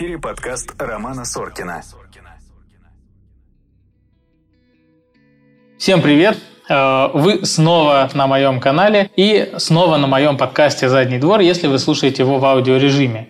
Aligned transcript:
эфире 0.00 0.16
подкаст 0.16 0.72
Романа 0.78 1.26
Соркина. 1.26 1.82
Всем 5.76 6.00
привет! 6.00 6.38
Э, 6.70 7.08
вы 7.12 7.44
снова 7.44 8.08
на 8.14 8.26
моем 8.26 8.60
канале 8.60 9.10
и 9.16 9.52
снова 9.58 9.98
на 9.98 10.06
моем 10.06 10.38
подкасте 10.38 10.88
«Задний 10.88 11.18
двор», 11.18 11.40
если 11.40 11.66
вы 11.66 11.78
слушаете 11.78 12.22
его 12.22 12.38
в 12.38 12.44
аудиорежиме. 12.46 13.28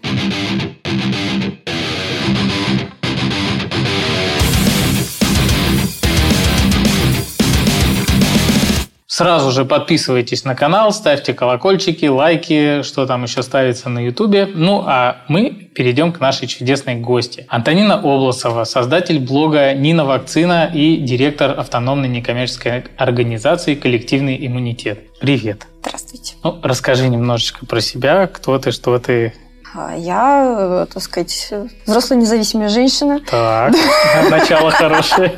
Сразу 9.20 9.51
же 9.51 9.66
подписывайтесь 9.66 10.47
на 10.47 10.55
канал, 10.55 10.92
ставьте 10.92 11.34
колокольчики, 11.34 12.06
лайки, 12.06 12.80
что 12.80 13.05
там 13.05 13.24
еще 13.24 13.42
ставится 13.42 13.91
на 13.91 13.98
ютубе. 13.98 14.47
Ну, 14.47 14.83
а 14.87 15.19
мы 15.28 15.51
перейдем 15.51 16.11
к 16.15 16.20
нашей 16.20 16.48
чудесной 16.48 16.95
гости. 16.95 17.45
Антонина 17.51 18.01
Обласова, 18.01 18.64
создатель 18.64 19.20
блога 19.20 19.75
«Нина 19.75 20.06
Вакцина» 20.06 20.70
и 20.73 20.97
директор 20.97 21.51
автономной 21.51 22.09
некоммерческой 22.09 22.84
организации 22.97 23.75
«Коллективный 23.75 24.38
иммунитет». 24.47 25.01
Привет. 25.20 25.66
Здравствуйте. 25.83 26.37
Ну, 26.42 26.59
расскажи 26.62 27.06
немножечко 27.06 27.66
про 27.66 27.83
себя, 27.83 28.27
кто 28.27 28.59
ты, 28.59 28.70
что 28.73 28.98
ты, 28.98 29.34
а 29.73 29.95
я, 29.95 30.87
так 30.92 31.00
сказать, 31.02 31.52
взрослая 31.87 32.19
независимая 32.19 32.69
женщина. 32.69 33.20
Так, 33.20 33.73
начало 34.30 34.73
хорошее. 34.73 35.33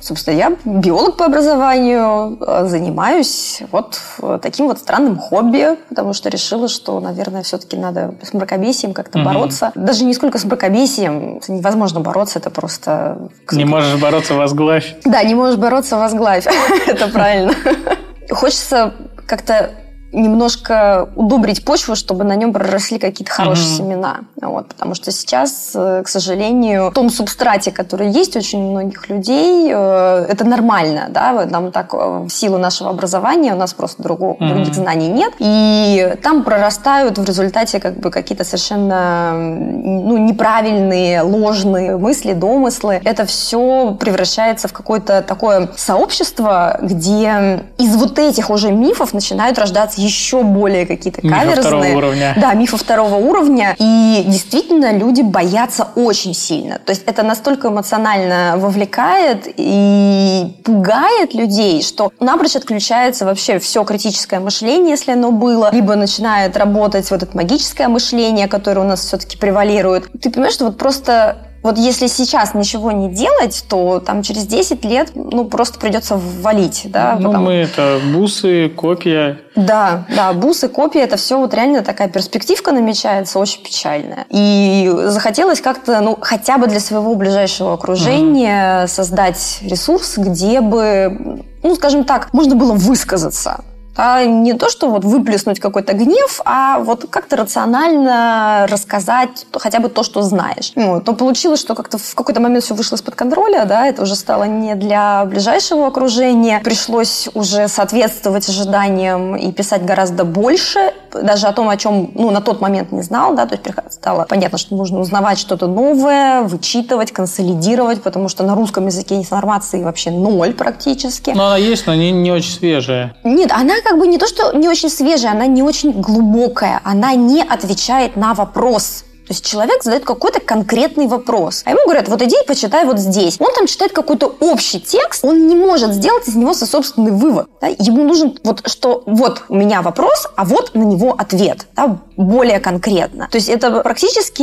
Собственно, 0.00 0.34
я 0.34 0.56
биолог 0.64 1.16
по 1.16 1.26
образованию, 1.26 2.38
э, 2.40 2.66
занимаюсь 2.66 3.62
вот 3.70 4.00
таким 4.42 4.66
вот 4.66 4.78
странным 4.78 5.18
хобби, 5.18 5.76
потому 5.88 6.14
что 6.14 6.28
решила, 6.28 6.68
что, 6.68 7.00
наверное, 7.00 7.42
все-таки 7.42 7.76
надо 7.76 8.14
с 8.22 8.32
мракобесием 8.32 8.94
как-то 8.94 9.18
угу. 9.18 9.26
бороться. 9.26 9.72
Даже 9.74 10.04
не 10.04 10.14
сколько 10.14 10.38
с 10.38 10.44
мракобесием, 10.44 11.40
невозможно 11.48 12.00
бороться, 12.00 12.38
это 12.38 12.50
просто... 12.50 13.30
Не 13.52 13.64
можешь 13.64 14.00
бороться, 14.00 14.34
возглавь. 14.34 14.96
Да, 15.04 15.22
не 15.22 15.34
можешь 15.34 15.56
бороться, 15.56 15.96
возглавь. 15.96 16.46
это 16.86 17.08
правильно. 17.08 17.54
Хочется 18.30 18.94
как-то 19.26 19.70
немножко 20.12 21.08
удобрить 21.16 21.64
почву, 21.64 21.94
чтобы 21.94 22.24
на 22.24 22.34
нем 22.34 22.52
проросли 22.52 22.98
какие-то 22.98 23.32
хорошие 23.32 23.68
mm-hmm. 23.68 23.76
семена. 23.76 24.16
Вот, 24.40 24.68
потому 24.68 24.94
что 24.94 25.12
сейчас, 25.12 25.72
э, 25.74 26.02
к 26.04 26.08
сожалению, 26.08 26.90
в 26.90 26.94
том 26.94 27.10
субстрате, 27.10 27.70
который 27.70 28.10
есть 28.10 28.36
у 28.36 28.40
очень 28.40 28.62
многих 28.62 29.08
людей, 29.08 29.70
э, 29.72 30.26
это 30.28 30.44
нормально. 30.44 31.08
Да? 31.10 31.46
Нам 31.46 31.70
так, 31.70 31.94
э, 31.94 32.24
в 32.26 32.30
силу 32.30 32.58
нашего 32.58 32.90
образования 32.90 33.52
у 33.52 33.56
нас 33.56 33.72
просто 33.72 34.02
другого, 34.02 34.34
mm-hmm. 34.34 34.48
других 34.48 34.74
знаний 34.74 35.08
нет. 35.08 35.32
И 35.38 36.16
там 36.22 36.42
прорастают 36.42 37.18
в 37.18 37.24
результате 37.24 37.80
как 37.80 37.98
бы 38.00 38.10
какие-то 38.10 38.44
совершенно 38.44 39.32
ну, 39.34 40.16
неправильные, 40.16 41.22
ложные 41.22 41.96
мысли, 41.96 42.32
домыслы. 42.32 43.00
Это 43.04 43.26
все 43.26 43.96
превращается 44.00 44.68
в 44.68 44.72
какое-то 44.72 45.22
такое 45.22 45.68
сообщество, 45.76 46.78
где 46.82 47.64
из 47.78 47.94
вот 47.96 48.18
этих 48.18 48.50
уже 48.50 48.72
мифов 48.72 49.12
начинают 49.12 49.58
рождаться 49.58 49.99
еще 50.00 50.42
более 50.42 50.86
какие-то 50.86 51.20
каверзные. 51.20 51.50
Мифы 51.50 51.60
второго 51.60 51.96
уровня. 51.96 52.34
Да, 52.36 52.54
мифы 52.54 52.76
второго 52.76 53.14
уровня. 53.16 53.76
И 53.78 54.24
действительно 54.26 54.92
люди 54.92 55.22
боятся 55.22 55.88
очень 55.94 56.34
сильно. 56.34 56.78
То 56.78 56.90
есть 56.90 57.02
это 57.06 57.22
настолько 57.22 57.68
эмоционально 57.68 58.54
вовлекает 58.56 59.48
и 59.56 60.56
пугает 60.64 61.34
людей, 61.34 61.82
что 61.82 62.12
напрочь 62.20 62.56
отключается 62.56 63.24
вообще 63.24 63.58
все 63.58 63.84
критическое 63.84 64.40
мышление, 64.40 64.90
если 64.90 65.12
оно 65.12 65.30
было, 65.32 65.70
либо 65.72 65.94
начинает 65.96 66.56
работать 66.56 67.10
вот 67.10 67.22
это 67.22 67.36
магическое 67.36 67.88
мышление, 67.88 68.48
которое 68.48 68.80
у 68.80 68.88
нас 68.88 69.04
все-таки 69.04 69.36
превалирует. 69.36 70.10
Ты 70.20 70.30
понимаешь, 70.30 70.54
что 70.54 70.66
вот 70.66 70.78
просто 70.78 71.49
вот 71.62 71.76
если 71.76 72.06
сейчас 72.06 72.54
ничего 72.54 72.90
не 72.92 73.10
делать, 73.10 73.64
то 73.68 74.00
там 74.00 74.22
через 74.22 74.46
10 74.46 74.84
лет 74.84 75.12
ну 75.14 75.44
просто 75.44 75.78
придется 75.78 76.16
валить, 76.16 76.82
да? 76.86 77.16
Ну, 77.18 77.28
потому... 77.28 77.46
мы 77.46 77.52
это 77.54 78.00
бусы, 78.12 78.70
копия. 78.70 79.38
Да, 79.56 80.06
да, 80.14 80.32
бусы, 80.32 80.68
копия, 80.68 81.02
это 81.02 81.16
все 81.16 81.38
вот 81.38 81.52
реально 81.52 81.82
такая 81.82 82.08
перспективка 82.08 82.72
намечается, 82.72 83.38
очень 83.38 83.62
печальная. 83.62 84.26
И 84.30 84.90
захотелось 85.06 85.60
как-то, 85.60 86.00
ну, 86.00 86.16
хотя 86.20 86.56
бы 86.56 86.66
для 86.66 86.80
своего 86.80 87.14
ближайшего 87.14 87.74
окружения 87.74 88.84
mm-hmm. 88.84 88.88
создать 88.88 89.58
ресурс, 89.62 90.16
где 90.16 90.60
бы 90.60 91.44
ну, 91.62 91.74
скажем 91.74 92.04
так, 92.04 92.32
можно 92.32 92.56
было 92.56 92.72
высказаться 92.72 93.64
а 93.96 94.24
не 94.24 94.54
то, 94.54 94.68
что 94.68 94.88
вот 94.88 95.04
выплеснуть 95.04 95.60
какой-то 95.60 95.92
гнев, 95.92 96.40
а 96.44 96.78
вот 96.78 97.06
как-то 97.10 97.36
рационально 97.36 98.66
рассказать 98.68 99.46
хотя 99.52 99.80
бы 99.80 99.88
то, 99.88 100.02
что 100.02 100.22
знаешь. 100.22 100.72
Вот. 100.74 101.06
Но 101.06 101.14
получилось, 101.14 101.60
что 101.60 101.74
как-то 101.74 101.98
в 101.98 102.14
какой-то 102.14 102.40
момент 102.40 102.64
все 102.64 102.74
вышло 102.74 102.96
из-под 102.96 103.14
контроля, 103.14 103.64
да, 103.64 103.86
это 103.86 104.02
уже 104.02 104.14
стало 104.14 104.44
не 104.44 104.74
для 104.74 105.24
ближайшего 105.24 105.86
окружения, 105.86 106.60
пришлось 106.64 107.28
уже 107.34 107.68
соответствовать 107.68 108.48
ожиданиям 108.48 109.36
и 109.36 109.52
писать 109.52 109.84
гораздо 109.84 110.24
больше, 110.24 110.92
даже 111.12 111.46
о 111.46 111.52
том, 111.52 111.68
о 111.68 111.76
чем, 111.76 112.10
ну, 112.14 112.30
на 112.30 112.40
тот 112.40 112.60
момент 112.60 112.92
не 112.92 113.02
знал, 113.02 113.34
да, 113.34 113.46
то 113.46 113.54
есть 113.54 113.64
стало 113.92 114.24
понятно, 114.28 114.58
что 114.58 114.74
нужно 114.76 115.00
узнавать 115.00 115.38
что-то 115.38 115.66
новое, 115.66 116.42
вычитывать, 116.42 117.12
консолидировать, 117.12 118.02
потому 118.02 118.28
что 118.28 118.44
на 118.44 118.54
русском 118.54 118.86
языке 118.86 119.16
информации 119.16 119.82
вообще 119.82 120.10
ноль 120.10 120.52
практически. 120.52 121.30
Но 121.30 121.46
она 121.46 121.56
есть, 121.56 121.86
но 121.86 121.94
не, 121.94 122.12
не 122.12 122.30
очень 122.30 122.52
свежая. 122.52 123.14
Нет, 123.24 123.50
она 123.52 123.79
как 123.82 123.98
бы 123.98 124.06
не 124.06 124.18
то, 124.18 124.26
что 124.26 124.52
не 124.52 124.68
очень 124.68 124.90
свежая, 124.90 125.32
она 125.32 125.46
не 125.46 125.62
очень 125.62 125.92
глубокая, 125.92 126.80
она 126.84 127.14
не 127.14 127.42
отвечает 127.42 128.16
на 128.16 128.34
вопрос. 128.34 129.04
То 129.30 129.34
есть 129.34 129.46
человек 129.46 129.84
задает 129.84 130.04
какой-то 130.04 130.40
конкретный 130.40 131.06
вопрос. 131.06 131.62
А 131.64 131.70
ему 131.70 131.82
говорят, 131.84 132.08
вот 132.08 132.20
иди 132.20 132.34
и 132.34 132.46
почитай 132.48 132.84
вот 132.84 132.98
здесь. 132.98 133.36
Он 133.38 133.54
там 133.54 133.68
читает 133.68 133.92
какой-то 133.92 134.34
общий 134.40 134.80
текст, 134.80 135.24
он 135.24 135.46
не 135.46 135.54
может 135.54 135.92
сделать 135.92 136.26
из 136.26 136.34
него 136.34 136.52
свой 136.52 136.66
собственный 136.66 137.12
вывод. 137.12 137.48
Да? 137.60 137.68
Ему 137.68 138.02
нужен 138.02 138.36
вот 138.42 138.68
что, 138.68 139.04
вот 139.06 139.44
у 139.48 139.54
меня 139.54 139.82
вопрос, 139.82 140.26
а 140.34 140.44
вот 140.44 140.74
на 140.74 140.82
него 140.82 141.14
ответ. 141.16 141.68
Да? 141.76 141.98
Более 142.20 142.60
конкретно. 142.60 143.28
То 143.30 143.38
есть 143.38 143.48
это 143.48 143.80
практически, 143.80 144.42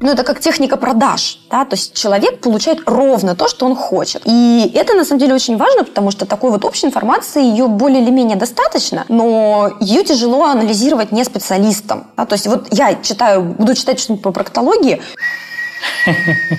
ну 0.00 0.10
это 0.10 0.24
как 0.24 0.40
техника 0.40 0.76
продаж. 0.76 1.38
Да? 1.48 1.64
То 1.64 1.76
есть 1.76 1.94
человек 1.94 2.40
получает 2.40 2.80
ровно 2.86 3.36
то, 3.36 3.46
что 3.46 3.66
он 3.66 3.76
хочет. 3.76 4.22
И 4.24 4.68
это 4.74 4.94
на 4.94 5.04
самом 5.04 5.20
деле 5.20 5.34
очень 5.34 5.56
важно, 5.56 5.84
потому 5.84 6.10
что 6.10 6.26
такой 6.26 6.50
вот 6.50 6.64
общей 6.64 6.88
информации 6.88 7.44
ее 7.44 7.68
более 7.68 8.02
или 8.02 8.10
менее 8.10 8.36
достаточно, 8.36 9.04
но 9.08 9.70
ее 9.78 10.02
тяжело 10.02 10.42
анализировать 10.42 11.12
не 11.12 11.22
специалистам. 11.22 12.08
Да? 12.16 12.26
То 12.26 12.32
есть 12.32 12.48
вот 12.48 12.66
я 12.72 12.96
читаю, 12.96 13.42
буду 13.42 13.74
читать 13.76 14.00
что 14.00 14.16
по 14.16 14.32
проктологии, 14.32 15.00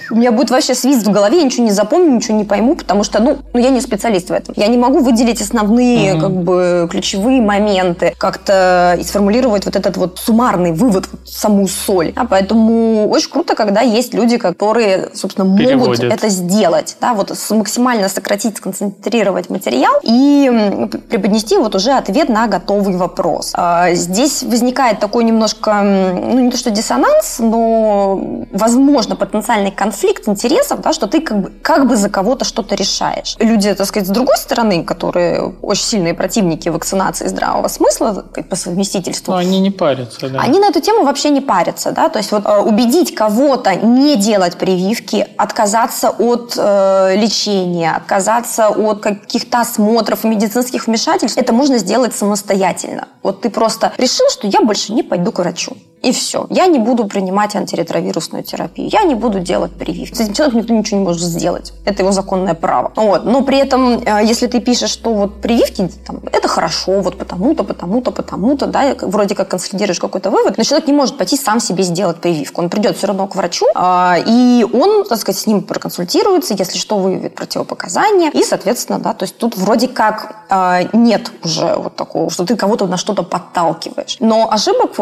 у 0.09 0.15
меня 0.15 0.31
будет 0.31 0.49
вообще 0.49 0.75
свист 0.75 1.05
в 1.05 1.11
голове, 1.11 1.39
я 1.39 1.43
ничего 1.43 1.63
не 1.63 1.71
запомню, 1.71 2.15
ничего 2.15 2.37
не 2.37 2.43
пойму, 2.43 2.75
потому 2.75 3.03
что, 3.03 3.21
ну, 3.21 3.37
ну 3.53 3.59
я 3.59 3.69
не 3.69 3.81
специалист 3.81 4.29
в 4.29 4.33
этом. 4.33 4.53
Я 4.57 4.67
не 4.67 4.77
могу 4.77 4.99
выделить 4.99 5.41
основные, 5.41 6.13
угу. 6.13 6.21
как 6.21 6.31
бы, 6.31 6.87
ключевые 6.91 7.41
моменты, 7.41 8.13
как-то 8.17 8.97
и 8.99 9.03
сформулировать 9.03 9.65
вот 9.65 9.75
этот 9.75 9.97
вот 9.97 10.19
суммарный 10.19 10.71
вывод, 10.71 11.07
вот, 11.11 11.29
саму 11.29 11.67
соль. 11.67 12.13
А 12.15 12.25
поэтому 12.25 13.09
очень 13.09 13.29
круто, 13.29 13.55
когда 13.55 13.81
есть 13.81 14.13
люди, 14.13 14.37
которые, 14.37 15.09
собственно, 15.13 15.45
могут 15.45 15.65
Переводят. 15.65 16.13
это 16.13 16.29
сделать. 16.29 16.97
Да, 17.01 17.13
вот 17.13 17.35
максимально 17.49 18.09
сократить, 18.09 18.57
сконцентрировать 18.57 19.49
материал 19.49 19.93
и 20.03 20.89
преподнести 21.09 21.57
вот 21.57 21.75
уже 21.75 21.91
ответ 21.91 22.29
на 22.29 22.47
готовый 22.47 22.95
вопрос. 22.95 23.51
А 23.53 23.93
здесь 23.93 24.43
возникает 24.43 24.99
такой 24.99 25.23
немножко, 25.23 25.81
ну, 25.83 26.39
не 26.39 26.51
то 26.51 26.57
что 26.57 26.71
диссонанс, 26.71 27.39
но, 27.39 28.45
возможно, 28.51 29.14
возможно, 29.15 29.25
потенциальный 29.25 29.71
конфликт 29.71 30.27
интересов, 30.27 30.81
да, 30.81 30.93
что 30.93 31.07
ты 31.07 31.21
как 31.21 31.41
бы, 31.41 31.51
как 31.61 31.87
бы 31.87 31.95
за 31.95 32.09
кого-то 32.09 32.45
что-то 32.45 32.75
решаешь. 32.75 33.35
Люди, 33.40 33.73
так 33.73 33.87
сказать, 33.87 34.07
с 34.07 34.11
другой 34.11 34.37
стороны, 34.37 34.84
которые 34.84 35.53
очень 35.61 35.84
сильные 35.84 36.13
противники 36.13 36.69
вакцинации 36.69 37.28
здравого 37.28 37.67
смысла 37.67 38.25
по 38.49 38.55
совместительству. 38.55 39.34
Но 39.34 39.37
они 39.37 39.59
не 39.59 39.72
парятся, 39.72 40.29
да. 40.29 40.40
Они 40.40 40.59
на 40.59 40.67
эту 40.67 40.81
тему 40.81 41.03
вообще 41.03 41.29
не 41.29 41.41
парятся, 41.41 41.91
да, 41.91 42.09
то 42.09 42.19
есть 42.19 42.31
вот 42.31 42.45
э, 42.45 42.57
убедить 42.57 43.16
кого-то 43.16 43.75
не 43.75 44.16
делать 44.16 44.57
прививки, 44.57 45.28
отказаться 45.37 46.09
от 46.09 46.53
э, 46.57 47.16
лечения, 47.16 47.95
отказаться 47.97 48.69
от 48.69 49.01
каких-то 49.01 49.61
осмотров 49.61 50.23
медицинских 50.23 50.87
вмешательств, 50.87 51.37
это 51.37 51.53
можно 51.53 51.78
сделать 51.78 52.16
самостоятельно. 52.16 53.07
Вот 53.23 53.41
ты 53.41 53.49
просто 53.49 53.91
решил, 53.97 54.29
что 54.29 54.47
я 54.47 54.61
больше 54.61 54.93
не 54.93 55.03
пойду 55.03 55.31
к 55.31 55.40
врачу. 55.40 55.78
И 56.05 56.11
все. 56.11 56.46
Я 56.52 56.67
не 56.67 56.78
буду 56.78 57.05
принимать 57.05 57.55
антиретровирусную 57.55 58.43
терапию. 58.43 58.90
Я 58.91 59.03
не 59.03 59.16
буду 59.16 59.40
делать 59.40 59.72
прививки. 59.72 60.13
С 60.13 60.19
этим 60.19 60.34
человеком 60.35 60.59
никто 60.59 60.73
ничего 60.75 60.99
не 60.99 61.05
может 61.05 61.23
сделать. 61.23 61.73
Это 61.84 62.03
его 62.03 62.11
законное 62.11 62.53
право. 62.53 62.91
Вот. 62.96 63.25
Но 63.25 63.41
при 63.41 63.57
этом, 63.57 64.03
э, 64.05 64.23
если 64.23 64.46
ты 64.46 64.59
пишешь, 64.59 64.91
что 64.91 65.13
вот 65.13 65.41
прививки, 65.41 65.90
там, 66.05 66.19
это 66.31 66.47
хорошо, 66.47 67.02
вот 67.02 67.17
потому-то, 67.17 67.63
потому-то, 67.63 68.11
потому-то, 68.11 68.67
да, 68.67 68.96
вроде 69.02 69.34
как 69.34 69.47
консолидируешь 69.47 69.99
какой-то 69.99 70.29
вывод, 70.29 70.57
но 70.57 70.63
человек 70.63 70.87
не 70.87 70.93
может 70.93 71.17
пойти 71.17 71.37
сам 71.37 71.59
себе 71.59 71.84
сделать 71.84 72.17
прививку. 72.17 72.61
Он 72.61 72.69
придет 72.69 72.97
все 72.97 73.07
равно 73.07 73.25
к 73.25 73.35
врачу, 73.35 73.66
а, 73.73 74.17
и 74.28 74.63
он, 74.73 75.05
так 75.05 75.17
сказать, 75.17 75.41
с 75.41 75.47
ним 75.47 75.63
проконсультируется, 75.63 76.53
если 76.53 76.78
что, 76.78 76.97
выявит 76.97 77.34
противопоказания. 77.34 78.29
И, 78.29 78.43
соответственно, 78.43 78.99
да, 78.99 79.13
то 79.13 79.23
есть 79.23 79.37
тут 79.37 79.57
вроде 79.57 79.87
как 79.87 80.46
а, 80.49 80.81
нет 80.93 81.31
уже 81.43 81.75
вот 81.75 81.96
такого, 81.96 82.29
что 82.29 82.46
ты 82.46 82.55
кого-то 82.55 82.85
на 82.85 82.97
что-то 82.97 83.23
подталкиваешь. 83.23 84.17
Но 84.19 84.52
ошибок 84.52 84.99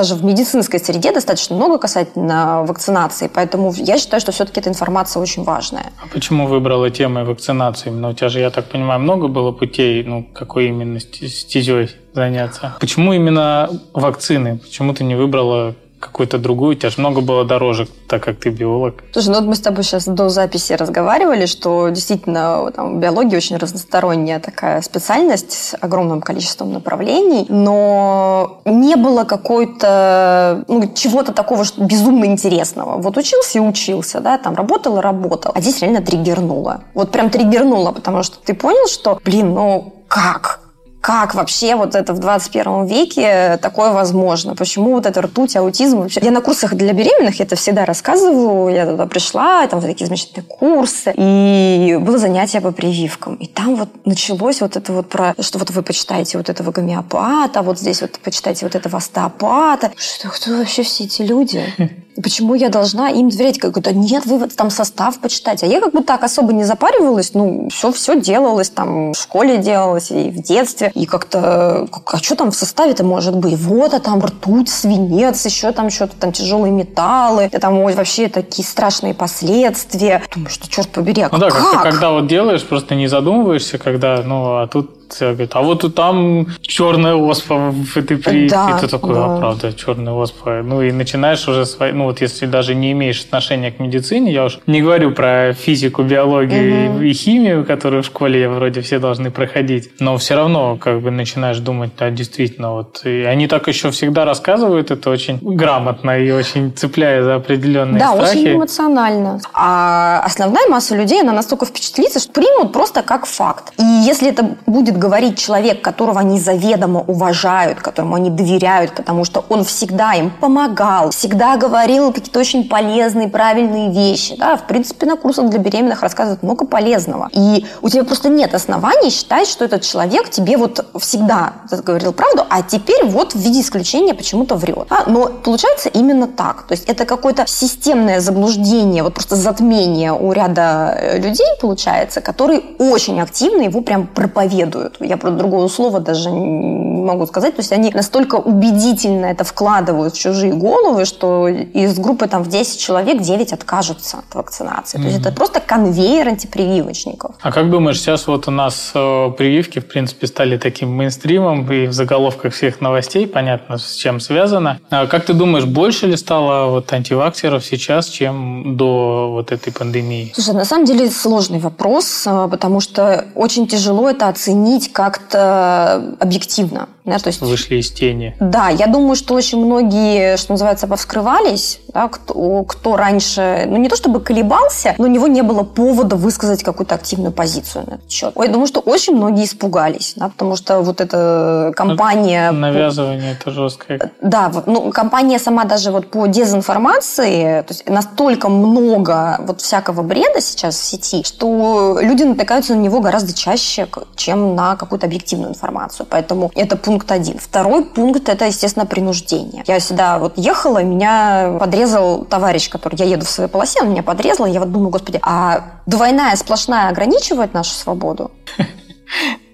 даже 0.00 0.14
в 0.14 0.24
медицинской 0.24 0.80
среде 0.80 1.12
достаточно 1.12 1.54
много 1.56 1.76
касательно 1.76 2.64
вакцинации, 2.64 3.30
поэтому 3.32 3.70
я 3.76 3.98
считаю, 3.98 4.20
что 4.20 4.32
все-таки 4.32 4.60
эта 4.60 4.70
информация 4.70 5.20
очень 5.20 5.44
важная. 5.44 5.92
А 6.02 6.06
почему 6.10 6.46
выбрала 6.46 6.88
темой 6.90 7.24
вакцинации? 7.24 7.90
Именно 7.90 8.08
у 8.08 8.12
тебя 8.14 8.30
же, 8.30 8.40
я 8.40 8.50
так 8.50 8.64
понимаю, 8.64 8.98
много 9.00 9.28
было 9.28 9.52
путей, 9.52 10.02
ну, 10.02 10.24
какой 10.32 10.68
именно 10.68 10.98
стезей 11.00 11.90
заняться. 12.14 12.76
Почему 12.80 13.12
именно 13.12 13.68
вакцины? 13.92 14.58
Почему 14.58 14.94
ты 14.94 15.04
не 15.04 15.16
выбрала 15.16 15.74
какую-то 16.00 16.38
другую? 16.38 16.72
У 16.72 16.74
тебя 16.74 16.90
же 16.90 16.96
много 16.98 17.20
было 17.20 17.44
дорожек, 17.44 17.88
так 18.08 18.24
как 18.24 18.40
ты 18.40 18.50
биолог. 18.50 19.04
Слушай, 19.12 19.28
ну 19.28 19.34
вот 19.34 19.44
мы 19.44 19.54
с 19.54 19.60
тобой 19.60 19.84
сейчас 19.84 20.06
до 20.06 20.28
записи 20.28 20.72
разговаривали, 20.72 21.46
что 21.46 21.88
действительно 21.90 22.70
там, 22.74 22.98
биология 23.00 23.36
очень 23.36 23.56
разносторонняя 23.56 24.40
такая 24.40 24.80
специальность 24.82 25.52
с 25.52 25.76
огромным 25.80 26.20
количеством 26.20 26.72
направлений, 26.72 27.46
но 27.48 28.60
не 28.64 28.96
было 28.96 29.24
какой-то, 29.24 30.64
ну, 30.68 30.92
чего-то 30.94 31.32
такого 31.32 31.64
что 31.64 31.84
безумно 31.84 32.24
интересного. 32.24 33.00
Вот 33.00 33.16
учился 33.16 33.58
и 33.58 33.60
учился, 33.60 34.20
да, 34.20 34.38
там 34.38 34.54
работал 34.54 34.98
и 34.98 35.00
работал. 35.00 35.52
А 35.54 35.60
здесь 35.60 35.80
реально 35.82 36.00
триггернуло. 36.00 36.82
Вот 36.94 37.10
прям 37.12 37.30
триггернуло, 37.30 37.92
потому 37.92 38.22
что 38.22 38.38
ты 38.38 38.54
понял, 38.54 38.88
что, 38.88 39.20
блин, 39.24 39.54
ну 39.54 39.94
как? 40.08 40.60
Как 41.00 41.34
вообще 41.34 41.76
вот 41.76 41.94
это 41.94 42.12
в 42.12 42.18
21 42.18 42.86
веке 42.86 43.58
такое 43.62 43.90
возможно? 43.90 44.54
Почему 44.54 44.92
вот 44.92 45.06
это 45.06 45.22
ртуть, 45.22 45.56
аутизм 45.56 46.00
вообще? 46.00 46.20
Я 46.22 46.30
на 46.30 46.42
курсах 46.42 46.74
для 46.74 46.92
беременных 46.92 47.38
я 47.38 47.46
это 47.46 47.56
всегда 47.56 47.86
рассказываю. 47.86 48.74
Я 48.74 48.86
туда 48.86 49.06
пришла, 49.06 49.66
там 49.66 49.80
такие 49.80 50.06
замечательные 50.06 50.44
курсы. 50.44 51.12
И 51.16 51.98
было 52.00 52.18
занятие 52.18 52.60
по 52.60 52.70
прививкам. 52.70 53.36
И 53.36 53.46
там 53.46 53.76
вот 53.76 53.88
началось 54.04 54.60
вот 54.60 54.76
это 54.76 54.92
вот 54.92 55.08
про, 55.08 55.34
что 55.40 55.58
вот 55.58 55.70
вы 55.70 55.82
почитаете 55.82 56.36
вот 56.36 56.50
этого 56.50 56.70
гомеопата, 56.70 57.62
вот 57.62 57.78
здесь 57.78 58.02
вот 58.02 58.18
почитаете 58.18 58.66
вот 58.66 58.74
этого 58.74 58.98
остеопата. 58.98 59.92
Что, 59.96 60.28
кто 60.28 60.58
вообще 60.58 60.82
все 60.82 61.04
эти 61.04 61.22
люди? 61.22 61.64
почему 62.22 62.54
я 62.54 62.68
должна 62.68 63.08
им 63.10 63.28
доверять? 63.28 63.58
Как 63.58 63.80
то 63.82 63.92
нет, 63.92 64.26
вы 64.26 64.38
вот 64.38 64.54
там 64.54 64.70
состав 64.70 65.18
почитайте. 65.18 65.66
А 65.66 65.68
я 65.68 65.80
как 65.80 65.92
бы 65.92 66.02
так 66.02 66.24
особо 66.24 66.52
не 66.52 66.64
запаривалась. 66.64 67.34
Ну, 67.34 67.68
все, 67.70 67.92
все 67.92 68.20
делалось 68.20 68.70
там 68.70 69.12
в 69.12 69.16
школе 69.16 69.58
делалось 69.58 70.10
и 70.10 70.30
в 70.30 70.42
детстве. 70.42 70.90
И 70.94 71.06
как-то, 71.06 71.88
а 72.06 72.18
что 72.18 72.36
там 72.36 72.50
в 72.50 72.56
составе-то 72.56 73.04
может 73.04 73.36
быть? 73.36 73.58
Вот, 73.58 73.94
а 73.94 74.00
там 74.00 74.24
ртуть, 74.24 74.68
свинец, 74.68 75.44
еще 75.44 75.72
там 75.72 75.90
что-то 75.90 76.16
там 76.16 76.32
тяжелые 76.32 76.72
металлы. 76.72 77.48
И 77.52 77.58
там 77.58 77.78
ой, 77.78 77.94
вообще 77.94 78.28
такие 78.28 78.66
страшные 78.66 79.14
последствия. 79.14 80.22
Думаю, 80.34 80.50
что 80.50 80.68
черт 80.68 80.88
побери, 80.88 81.22
а 81.22 81.28
ну, 81.32 81.38
да, 81.38 81.50
как? 81.50 81.82
когда 81.82 82.10
вот 82.10 82.26
делаешь, 82.26 82.64
просто 82.64 82.94
не 82.94 83.06
задумываешься, 83.06 83.78
когда, 83.78 84.22
ну, 84.22 84.58
а 84.58 84.66
тут 84.66 84.99
говорит, 85.18 85.50
а 85.54 85.62
вот 85.62 85.94
там 85.94 86.46
черная 86.62 87.14
оспа 87.14 87.70
в 87.70 87.96
этой 87.96 88.16
прививке. 88.16 88.54
Да, 88.54 88.78
ты 88.78 88.88
такой, 88.88 89.14
да. 89.14 89.24
а 89.24 89.38
правда, 89.38 89.72
черная 89.72 90.12
оспа. 90.12 90.62
Ну 90.62 90.82
и 90.82 90.92
начинаешь 90.92 91.46
уже 91.48 91.66
свои, 91.66 91.92
ну 91.92 92.04
вот 92.04 92.20
если 92.20 92.46
даже 92.46 92.74
не 92.74 92.92
имеешь 92.92 93.22
отношения 93.22 93.70
к 93.72 93.80
медицине, 93.80 94.32
я 94.32 94.44
уж 94.44 94.58
не 94.66 94.82
говорю 94.82 95.12
про 95.12 95.52
физику, 95.52 96.02
биологию 96.02 96.92
угу. 96.92 97.02
и, 97.02 97.10
и 97.10 97.12
химию, 97.12 97.64
которую 97.64 98.02
в 98.02 98.06
школе 98.06 98.48
вроде 98.48 98.80
все 98.80 98.98
должны 98.98 99.30
проходить, 99.30 99.90
но 100.00 100.16
все 100.16 100.34
равно 100.34 100.76
как 100.76 101.00
бы 101.00 101.10
начинаешь 101.10 101.58
думать, 101.58 101.90
да, 101.98 102.10
действительно, 102.10 102.72
вот. 102.72 103.02
И 103.04 103.22
они 103.22 103.48
так 103.48 103.68
еще 103.68 103.90
всегда 103.90 104.24
рассказывают, 104.24 104.90
это 104.90 105.10
очень 105.10 105.38
грамотно 105.40 106.18
и 106.18 106.30
очень 106.30 106.72
цепляя 106.72 107.22
за 107.22 107.36
определенные 107.36 108.00
да, 108.00 108.12
страхи. 108.12 108.34
Да, 108.34 108.40
очень 108.40 108.56
эмоционально. 108.56 109.40
А 109.52 110.22
основная 110.24 110.68
масса 110.68 110.96
людей, 110.96 111.20
она 111.20 111.32
настолько 111.32 111.66
впечатлится, 111.66 112.20
что 112.20 112.32
примут 112.32 112.72
просто 112.72 113.02
как 113.02 113.26
факт. 113.26 113.72
И 113.78 113.82
если 113.82 114.30
это 114.30 114.56
будет 114.66 114.96
говорить 115.00 115.38
человек, 115.38 115.82
которого 115.82 116.20
они 116.20 116.38
заведомо 116.38 117.00
уважают, 117.00 117.80
которому 117.80 118.14
они 118.14 118.30
доверяют, 118.30 118.94
потому 118.94 119.24
что 119.24 119.44
он 119.48 119.64
всегда 119.64 120.12
им 120.12 120.30
помогал, 120.30 121.10
всегда 121.10 121.56
говорил 121.56 122.12
какие-то 122.12 122.38
очень 122.38 122.68
полезные, 122.68 123.28
правильные 123.28 123.90
вещи. 123.90 124.36
Да? 124.38 124.56
В 124.56 124.66
принципе, 124.66 125.06
на 125.06 125.16
курсах 125.16 125.48
для 125.48 125.58
беременных 125.58 126.02
рассказывают 126.02 126.42
много 126.42 126.66
полезного. 126.66 127.28
И 127.32 127.64
у 127.82 127.88
тебя 127.88 128.04
просто 128.04 128.28
нет 128.28 128.54
оснований 128.54 129.10
считать, 129.10 129.48
что 129.48 129.64
этот 129.64 129.82
человек 129.82 130.30
тебе 130.30 130.56
вот 130.56 130.86
всегда 130.98 131.54
говорил 131.70 132.12
правду, 132.12 132.44
а 132.48 132.62
теперь 132.62 133.04
вот 133.06 133.32
в 133.32 133.38
виде 133.38 133.60
исключения 133.60 134.14
почему-то 134.14 134.56
врет. 134.56 134.86
А? 134.90 135.08
Но 135.08 135.26
получается 135.26 135.88
именно 135.88 136.26
так. 136.26 136.62
То 136.68 136.72
есть 136.72 136.84
это 136.84 137.06
какое-то 137.06 137.46
системное 137.46 138.20
заблуждение, 138.20 139.02
вот 139.02 139.14
просто 139.14 139.36
затмение 139.36 140.12
у 140.12 140.32
ряда 140.32 140.94
э, 140.96 141.18
людей 141.18 141.46
получается, 141.60 142.20
которые 142.20 142.60
очень 142.78 143.20
активно 143.20 143.62
его 143.62 143.80
прям 143.80 144.06
проповедуют 144.06 144.89
Я 145.00 145.16
про 145.16 145.30
другого 145.30 145.68
слова 145.68 146.00
даже 146.00 146.30
не 146.30 147.02
могу 147.02 147.26
сказать. 147.26 147.56
То 147.56 147.60
есть 147.60 147.72
они 147.72 147.90
настолько 147.90 148.36
убедительно 148.36 149.26
это 149.26 149.44
вкладывают 149.44 150.14
в 150.14 150.18
чужие 150.18 150.52
головы, 150.52 151.04
что 151.04 151.48
из 151.48 151.98
группы 151.98 152.26
там 152.26 152.42
в 152.42 152.48
10 152.48 152.80
человек 152.80 153.20
9 153.20 153.52
откажутся 153.52 154.18
от 154.18 154.34
вакцинации. 154.34 154.98
Mm-hmm. 154.98 155.02
То 155.02 155.08
есть 155.08 155.20
это 155.20 155.32
просто 155.32 155.60
конвейер 155.60 156.28
антипрививочников. 156.28 157.36
А 157.40 157.52
как 157.52 157.70
думаешь, 157.70 157.98
сейчас 158.00 158.26
вот 158.26 158.48
у 158.48 158.50
нас 158.50 158.92
э, 158.94 159.30
прививки, 159.36 159.78
в 159.78 159.86
принципе, 159.86 160.26
стали 160.26 160.56
таким 160.56 160.90
мейнстримом 160.90 161.70
и 161.70 161.86
в 161.86 161.92
заголовках 161.92 162.54
всех 162.54 162.80
новостей, 162.80 163.26
понятно, 163.26 163.78
с 163.78 163.94
чем 163.94 164.20
связано. 164.20 164.80
А 164.90 165.06
как 165.06 165.24
ты 165.24 165.34
думаешь, 165.34 165.64
больше 165.64 166.06
ли 166.06 166.16
стало 166.16 166.70
вот 166.70 166.92
антиваксеров 166.92 167.64
сейчас, 167.64 168.06
чем 168.06 168.76
до 168.76 169.30
вот 169.32 169.52
этой 169.52 169.72
пандемии? 169.72 170.32
Слушай, 170.34 170.54
на 170.54 170.64
самом 170.64 170.84
деле 170.84 171.10
сложный 171.10 171.58
вопрос, 171.58 172.24
э, 172.26 172.48
потому 172.50 172.80
что 172.80 173.26
очень 173.34 173.66
тяжело 173.66 174.08
это 174.08 174.28
оценить 174.28 174.79
оценить 174.80 174.92
как-то 174.92 176.16
объективно. 176.18 176.88
Да, 177.04 177.18
то 177.18 177.28
есть, 177.28 177.40
Вышли 177.40 177.76
из 177.76 177.90
тени. 177.90 178.36
Да, 178.40 178.68
я 178.68 178.86
думаю, 178.86 179.16
что 179.16 179.34
очень 179.34 179.64
многие, 179.64 180.36
что 180.36 180.52
называется, 180.52 180.86
повскрывались, 180.86 181.80
да, 181.92 182.08
кто, 182.08 182.62
кто 182.64 182.96
раньше, 182.96 183.64
ну 183.66 183.78
не 183.78 183.88
то 183.88 183.96
чтобы 183.96 184.20
колебался, 184.20 184.94
но 184.98 185.04
у 185.04 185.08
него 185.08 185.26
не 185.26 185.42
было 185.42 185.62
повода 185.62 186.16
высказать 186.16 186.62
какую-то 186.62 186.94
активную 186.94 187.32
позицию 187.32 187.84
на 187.86 187.94
этот 187.94 188.10
счет. 188.10 188.34
Я 188.36 188.48
думаю, 188.48 188.66
что 188.66 188.80
очень 188.80 189.16
многие 189.16 189.44
испугались, 189.44 190.12
да, 190.16 190.28
потому 190.28 190.56
что 190.56 190.80
вот 190.80 191.00
эта 191.00 191.72
компания... 191.74 192.52
Навязывание 192.52 193.32
это 193.32 193.50
жесткое. 193.50 194.12
Да, 194.20 194.52
ну 194.66 194.92
компания 194.92 195.38
сама 195.38 195.64
даже 195.64 195.90
вот 195.90 196.10
по 196.10 196.26
дезинформации, 196.26 197.62
то 197.62 197.70
есть 197.70 197.88
настолько 197.88 198.48
много 198.48 199.40
вот 199.40 199.62
всякого 199.62 200.02
бреда 200.02 200.40
сейчас 200.40 200.76
в 200.76 200.84
сети, 200.84 201.24
что 201.24 201.98
люди 202.00 202.22
натыкаются 202.22 202.74
на 202.74 202.80
него 202.80 203.00
гораздо 203.00 203.32
чаще, 203.32 203.88
чем 204.16 204.54
на 204.54 204.69
какую-то 204.76 205.06
объективную 205.06 205.50
информацию. 205.50 206.06
Поэтому 206.08 206.50
это 206.54 206.76
пункт 206.76 207.10
один. 207.12 207.38
Второй 207.38 207.84
пункт– 207.84 208.28
это, 208.30 208.46
естественно, 208.46 208.86
принуждение. 208.86 209.64
Я 209.66 209.80
сюда 209.80 210.18
вот 210.18 210.36
ехала, 210.36 210.82
меня 210.82 211.56
подрезал 211.58 212.24
товарищ, 212.24 212.68
который... 212.68 212.96
Я 212.96 213.06
еду 213.06 213.24
в 213.24 213.30
своей 213.30 213.48
полосе, 213.48 213.80
он 213.82 213.90
меня 213.90 214.02
подрезал, 214.02 214.46
я 214.46 214.60
вот 214.60 214.72
думаю, 214.72 214.90
господи, 214.90 215.20
а 215.22 215.80
двойная 215.86 216.36
сплошная 216.36 216.88
ограничивает 216.88 217.54
нашу 217.54 217.72
свободу? 217.72 218.30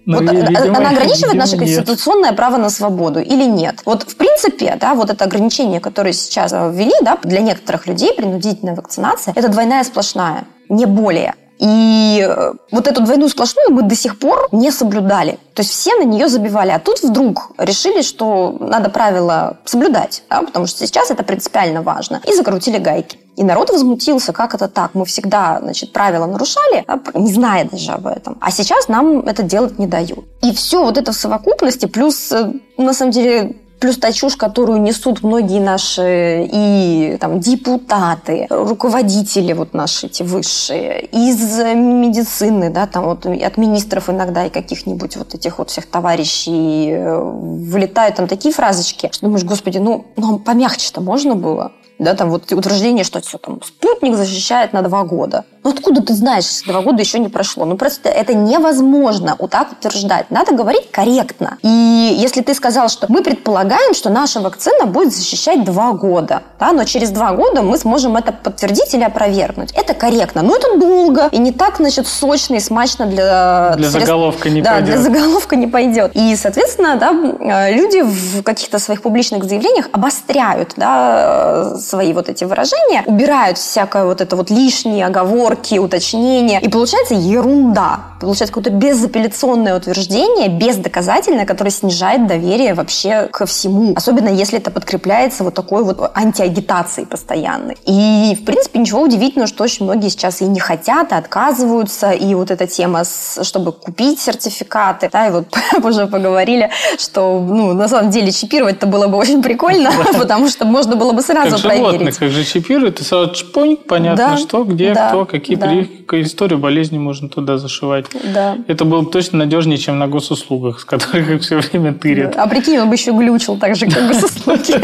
Но, 0.07 0.19
вот 0.19 0.31
видимо, 0.31 0.79
она 0.79 0.91
ограничивает 0.91 1.33
видимо, 1.33 1.35
наше 1.35 1.57
конституционное 1.59 2.31
нет. 2.31 2.37
право 2.37 2.57
на 2.57 2.71
свободу 2.71 3.21
или 3.21 3.45
нет? 3.45 3.81
Вот 3.85 4.05
в 4.05 4.17
принципе, 4.17 4.77
да, 4.81 4.95
вот 4.95 5.11
это 5.11 5.25
ограничение, 5.25 5.81
которое 5.81 6.13
сейчас 6.13 6.53
ввели, 6.53 6.95
да, 7.03 7.19
для 7.23 7.41
некоторых 7.41 7.87
людей 7.89 8.15
принудительная 8.15 8.77
вакцинация, 8.77 9.35
это 9.37 9.49
двойная 9.49 9.83
сплошная, 9.83 10.45
не 10.69 10.87
более. 10.87 11.35
И 11.59 12.27
э, 12.27 12.53
вот 12.71 12.87
эту 12.87 13.03
двойную 13.03 13.29
сплошную 13.29 13.71
мы 13.71 13.83
до 13.83 13.95
сих 13.95 14.19
пор 14.19 14.49
не 14.53 14.71
соблюдали. 14.71 15.39
То 15.55 15.63
есть 15.63 15.71
все 15.71 15.95
на 15.97 16.05
нее 16.05 16.29
забивали. 16.29 16.71
А 16.71 16.79
тут 16.79 17.03
вдруг 17.03 17.51
решили, 17.59 18.03
что 18.03 18.57
надо 18.61 18.91
правила 18.91 19.59
соблюдать, 19.65 20.23
да, 20.29 20.43
потому 20.43 20.67
что 20.67 20.87
сейчас 20.87 21.11
это 21.11 21.23
принципиально 21.23 21.83
важно. 21.83 22.21
И 22.27 22.35
закрутили 22.35 22.79
гайки. 22.79 23.19
И 23.37 23.45
народ 23.45 23.71
возмутился, 23.71 24.33
как 24.33 24.55
это 24.55 24.69
так? 24.69 24.93
Мы 24.95 25.05
всегда, 25.05 25.59
значит, 25.63 25.93
правила 25.93 26.27
нарушали, 26.27 26.85
да, 26.87 27.01
не 27.15 27.33
зная 27.33 27.65
даже 27.65 27.93
об 27.93 28.07
этом. 28.07 28.39
А 28.41 28.51
сейчас 28.51 28.89
нам 28.89 29.21
это 29.21 29.43
делать 29.43 29.79
не 29.79 29.87
дают. 29.87 30.25
И 30.43 30.53
все 30.55 30.83
вот 30.83 30.97
это 30.99 31.13
в 31.13 31.17
совокупности, 31.17 31.87
плюс, 31.87 32.33
э, 32.33 32.53
на 32.79 32.95
самом 32.95 33.13
деле, 33.13 33.57
Плюс 33.87 33.99
та 33.99 34.13
чушь, 34.13 34.35
которую 34.35 34.83
несут 34.83 35.23
многие 35.23 35.61
наши 35.61 36.49
и 36.53 37.17
там, 37.21 37.39
депутаты, 37.39 38.49
руководители 38.51 39.53
вот 39.53 39.75
наши 39.75 40.07
эти 40.07 40.25
высшие, 40.25 41.03
из 41.05 41.57
медицины, 41.57 42.71
да, 42.71 42.89
там 42.89 43.05
вот 43.05 43.27
от 43.27 43.57
министров 43.57 44.11
иногда 44.11 44.47
и 44.47 44.51
каких-нибудь 44.51 45.17
вот 45.17 45.35
этих 45.35 45.59
вот 45.59 45.71
всех 45.71 45.87
товарищей 45.87 46.91
э, 46.91 47.17
вылетают 47.17 48.17
там 48.17 48.27
такие 48.27 48.53
фразочки, 48.53 49.09
что 49.13 49.27
думаешь, 49.27 49.45
господи, 49.45 49.79
ну, 49.79 50.07
ну 50.17 50.41
помягче-то 50.41 51.01
можно 51.01 51.37
было? 51.37 51.71
да, 51.99 52.15
там 52.15 52.31
вот 52.31 52.53
утверждение, 52.53 53.05
что 53.05 53.21
все 53.21 53.39
там 53.39 53.63
спутник 53.63 54.17
защищает 54.17 54.73
на 54.73 54.83
два 54.83 55.05
года. 55.05 55.45
Ну 55.67 55.73
откуда 55.73 56.01
ты 56.01 56.15
знаешь, 56.15 56.63
два 56.65 56.81
года 56.81 57.03
еще 57.03 57.19
не 57.19 57.29
прошло? 57.29 57.65
Ну 57.65 57.77
просто 57.77 58.09
это 58.09 58.35
невозможно 58.35 59.35
вот 59.37 59.51
так 59.51 59.73
утверждать. 59.73 60.31
Надо 60.31 60.55
говорить 60.55 60.93
корректно. 60.93 61.59
И 61.63 62.17
если 62.17 62.41
ты 62.41 62.55
сказал, 62.55 62.89
что 62.89 63.07
мы 63.09 63.21
предполагаем, 63.21 63.93
что 63.93 64.09
наша 64.09 64.41
вакцина 64.41 64.87
будет 64.87 65.13
защищать 65.13 65.65
два 65.65 65.91
года, 65.91 66.43
да, 66.61 66.71
но 66.71 66.85
через 66.85 67.11
два 67.11 67.33
года 67.33 67.63
мы 67.63 67.79
сможем 67.79 68.17
это 68.17 68.31
подтвердить 68.31 68.95
или 68.95 69.03
опровергнуть. 69.03 69.73
Это 69.73 69.93
корректно. 69.93 70.43
Но 70.43 70.55
это 70.55 70.79
долго 70.79 71.27
и 71.33 71.39
не 71.39 71.51
так, 71.51 71.79
значит, 71.79 72.07
сочно 72.07 72.55
и 72.55 72.61
смачно 72.61 73.07
для... 73.07 73.73
Для 73.77 73.91
средств... 73.91 74.07
заголовка 74.07 74.51
не 74.51 74.63
да, 74.63 74.75
пойдет. 74.75 74.87
для 74.87 74.99
заголовка 74.99 75.57
не 75.57 75.67
пойдет. 75.67 76.13
И, 76.15 76.37
соответственно, 76.37 76.95
да, 76.95 77.11
э, 77.11 77.73
люди 77.73 78.03
в 78.03 78.45
каких-то 78.45 78.79
своих 78.79 79.03
публичных 79.03 79.43
заявлениях 79.43 79.89
обостряют 79.91 80.75
да, 80.77 81.77
свои 81.77 82.13
вот 82.13 82.29
эти 82.29 82.45
выражения, 82.45 83.03
убирают 83.07 83.59
всякое 83.59 84.05
вот 84.05 84.21
это 84.21 84.37
вот 84.37 84.49
лишние 84.49 85.05
оговорки, 85.05 85.56
оговорки, 85.57 85.79
уточнения. 85.79 86.61
И 86.61 86.69
получается 86.69 87.15
ерунда. 87.15 88.01
Получается 88.21 88.55
какое-то 88.55 88.71
безапелляционное 88.71 89.77
утверждение, 89.77 90.49
бездоказательное, 90.49 91.45
которое 91.45 91.71
снижает 91.71 92.27
доверие 92.27 92.75
вообще 92.75 93.29
ко 93.33 93.47
всему. 93.47 93.95
Особенно 93.95 94.29
если 94.29 94.59
это 94.59 94.71
подкрепляется 94.71 95.45
вот 95.45 95.55
такой 95.55 95.85
вот 95.85 96.11
антиагитацией 96.15 97.07
постоянной. 97.07 97.77
И, 97.85 98.37
в 98.41 98.45
принципе, 98.45 98.79
ничего 98.79 99.03
удивительного, 99.03 99.47
что 99.47 99.65
очень 99.65 99.85
многие 99.85 100.09
сейчас 100.09 100.41
и 100.41 100.45
не 100.45 100.61
хотят, 100.61 101.13
и 101.13 101.15
отказываются. 101.15 102.11
И 102.13 102.35
вот 102.35 102.51
эта 102.51 102.67
тема, 102.67 103.03
чтобы 103.43 103.73
купить 103.73 104.21
сертификаты, 104.21 105.11
да, 105.13 105.29
и 105.29 105.31
вот 105.31 105.47
уже 105.85 106.07
поговорили, 106.07 106.71
что, 106.99 107.39
ну, 107.41 107.75
на 107.75 107.89
самом 107.89 108.11
деле, 108.11 108.33
чипировать-то 108.33 108.87
было 108.87 109.09
бы 109.09 109.19
очень 109.19 109.43
прикольно, 109.43 109.91
потому 110.19 110.49
что 110.49 110.65
можно 110.65 110.97
было 110.97 111.13
бы 111.13 111.23
сразу 111.23 111.61
проверить. 111.61 111.85
Как 111.85 111.93
животных, 111.93 112.19
как 112.19 112.31
же 112.31 112.45
чипируют, 112.45 113.01
и 113.01 113.05
сразу 113.05 113.35
чпонь, 113.35 113.77
понятно, 113.77 114.39
что, 114.39 114.65
где, 114.65 114.95
кто, 114.95 115.27
какие 115.27 115.46
какие 115.47 115.83
да. 115.83 115.87
при... 116.09 116.23
истории 116.23 116.57
болезни 116.57 116.99
можно 116.99 117.29
туда 117.29 117.59
зашивать. 117.59 118.07
Да. 118.35 118.59
Это 118.67 118.85
было 118.85 119.03
бы 119.03 119.11
точно 119.11 119.39
надежнее, 119.39 119.79
чем 119.79 119.99
на 119.99 120.09
госуслугах, 120.09 120.81
с 120.81 120.85
которых 120.85 121.31
их 121.37 121.43
все 121.43 121.59
время 121.59 121.93
тырят. 121.95 122.33
Да. 122.33 122.45
А 122.45 122.47
прикинь, 122.47 122.79
он 122.79 122.89
бы 122.89 122.95
еще 122.95 123.13
глючил 123.13 123.57
так 123.59 123.77
же, 123.77 123.87
как 123.87 124.09
госуслуги. 124.09 124.75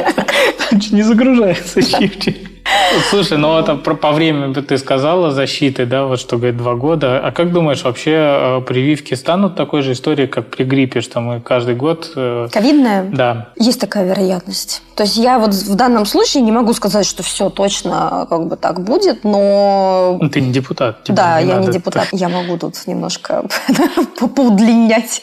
Не 0.91 1.03
загружается 1.03 1.83
чипчик. 1.83 2.53
Слушай, 3.11 3.39
ну 3.39 3.59
это 3.59 3.75
про, 3.77 3.95
по 3.95 4.13
времени 4.13 4.53
ты 4.55 4.79
сказала 4.79 5.31
защиты, 5.31 5.87
да, 5.87 6.05
вот 6.05 6.21
что 6.21 6.37
говорит 6.37 6.57
два 6.57 6.75
года. 6.75 7.21
А 7.23 7.33
как 7.33 7.53
думаешь, 7.53 7.83
вообще 7.85 8.13
э, 8.13 8.61
прививки 8.67 9.15
станут 9.15 9.57
такой 9.57 9.83
же 9.83 9.93
историей, 9.93 10.27
как 10.27 10.47
при 10.49 10.65
гриппе, 10.65 11.01
что 11.01 11.21
мы 11.21 11.41
каждый 11.41 11.75
год... 11.75 12.13
Э, 12.17 12.49
Ковидная? 12.53 13.05
Да. 13.05 13.49
Есть 13.57 13.81
такая 13.81 14.07
вероятность. 14.07 14.83
То 14.95 15.05
есть 15.05 15.17
я 15.17 15.39
вот 15.39 15.55
в 15.55 15.75
данном 15.75 16.05
случае 16.05 16.43
не 16.43 16.53
могу 16.53 16.73
сказать, 16.75 17.07
что 17.07 17.23
все 17.23 17.51
точно 17.51 18.27
как 18.29 18.47
бы 18.47 18.57
так 18.57 18.83
будет, 18.83 19.25
но... 19.25 20.19
Ну, 20.21 20.29
ты 20.29 20.41
не 20.41 20.53
депутат. 20.53 21.01
Да, 21.09 21.41
не 21.41 21.49
я 21.49 21.57
не 21.59 21.69
депутат. 21.69 22.09
Я 22.13 22.29
могу 22.29 22.59
тут 22.59 22.75
немножко 22.87 23.45
поудлинять, 24.37 25.23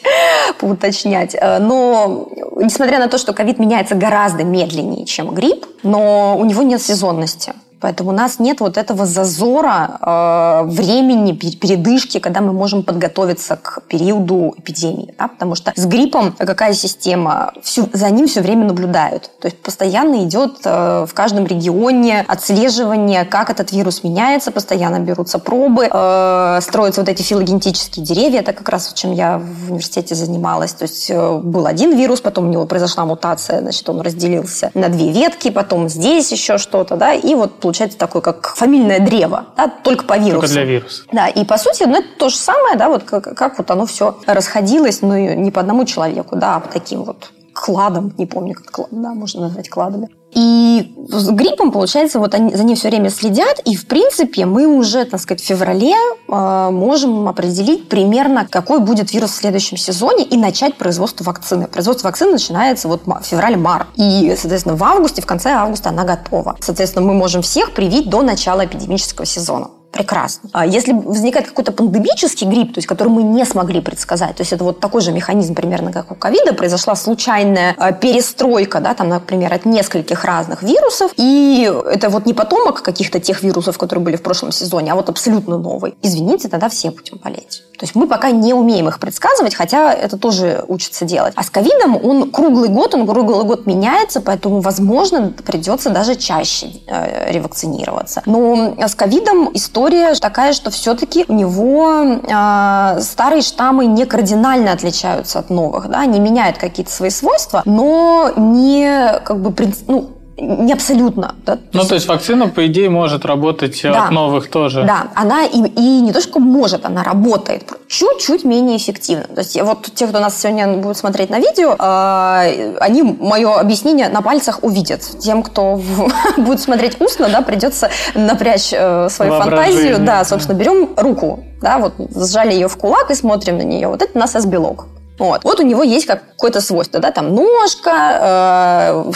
поуточнять. 0.58 1.34
Э, 1.34 1.58
но 1.58 2.28
несмотря 2.56 2.98
на 2.98 3.08
то, 3.08 3.18
что 3.18 3.32
ковид 3.32 3.58
меняется 3.58 3.94
гораздо 3.94 4.44
медленнее, 4.44 5.06
чем 5.10 5.34
грипп, 5.34 5.66
но 5.82 6.36
у 6.38 6.44
него 6.44 6.62
нет 6.62 6.80
сезонности. 6.80 7.54
Поэтому 7.80 8.10
у 8.10 8.12
нас 8.12 8.38
нет 8.38 8.60
вот 8.60 8.76
этого 8.76 9.06
зазора 9.06 9.98
э, 10.00 10.62
времени, 10.66 11.32
передышки, 11.32 12.18
когда 12.18 12.40
мы 12.40 12.52
можем 12.52 12.82
подготовиться 12.82 13.56
к 13.56 13.82
периоду 13.88 14.54
эпидемии. 14.58 15.14
Да? 15.18 15.28
Потому 15.28 15.54
что 15.54 15.72
с 15.74 15.86
гриппом 15.86 16.34
какая 16.38 16.74
система? 16.74 17.52
Всю, 17.62 17.88
за 17.92 18.10
ним 18.10 18.26
все 18.26 18.42
время 18.42 18.66
наблюдают. 18.66 19.30
То 19.40 19.46
есть 19.46 19.58
постоянно 19.62 20.24
идет 20.24 20.60
э, 20.64 21.06
в 21.08 21.14
каждом 21.14 21.46
регионе 21.46 22.24
отслеживание, 22.28 23.24
как 23.24 23.50
этот 23.50 23.72
вирус 23.72 24.04
меняется, 24.04 24.50
постоянно 24.50 25.00
берутся 25.00 25.38
пробы, 25.38 25.88
э, 25.90 26.58
строятся 26.62 27.00
вот 27.00 27.08
эти 27.08 27.22
филогенетические 27.22 28.04
деревья. 28.04 28.40
Это 28.40 28.52
как 28.52 28.68
раз 28.68 28.92
чем 28.92 29.12
я 29.12 29.38
в 29.38 29.70
университете 29.70 30.14
занималась. 30.14 30.74
То 30.74 30.84
есть 30.84 31.10
э, 31.10 31.38
был 31.38 31.66
один 31.66 31.96
вирус, 31.96 32.20
потом 32.20 32.48
у 32.48 32.50
него 32.50 32.66
произошла 32.66 33.04
мутация, 33.04 33.60
значит, 33.60 33.88
он 33.88 34.00
разделился 34.00 34.70
на 34.74 34.88
две 34.88 35.10
ветки, 35.10 35.50
потом 35.50 35.88
здесь 35.88 36.30
еще 36.30 36.58
что-то, 36.58 36.96
да, 36.96 37.14
и 37.14 37.34
вот 37.34 37.58
получается 37.70 37.98
такое, 37.98 38.20
как 38.20 38.54
фамильное 38.56 38.98
древо, 38.98 39.46
да, 39.56 39.68
только 39.68 40.04
по 40.04 40.18
вирусу. 40.18 40.40
Только 40.40 40.48
для 40.48 40.64
вируса. 40.64 41.04
Да, 41.12 41.28
и 41.28 41.44
по 41.44 41.56
сути, 41.56 41.84
ну, 41.84 42.00
это 42.00 42.08
то 42.18 42.28
же 42.28 42.36
самое, 42.36 42.76
да, 42.76 42.88
вот 42.88 43.04
как, 43.04 43.36
как 43.36 43.58
вот 43.58 43.70
оно 43.70 43.86
все 43.86 44.16
расходилось, 44.26 45.02
ну, 45.02 45.16
не 45.16 45.52
по 45.52 45.60
одному 45.60 45.84
человеку, 45.84 46.34
да, 46.34 46.56
а 46.56 46.60
по 46.60 46.68
таким 46.68 47.04
вот 47.04 47.30
кладом, 47.54 48.12
не 48.18 48.26
помню, 48.26 48.54
как 48.54 48.72
клад, 48.72 48.88
да, 48.90 49.14
можно 49.14 49.42
назвать 49.42 49.68
кладами. 49.68 50.08
И 50.32 50.94
с 51.08 51.28
гриппом, 51.30 51.72
получается, 51.72 52.18
вот 52.18 52.34
они 52.34 52.54
за 52.54 52.64
ним 52.64 52.76
все 52.76 52.88
время 52.88 53.10
следят, 53.10 53.60
и, 53.64 53.74
в 53.74 53.86
принципе, 53.86 54.46
мы 54.46 54.66
уже, 54.66 55.04
так 55.04 55.20
сказать, 55.20 55.42
в 55.42 55.46
феврале 55.46 55.94
э, 55.94 56.70
можем 56.70 57.28
определить 57.28 57.88
примерно, 57.88 58.46
какой 58.48 58.78
будет 58.78 59.12
вирус 59.12 59.30
в 59.30 59.34
следующем 59.34 59.76
сезоне, 59.76 60.24
и 60.24 60.36
начать 60.36 60.76
производство 60.76 61.24
вакцины. 61.24 61.66
Производство 61.66 62.08
вакцины 62.08 62.32
начинается 62.32 62.86
вот 62.86 63.02
февраль-март. 63.22 63.88
И, 63.96 64.34
соответственно, 64.38 64.76
в 64.76 64.84
августе, 64.84 65.20
в 65.20 65.26
конце 65.26 65.50
августа 65.50 65.88
она 65.88 66.04
готова. 66.04 66.56
Соответственно, 66.60 67.06
мы 67.06 67.14
можем 67.14 67.42
всех 67.42 67.72
привить 67.72 68.08
до 68.08 68.22
начала 68.22 68.64
эпидемического 68.64 69.26
сезона 69.26 69.68
прекрасно. 69.92 70.50
А 70.52 70.66
если 70.66 70.92
возникает 70.92 71.48
какой-то 71.48 71.72
пандемический 71.72 72.46
грипп, 72.46 72.74
то 72.74 72.78
есть 72.78 72.86
который 72.86 73.08
мы 73.08 73.22
не 73.22 73.44
смогли 73.44 73.80
предсказать, 73.80 74.36
то 74.36 74.42
есть 74.42 74.52
это 74.52 74.64
вот 74.64 74.80
такой 74.80 75.00
же 75.00 75.12
механизм 75.12 75.54
примерно 75.54 75.92
как 75.92 76.10
у 76.10 76.14
ковида, 76.14 76.54
произошла 76.54 76.94
случайная 76.94 77.74
а, 77.76 77.92
перестройка, 77.92 78.80
да, 78.80 78.94
там, 78.94 79.08
например, 79.08 79.52
от 79.52 79.64
нескольких 79.64 80.24
разных 80.24 80.62
вирусов, 80.62 81.12
и 81.16 81.70
это 81.86 82.08
вот 82.08 82.26
не 82.26 82.34
потомок 82.34 82.82
каких-то 82.82 83.20
тех 83.20 83.42
вирусов, 83.42 83.78
которые 83.78 84.04
были 84.04 84.16
в 84.16 84.22
прошлом 84.22 84.52
сезоне, 84.52 84.92
а 84.92 84.94
вот 84.94 85.08
абсолютно 85.08 85.58
новый. 85.58 85.94
Извините, 86.02 86.48
тогда 86.48 86.68
все 86.68 86.90
будем 86.90 87.18
болеть. 87.18 87.62
То 87.78 87.84
есть 87.84 87.94
мы 87.94 88.06
пока 88.06 88.30
не 88.30 88.52
умеем 88.52 88.88
их 88.88 88.98
предсказывать, 89.00 89.54
хотя 89.54 89.94
это 89.94 90.18
тоже 90.18 90.64
учится 90.68 91.06
делать. 91.06 91.32
А 91.34 91.42
с 91.42 91.48
ковидом 91.48 91.96
он 92.04 92.30
круглый 92.30 92.68
год, 92.68 92.94
он 92.94 93.06
круглый 93.06 93.44
год 93.44 93.66
меняется, 93.66 94.20
поэтому, 94.20 94.60
возможно, 94.60 95.32
придется 95.46 95.88
даже 95.88 96.14
чаще 96.14 96.72
э, 96.86 97.32
ревакцинироваться. 97.32 98.22
Но 98.26 98.76
с 98.78 98.94
ковидом 98.94 99.50
история 99.54 99.79
такая, 100.20 100.52
что 100.52 100.70
все-таки 100.70 101.24
у 101.28 101.32
него 101.32 102.20
э, 102.22 103.00
старые 103.00 103.42
штаммы 103.42 103.86
не 103.86 104.04
кардинально 104.04 104.72
отличаются 104.72 105.38
от 105.38 105.50
новых, 105.50 105.88
да, 105.88 106.00
они 106.00 106.20
меняют 106.20 106.58
какие-то 106.58 106.92
свои 106.92 107.10
свойства, 107.10 107.62
но 107.64 108.32
не 108.36 109.20
как 109.24 109.40
бы 109.40 109.72
ну, 109.86 110.10
не 110.40 110.72
абсолютно. 110.72 111.34
Да? 111.44 111.58
Ну, 111.72 111.84
то 111.84 111.94
есть 111.94 112.08
вакцина, 112.08 112.48
по 112.48 112.66
идее, 112.66 112.90
может 112.90 113.24
работать 113.24 113.80
да. 113.82 114.04
от 114.04 114.10
новых 114.10 114.50
тоже. 114.50 114.84
Да, 114.84 115.08
она 115.14 115.44
и, 115.44 115.58
и 115.58 116.00
не 116.00 116.12
то, 116.12 116.20
что 116.20 116.40
может, 116.40 116.84
она 116.84 117.02
работает 117.02 117.64
чуть-чуть 117.88 118.44
менее 118.44 118.76
эффективно. 118.76 119.24
То 119.24 119.40
есть 119.40 119.60
вот 119.60 119.90
те, 119.94 120.06
кто 120.06 120.20
нас 120.20 120.40
сегодня 120.40 120.68
будет 120.76 120.96
смотреть 120.96 121.30
на 121.30 121.38
видео, 121.38 121.76
э, 121.78 122.76
они 122.80 123.02
мое 123.02 123.58
объяснение 123.58 124.08
на 124.08 124.22
пальцах 124.22 124.60
увидят. 124.62 125.02
Тем, 125.18 125.42
кто 125.42 125.80
будет 126.36 126.60
смотреть 126.60 127.00
устно, 127.00 127.28
да, 127.28 127.42
придется 127.42 127.90
напрячь 128.14 128.70
э, 128.72 129.08
свою 129.10 129.34
фантазию. 129.34 129.98
Да, 129.98 130.24
собственно, 130.24 130.56
берем 130.56 130.90
руку, 130.96 131.44
да, 131.60 131.78
вот 131.78 131.94
сжали 132.14 132.52
ее 132.52 132.68
в 132.68 132.76
кулак 132.76 133.10
и 133.10 133.14
смотрим 133.14 133.58
на 133.58 133.62
нее. 133.62 133.88
Вот 133.88 134.02
это 134.02 134.12
у 134.14 134.18
нас 134.18 134.34
S-белок. 134.34 134.86
Вот. 135.20 135.44
вот 135.44 135.60
у 135.60 135.62
него 135.62 135.82
есть 135.82 136.06
какое-то 136.06 136.60
свойство, 136.62 136.98
да, 136.98 137.12
там 137.12 137.34
ножка, 137.34 139.04
э, 139.06 139.12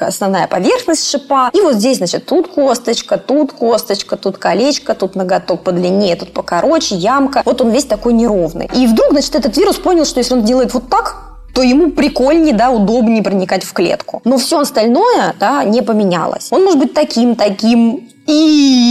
основная 0.00 0.48
поверхность 0.48 1.08
шипа, 1.08 1.50
и 1.52 1.60
вот 1.60 1.74
здесь, 1.74 1.98
значит, 1.98 2.24
тут 2.24 2.48
косточка, 2.48 3.18
тут 3.18 3.52
косточка, 3.52 4.16
тут 4.16 4.38
колечко, 4.38 4.94
тут 4.94 5.14
ноготок 5.14 5.62
подлиннее, 5.62 6.16
тут 6.16 6.32
покороче, 6.32 6.94
ямка. 6.94 7.42
Вот 7.44 7.60
он 7.60 7.70
весь 7.70 7.84
такой 7.84 8.14
неровный. 8.14 8.70
И 8.74 8.86
вдруг, 8.86 9.10
значит, 9.10 9.34
этот 9.34 9.56
вирус 9.58 9.76
понял, 9.76 10.06
что 10.06 10.20
если 10.20 10.32
он 10.32 10.42
делает 10.42 10.72
вот 10.72 10.88
так, 10.88 11.16
то 11.54 11.62
ему 11.62 11.90
прикольнее, 11.90 12.54
да, 12.54 12.70
удобнее 12.70 13.22
проникать 13.22 13.62
в 13.62 13.72
клетку. 13.72 14.22
Но 14.24 14.38
все 14.38 14.60
остальное, 14.60 15.34
да, 15.38 15.64
не 15.64 15.82
поменялось. 15.82 16.48
Он 16.50 16.64
может 16.64 16.78
быть 16.78 16.94
таким, 16.94 17.36
таким, 17.36 18.08
и 18.26 18.32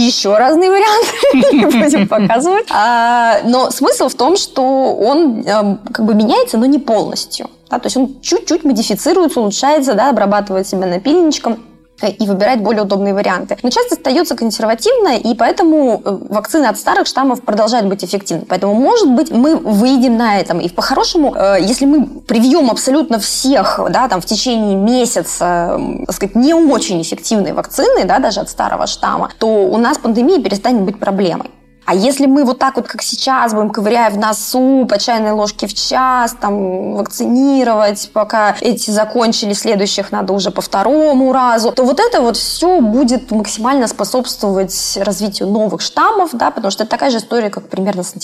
еще 0.06 0.36
разные 0.36 0.70
варианты 0.70 1.56
не 1.56 1.66
будем 1.66 2.06
показывать. 2.06 2.66
А, 2.70 3.38
но 3.44 3.70
смысл 3.70 4.08
в 4.08 4.14
том, 4.14 4.36
что 4.36 4.94
он 4.94 5.40
э, 5.40 5.76
как 5.92 6.04
бы 6.04 6.14
меняется, 6.14 6.58
но 6.58 6.66
не 6.66 6.78
полностью. 6.78 7.48
Да? 7.70 7.78
То 7.78 7.86
есть 7.86 7.96
он 7.96 8.20
чуть-чуть 8.20 8.64
модифицируется, 8.64 9.40
улучшается, 9.40 9.94
да, 9.94 10.10
обрабатывает 10.10 10.66
себя 10.66 10.86
напильничком 10.86 11.58
и 12.06 12.26
выбирать 12.26 12.60
более 12.60 12.82
удобные 12.82 13.14
варианты. 13.14 13.56
Но 13.62 13.70
часто 13.70 13.94
остается 13.96 14.36
консервативно, 14.36 15.16
и 15.16 15.34
поэтому 15.34 16.02
э, 16.04 16.18
вакцины 16.30 16.66
от 16.66 16.78
старых 16.78 17.06
штаммов 17.06 17.42
продолжают 17.42 17.86
быть 17.86 18.04
эффективны. 18.04 18.44
Поэтому, 18.48 18.74
может 18.74 19.10
быть, 19.10 19.30
мы 19.30 19.56
выйдем 19.56 20.16
на 20.16 20.38
этом. 20.38 20.60
И 20.60 20.68
по-хорошему, 20.68 21.34
э, 21.34 21.56
если 21.60 21.86
мы 21.86 22.06
привьем 22.06 22.70
абсолютно 22.70 23.18
всех 23.18 23.80
да, 23.90 24.08
там, 24.08 24.20
в 24.20 24.26
течение 24.26 24.76
месяца 24.76 25.78
так 26.06 26.14
сказать, 26.14 26.34
не 26.34 26.54
очень 26.54 27.00
эффективные 27.02 27.54
вакцины, 27.54 28.04
да, 28.04 28.18
даже 28.18 28.40
от 28.40 28.48
старого 28.48 28.86
штамма, 28.86 29.30
то 29.38 29.46
у 29.46 29.76
нас 29.78 29.98
пандемия 29.98 30.40
перестанет 30.42 30.82
быть 30.82 30.98
проблемой. 30.98 31.50
А 31.84 31.94
если 31.94 32.26
мы 32.26 32.44
вот 32.44 32.58
так 32.58 32.76
вот, 32.76 32.86
как 32.86 33.02
сейчас, 33.02 33.54
будем 33.54 33.70
ковыряя 33.70 34.10
в 34.10 34.16
носу 34.16 34.86
по 34.88 34.98
чайной 34.98 35.32
ложке 35.32 35.66
в 35.66 35.74
час, 35.74 36.36
там, 36.40 36.94
вакцинировать, 36.94 38.10
пока 38.12 38.56
эти 38.60 38.90
закончили, 38.90 39.52
следующих 39.52 40.12
надо 40.12 40.32
уже 40.32 40.50
по 40.50 40.60
второму 40.60 41.32
разу, 41.32 41.72
то 41.72 41.84
вот 41.84 41.98
это 41.98 42.20
вот 42.20 42.36
все 42.36 42.80
будет 42.80 43.30
максимально 43.30 43.88
способствовать 43.88 44.98
развитию 45.00 45.48
новых 45.48 45.80
штаммов, 45.80 46.30
да, 46.32 46.50
потому 46.50 46.70
что 46.70 46.84
это 46.84 46.90
такая 46.90 47.10
же 47.10 47.18
история, 47.18 47.50
как 47.50 47.68
примерно 47.68 48.04
с 48.04 48.14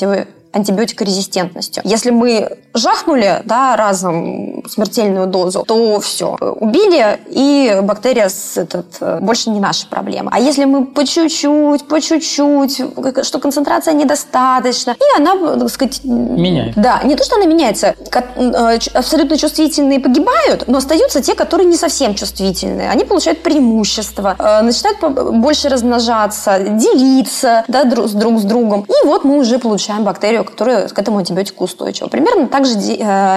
антибиотикорезистентностью. 0.53 1.83
Если 1.85 2.11
мы 2.11 2.59
жахнули 2.75 3.43
да, 3.45 3.77
разом 3.77 4.63
смертельную 4.69 5.27
дозу, 5.27 5.65
то 5.67 6.01
все, 6.01 6.37
убили, 6.41 7.19
и 7.29 7.81
бактерия 7.83 8.29
с 8.29 8.57
этот, 8.57 8.87
э, 9.01 9.19
больше 9.21 9.51
не 9.51 9.61
наша 9.61 9.87
проблема. 9.89 10.31
А 10.33 10.41
если 10.41 10.65
мы 10.65 10.87
по 10.87 11.05
чуть-чуть, 11.07 11.87
по 11.87 12.01
чуть-чуть, 12.01 12.81
что 13.23 13.39
концентрация 13.39 13.95
недостаточна, 13.95 14.93
и 14.93 15.21
она, 15.21 15.59
так 15.59 15.71
сказать... 15.71 16.01
Меняется. 16.05 16.81
Да, 16.81 17.03
не 17.05 17.17
то, 17.17 17.25
что 17.25 17.37
она 17.37 17.47
меняется. 17.47 17.95
Э, 18.37 18.79
абсолютно 18.95 19.37
чувствительные 19.37 20.01
погибают, 20.01 20.65
но 20.67 20.79
остаются 20.79 21.23
те, 21.23 21.35
которые 21.35 21.67
не 21.69 21.77
совсем 21.77 22.15
чувствительные. 22.15 22.91
Они 22.91 23.05
получают 23.05 23.43
преимущество, 23.43 24.37
э, 24.39 24.63
начинают 24.63 24.99
больше 25.37 25.69
размножаться, 25.69 26.59
делиться 26.59 27.65
да, 27.69 27.85
друг 27.85 28.09
с 28.39 28.45
другом. 28.45 28.87
И 28.89 29.07
вот 29.07 29.25
мы 29.25 29.39
уже 29.39 29.59
получаем 29.59 30.05
бактерию, 30.05 30.38
которая 30.45 30.89
к 30.89 30.99
этому 30.99 31.19
антибиотику 31.19 31.65
устойчива. 31.65 32.09
Примерно 32.09 32.49
так 32.49 32.67
же 32.67 32.75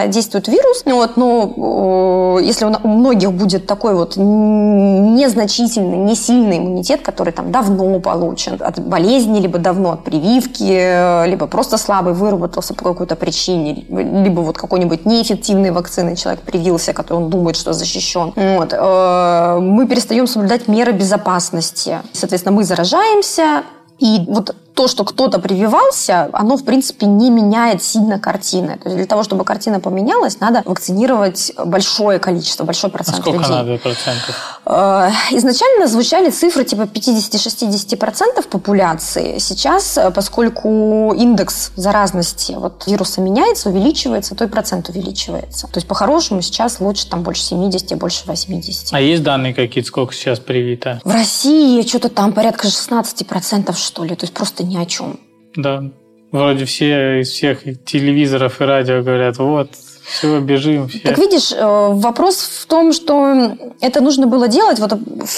действует 0.08 0.48
вирус. 0.48 0.84
Вот, 0.86 1.18
но 1.18 2.40
если 2.42 2.66
у 2.66 2.88
многих 2.88 3.32
будет 3.32 3.66
такой 3.66 3.96
вот 3.96 4.16
незначительный, 4.18 5.98
не 5.98 6.16
сильный 6.16 6.58
иммунитет, 6.58 7.02
который 7.02 7.34
там 7.34 7.52
давно 7.52 8.00
получен 8.00 8.58
от 8.60 8.80
болезни, 8.80 9.40
либо 9.40 9.58
давно 9.60 9.94
от 9.94 10.04
прививки, 10.04 11.28
либо 11.28 11.48
просто 11.48 11.78
слабый 11.78 12.14
выработался 12.14 12.74
по 12.74 12.84
какой-то 12.84 13.16
причине, 13.16 13.86
либо 13.90 14.42
вот 14.42 14.58
какой-нибудь 14.58 15.06
неэффективной 15.06 15.72
вакцины 15.72 16.16
человек 16.16 16.42
привился, 16.42 16.94
который 16.94 17.18
он 17.18 17.30
думает, 17.30 17.56
что 17.56 17.74
защищен. 17.74 18.34
Вот. 18.36 18.74
Э, 18.74 19.60
мы 19.60 19.88
перестаем 19.88 20.28
соблюдать 20.28 20.68
меры 20.68 20.92
безопасности. 20.92 22.00
Соответственно, 22.14 22.56
мы 22.56 22.64
заражаемся, 22.64 23.64
и 24.00 24.24
вот 24.28 24.56
то, 24.74 24.88
что 24.88 25.04
кто-то 25.04 25.40
прививался, 25.40 26.30
оно, 26.34 26.58
в 26.58 26.64
принципе, 26.64 27.06
не 27.06 27.30
меняет 27.30 27.84
сильно 27.84 28.20
картины. 28.20 28.78
То 28.78 28.90
есть 28.90 28.98
для 28.98 29.06
того, 29.06 29.24
чтобы 29.24 29.44
картина 29.44 29.80
поменялась, 29.80 30.40
надо 30.40 30.62
вакцинировать 30.66 31.52
большое 31.64 32.20
количество, 32.20 32.64
большой 32.64 32.90
процент 32.90 33.20
а 33.20 33.22
сколько 33.22 33.40
людей. 33.40 33.56
надо 33.56 33.78
процентов? 33.78 34.62
Э, 34.66 35.10
изначально 35.32 35.88
звучали 35.88 36.30
цифры 36.30 36.64
типа 36.64 36.84
50-60% 36.84 38.48
популяции. 38.50 39.38
Сейчас, 39.40 39.98
э, 39.98 40.10
поскольку 40.12 41.14
индекс 41.14 41.72
заразности 41.76 42.54
вот, 42.54 42.88
вируса 42.88 43.22
меняется, 43.22 43.70
увеличивается, 43.70 44.36
то 44.36 44.46
и 44.46 44.48
процент 44.48 44.90
увеличивается. 44.90 45.68
То 45.68 45.78
есть, 45.78 45.88
по-хорошему, 45.88 46.42
сейчас 46.42 46.80
лучше 46.80 47.08
там 47.08 47.24
больше 47.24 47.44
70, 47.44 47.98
больше 47.98 48.24
80. 48.26 48.94
А 48.94 49.02
есть 49.02 49.24
данные 49.24 49.54
какие-то, 49.54 49.88
сколько 49.88 50.14
сейчас 50.14 50.40
привито? 50.40 51.02
В 51.04 51.12
России 51.12 51.82
что-то 51.86 52.10
там 52.10 52.34
порядка 52.34 52.68
16%, 52.68 53.76
что 53.76 54.04
ли. 54.04 54.16
То 54.16 54.24
есть, 54.24 54.34
просто 54.34 54.61
ни 54.64 54.78
о 54.78 54.86
чем. 54.86 55.20
Да. 55.56 55.84
Вроде 56.32 56.66
все 56.66 57.22
из 57.22 57.30
всех 57.30 57.64
телевизоров 57.84 58.62
и 58.62 58.64
радио 58.64 59.02
говорят, 59.04 59.38
вот, 59.38 59.72
все, 60.06 60.40
бежим. 60.40 60.88
Все. 60.88 61.00
Так 61.00 61.18
видишь, 61.18 61.52
э, 61.52 61.58
вопрос 61.62 62.38
в 62.38 62.66
том, 62.68 62.94
что 62.94 63.58
это 63.82 64.02
нужно 64.02 64.28
было 64.28 64.48
делать 64.48 64.80
вот 64.80 64.94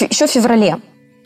еще 0.09 0.27
в 0.27 0.31
феврале. 0.31 0.77